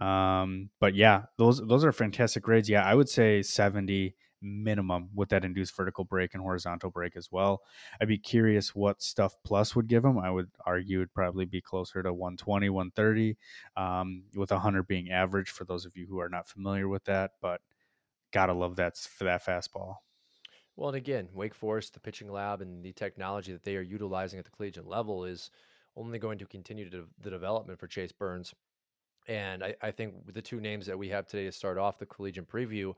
[0.00, 2.68] Um, but yeah, those those are fantastic grades.
[2.68, 7.30] Yeah, I would say 70 minimum with that induced vertical break and horizontal break as
[7.30, 7.60] well.
[8.00, 10.18] I'd be curious what stuff plus would give them.
[10.18, 13.36] I would argue it'd probably be closer to 120, 130,
[13.76, 17.32] um, with 100 being average for those of you who are not familiar with that.
[17.42, 17.60] But
[18.32, 19.96] gotta love that for that fastball.
[20.78, 24.38] Well, and again, Wake Forest, the pitching lab, and the technology that they are utilizing
[24.38, 25.50] at the collegiate level is
[25.96, 28.54] only going to continue to the development for Chase Burns.
[29.26, 32.06] And I, I think the two names that we have today to start off the
[32.06, 32.94] collegiate preview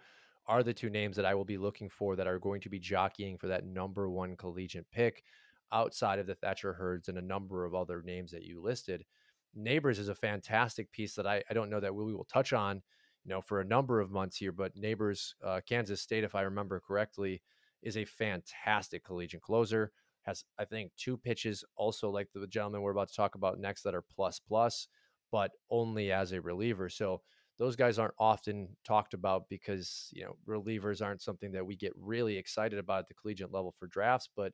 [0.47, 2.79] are the two names that I will be looking for that are going to be
[2.79, 5.25] jockeying for that number one collegiate pick
[5.73, 9.07] outside of the Thatcher Hurds and a number of other names that you listed.
[9.55, 12.83] Neighbors is a fantastic piece that I, I don't know that we will touch on,
[13.25, 16.43] you know, for a number of months here, but Neighbors, uh, Kansas State, if I
[16.43, 17.41] remember correctly,
[17.83, 19.93] is a fantastic collegiate closer.
[20.23, 23.83] Has I think two pitches also like the gentleman we're about to talk about next
[23.83, 24.89] that are plus plus,
[25.33, 26.89] but only as a reliever.
[26.89, 27.23] So
[27.59, 31.93] those guys aren't often talked about because you know relievers aren't something that we get
[31.97, 34.29] really excited about at the collegiate level for drafts.
[34.35, 34.53] But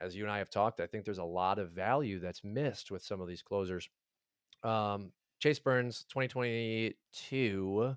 [0.00, 2.90] as you and I have talked, I think there's a lot of value that's missed
[2.90, 3.88] with some of these closers.
[4.62, 7.94] Um, Chase Burns, 2022,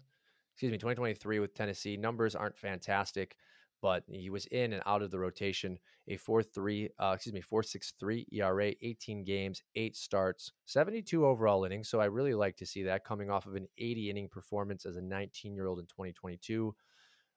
[0.54, 1.98] excuse me, 2023 with Tennessee.
[1.98, 3.36] Numbers aren't fantastic
[3.82, 5.78] but he was in and out of the rotation.
[6.08, 11.90] A 4 3, uh, excuse me, 4.63 ERA, 18 games, eight starts, 72 overall innings.
[11.90, 14.98] So I really like to see that coming off of an 80 inning performance as
[14.98, 16.76] a 19 year old in 2022.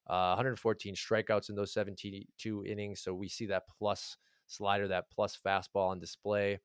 [0.07, 3.01] Uh, 114 strikeouts in those 72 innings.
[3.01, 4.17] So we see that plus
[4.47, 6.61] slider, that plus fastball on display.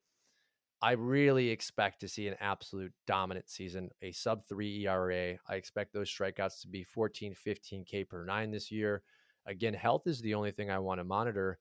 [0.82, 5.36] I really expect to see an absolute dominant season, a sub three ERA.
[5.46, 9.02] I expect those strikeouts to be 14, 15 K per nine this year.
[9.50, 11.58] Again, health is the only thing I want to monitor.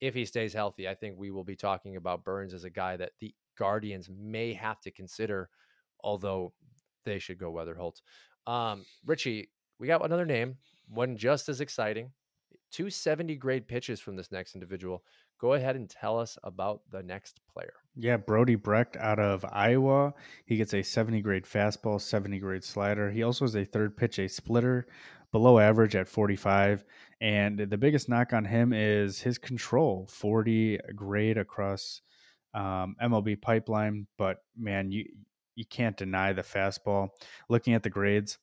[0.00, 2.96] If he stays healthy, I think we will be talking about Burns as a guy
[2.96, 5.50] that the Guardians may have to consider,
[6.00, 6.52] although
[7.04, 8.00] they should go Wetherholt.
[8.46, 9.50] Um, Richie,
[9.80, 10.56] we got another name,
[10.88, 12.12] one just as exciting.
[12.70, 15.02] 270 grade pitches from this next individual.
[15.40, 17.74] Go ahead and tell us about the next player.
[17.96, 20.14] Yeah, Brody Brecht out of Iowa.
[20.46, 23.10] He gets a 70 grade fastball, 70 grade slider.
[23.10, 24.86] He also has a third pitch, a splitter,
[25.32, 26.84] below average at 45.
[27.22, 32.02] And the biggest knock on him is his control, 40 grade across
[32.52, 34.08] um, MLB pipeline.
[34.18, 35.06] But man, you
[35.54, 37.10] you can't deny the fastball.
[37.48, 38.38] Looking at the grades,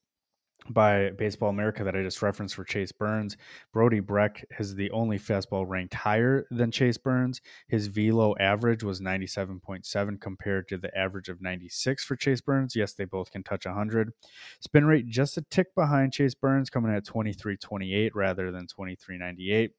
[0.70, 3.38] by Baseball America that I just referenced for Chase Burns.
[3.74, 7.42] Brody Brecht is the only fastball ranked higher than Chase Burns.
[7.68, 12.76] His velo average was 97.7 compared to the average of 96 for Chase Burns.
[12.76, 14.12] Yes, they both can touch 100.
[14.60, 19.70] Spin rate just a tick behind Chase Burns, coming at 23.28 rather than 23.98.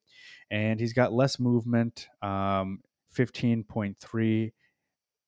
[0.50, 2.80] And he's got less movement, um,
[3.16, 4.52] 15.3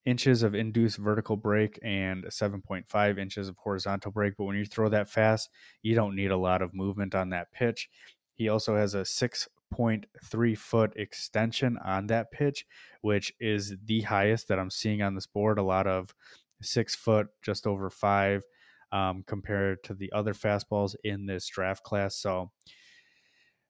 [0.05, 4.33] inches of induced vertical break and 7.5 inches of horizontal break.
[4.37, 5.49] But when you throw that fast,
[5.81, 7.89] you don't need a lot of movement on that pitch.
[8.35, 12.65] He also has a 6.3 foot extension on that pitch,
[13.01, 15.57] which is the highest that I'm seeing on this board.
[15.59, 16.13] A lot of
[16.61, 18.43] six foot, just over five,
[18.91, 22.17] um, compared to the other fastballs in this draft class.
[22.17, 22.51] So,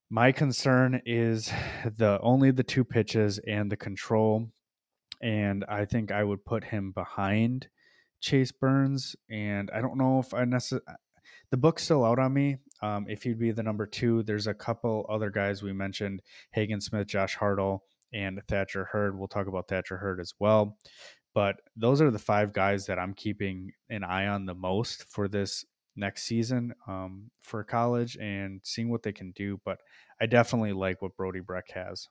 [0.09, 1.51] my concern is
[1.97, 4.47] the only the two pitches and the control
[5.23, 7.69] and I think I would put him behind
[8.19, 9.15] Chase Burns.
[9.31, 10.85] And I don't know if I necessarily.
[11.49, 12.57] The book's still out on me.
[12.81, 16.21] Um, if he'd be the number two, there's a couple other guys we mentioned:
[16.51, 17.79] Hagen Smith, Josh Hartle,
[18.13, 19.17] and Thatcher Hurd.
[19.17, 20.77] We'll talk about Thatcher Hurd as well.
[21.33, 25.27] But those are the five guys that I'm keeping an eye on the most for
[25.27, 29.59] this next season um, for college and seeing what they can do.
[29.63, 29.79] But
[30.21, 32.09] I definitely like what Brody Brecht has.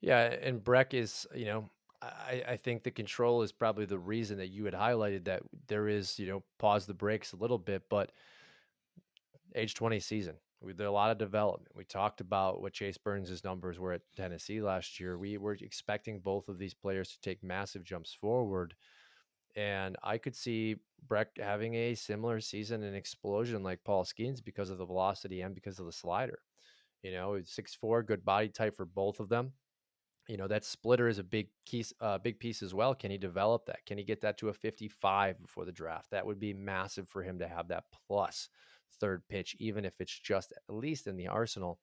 [0.00, 1.70] Yeah, and Brecht is, you know,
[2.02, 5.88] I, I think the control is probably the reason that you had highlighted that there
[5.88, 8.12] is, you know, pause the brakes a little bit, but
[9.54, 11.72] age 20 season, we did a lot of development.
[11.74, 15.18] We talked about what Chase Burns' numbers were at Tennessee last year.
[15.18, 18.74] We were expecting both of these players to take massive jumps forward.
[19.56, 24.70] And I could see Brecht having a similar season and explosion like Paul Skenes because
[24.70, 26.38] of the velocity and because of the slider.
[27.02, 29.52] You know, six four, good body type for both of them
[30.30, 32.94] you know that splitter is a big piece uh, big piece as well.
[32.94, 33.84] Can he develop that?
[33.84, 36.12] Can he get that to a 55 before the draft?
[36.12, 38.48] That would be massive for him to have that plus
[39.00, 41.80] third pitch even if it's just at least in the arsenal.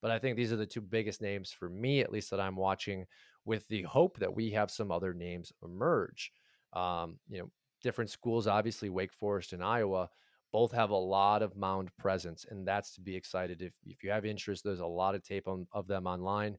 [0.00, 2.56] But i think these are the two biggest names for me at least that i'm
[2.56, 3.06] watching
[3.44, 6.32] with the hope that we have some other names emerge.
[6.72, 7.50] Um, you know
[7.82, 10.08] different schools obviously wake forest and iowa
[10.52, 13.60] both have a lot of mound presence and that's to be excited.
[13.60, 16.56] If, if you have interest there's a lot of tape on, of them online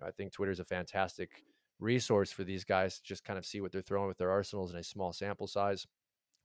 [0.00, 1.44] I think Twitter is a fantastic
[1.78, 4.72] resource for these guys to just kind of see what they're throwing with their arsenals
[4.72, 5.86] in a small sample size,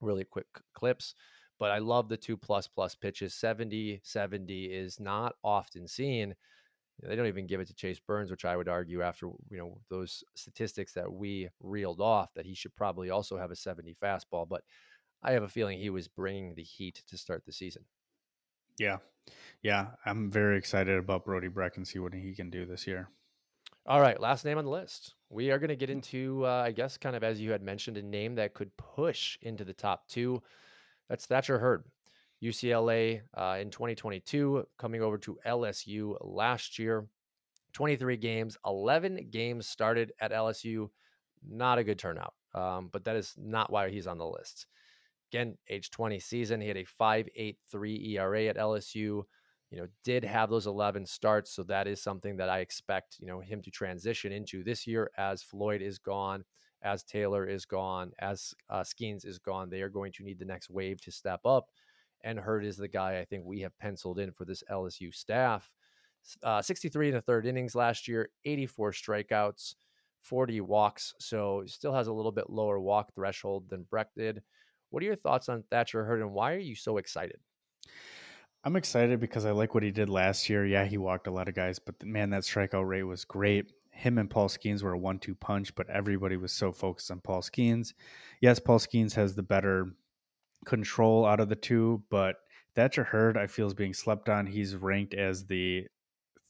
[0.02, 1.14] really quick clips.
[1.60, 3.34] But I love the two plus plus pitches.
[3.34, 6.36] 70 70 is not often seen.
[7.02, 9.80] They don't even give it to Chase Burns, which I would argue after you know
[9.90, 14.48] those statistics that we reeled off that he should probably also have a 70 fastball.
[14.48, 14.64] But
[15.24, 17.86] I have a feeling he was bringing the heat to start the season.
[18.78, 18.98] Yeah,
[19.64, 23.10] yeah, I'm very excited about Brody Brecht and see what he can do this year.
[23.90, 25.14] All right, last name on the list.
[25.30, 27.96] We are going to get into, uh, I guess, kind of as you had mentioned,
[27.96, 30.44] a name that could push into the top two.
[31.08, 31.86] That's Thatcher Hurd,
[32.44, 37.08] UCLA uh, in 2022, coming over to LSU last year.
[37.72, 40.90] 23 games, 11 games started at LSU.
[41.50, 44.66] Not a good turnout, um, but that is not why he's on the list.
[45.32, 49.24] Again, age 20 season, he had a 5.83 ERA at LSU
[49.70, 51.52] you know, did have those 11 starts.
[51.52, 55.12] So that is something that I expect, you know, him to transition into this year
[55.18, 56.46] as Floyd is gone,
[56.82, 59.70] as Taylor is gone, as uh, Skenes is gone.
[59.70, 61.68] They are going to need the next wave to step up.
[62.24, 65.74] And Hurd is the guy I think we have penciled in for this LSU staff.
[66.44, 69.76] Uh, 63 in the third innings last year, 84 strikeouts,
[70.22, 71.14] 40 walks.
[71.20, 74.42] So still has a little bit lower walk threshold than Brecht did.
[74.90, 77.40] What are your thoughts on Thatcher Hurd and why are you so excited?
[78.64, 80.66] I'm excited because I like what he did last year.
[80.66, 83.72] Yeah, he walked a lot of guys, but man, that strikeout rate was great.
[83.92, 87.22] Him and Paul Skenes were a one two punch, but everybody was so focused on
[87.22, 87.94] Paul Skenes.
[88.42, 89.88] Yes, Paul Skenes has the better
[90.66, 92.36] control out of the two, but
[92.76, 94.46] Thatcher Hurd, I feel, is being slept on.
[94.46, 95.88] He's ranked as the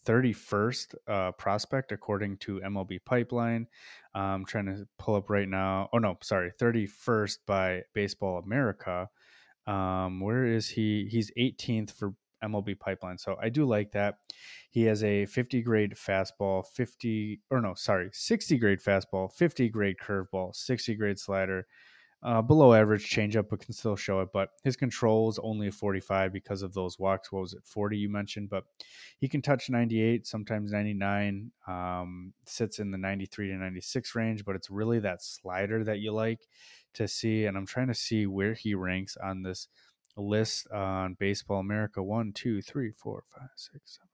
[0.06, 3.68] 31st uh, prospect according to MLB Pipeline.
[4.16, 5.90] I'm trying to pull up right now.
[5.94, 9.10] Oh no, sorry, 31st by Baseball America.
[9.68, 11.08] Um, where is he?
[11.12, 12.14] He's 18th for
[12.44, 13.18] MLB Pipeline.
[13.18, 14.16] So I do like that.
[14.70, 19.98] He has a 50 grade fastball, 50 or no, sorry, 60 grade fastball, 50 grade
[20.02, 21.68] curveball, 60 grade slider,
[22.24, 24.30] uh, below average changeup, but can still show it.
[24.34, 27.32] But his control is only a 45 because of those walks.
[27.32, 28.50] What was it, 40 you mentioned?
[28.50, 28.66] But
[29.20, 31.52] he can touch 98, sometimes 99.
[31.68, 36.12] Um, sits in the 93 to 96 range, but it's really that slider that you
[36.12, 36.40] like
[36.98, 37.46] to see.
[37.46, 39.68] And I'm trying to see where he ranks on this
[40.16, 42.04] list on Baseball America.
[42.04, 44.08] One, two, three, four, five, six, seven.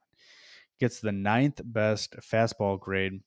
[0.80, 3.20] Gets the ninth best fastball grade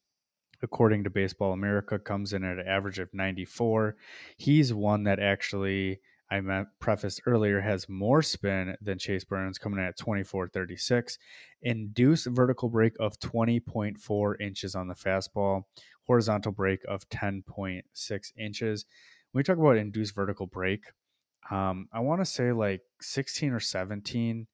[0.62, 3.96] according to Baseball America, comes in at an average of 94.
[4.38, 6.00] He's one that actually,
[6.32, 11.18] I meant prefaced earlier, has more spin than Chase Burns, coming in at 24.36.
[11.62, 15.64] Induced vertical break of 20.4 inches on the fastball,
[16.06, 18.86] horizontal break of 10.6 inches.
[19.32, 20.84] When we talk about induced vertical break,
[21.52, 24.48] um, I want to say like 16 or 17.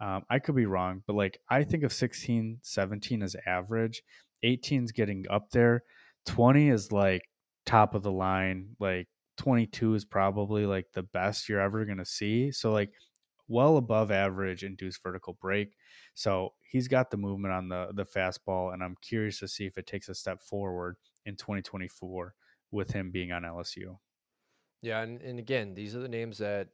[0.00, 4.02] Um, I could be wrong, but like I think of 16, 17 as average.
[4.42, 5.82] 18 is getting up there.
[6.26, 7.22] 20 is like
[7.66, 8.76] top of the line.
[8.78, 12.52] Like 22 is probably like the best you're ever going to see.
[12.52, 12.90] So, like,
[13.48, 15.74] well above average induced vertical break.
[16.14, 19.78] So he's got the movement on the the fastball, and I'm curious to see if
[19.78, 22.34] it takes a step forward in 2024
[22.70, 23.96] with him being on LSU.
[24.82, 26.68] Yeah, and, and again, these are the names that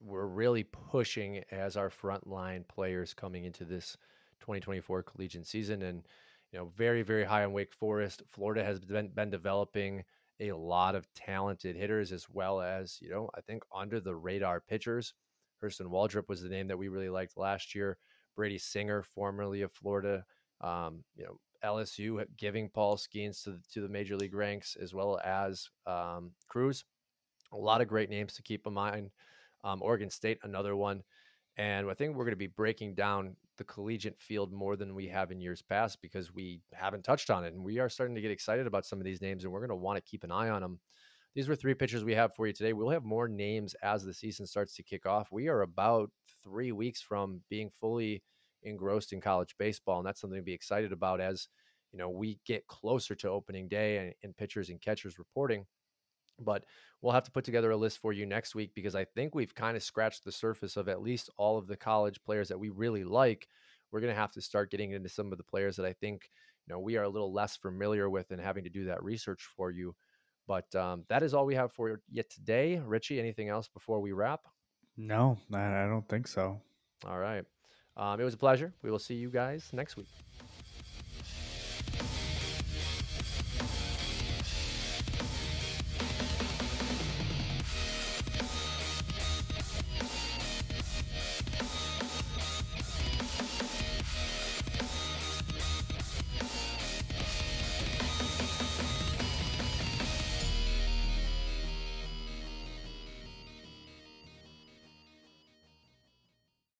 [0.00, 3.96] we're really pushing as our frontline players coming into this
[4.40, 5.82] 2024 collegiate season.
[5.82, 6.04] And
[6.52, 8.22] you know, very, very high on Wake Forest.
[8.26, 10.04] Florida has been, been developing
[10.40, 14.60] a lot of talented hitters as well as, you know, I think under the radar
[14.60, 15.14] pitchers.
[15.62, 17.98] Hurston Waldrep was the name that we really liked last year.
[18.36, 20.24] Brady Singer, formerly of Florida,
[20.60, 25.18] um, you know, LSU giving Paul Skenes to, to the major league ranks as well
[25.24, 26.84] as um, Crews.
[27.52, 29.10] A lot of great names to keep in mind.
[29.64, 31.02] Um, Oregon State, another one.
[31.56, 35.08] And I think we're going to be breaking down the collegiate field more than we
[35.08, 37.52] have in years past because we haven't touched on it.
[37.52, 39.70] And we are starting to get excited about some of these names and we're going
[39.70, 40.78] to want to keep an eye on them.
[41.34, 42.72] These were three pitchers we have for you today.
[42.72, 45.28] We'll have more names as the season starts to kick off.
[45.32, 46.10] We are about
[46.44, 48.22] three weeks from being fully
[48.62, 49.98] engrossed in college baseball.
[49.98, 51.48] And that's something to be excited about as,
[51.92, 55.66] you know, we get closer to opening day and, and pitchers and catchers reporting.
[56.40, 56.64] But
[57.00, 59.54] we'll have to put together a list for you next week because I think we've
[59.54, 62.68] kind of scratched the surface of at least all of the college players that we
[62.68, 63.48] really like.
[63.90, 66.30] We're going to have to start getting into some of the players that I think
[66.66, 69.48] you know we are a little less familiar with and having to do that research
[69.56, 69.94] for you.
[70.46, 72.80] But um, that is all we have for you today.
[72.84, 74.40] Richie, anything else before we wrap?
[74.96, 76.60] No, I don't think so.
[77.06, 77.44] All right.
[77.96, 78.72] Um, it was a pleasure.
[78.82, 80.08] We will see you guys next week.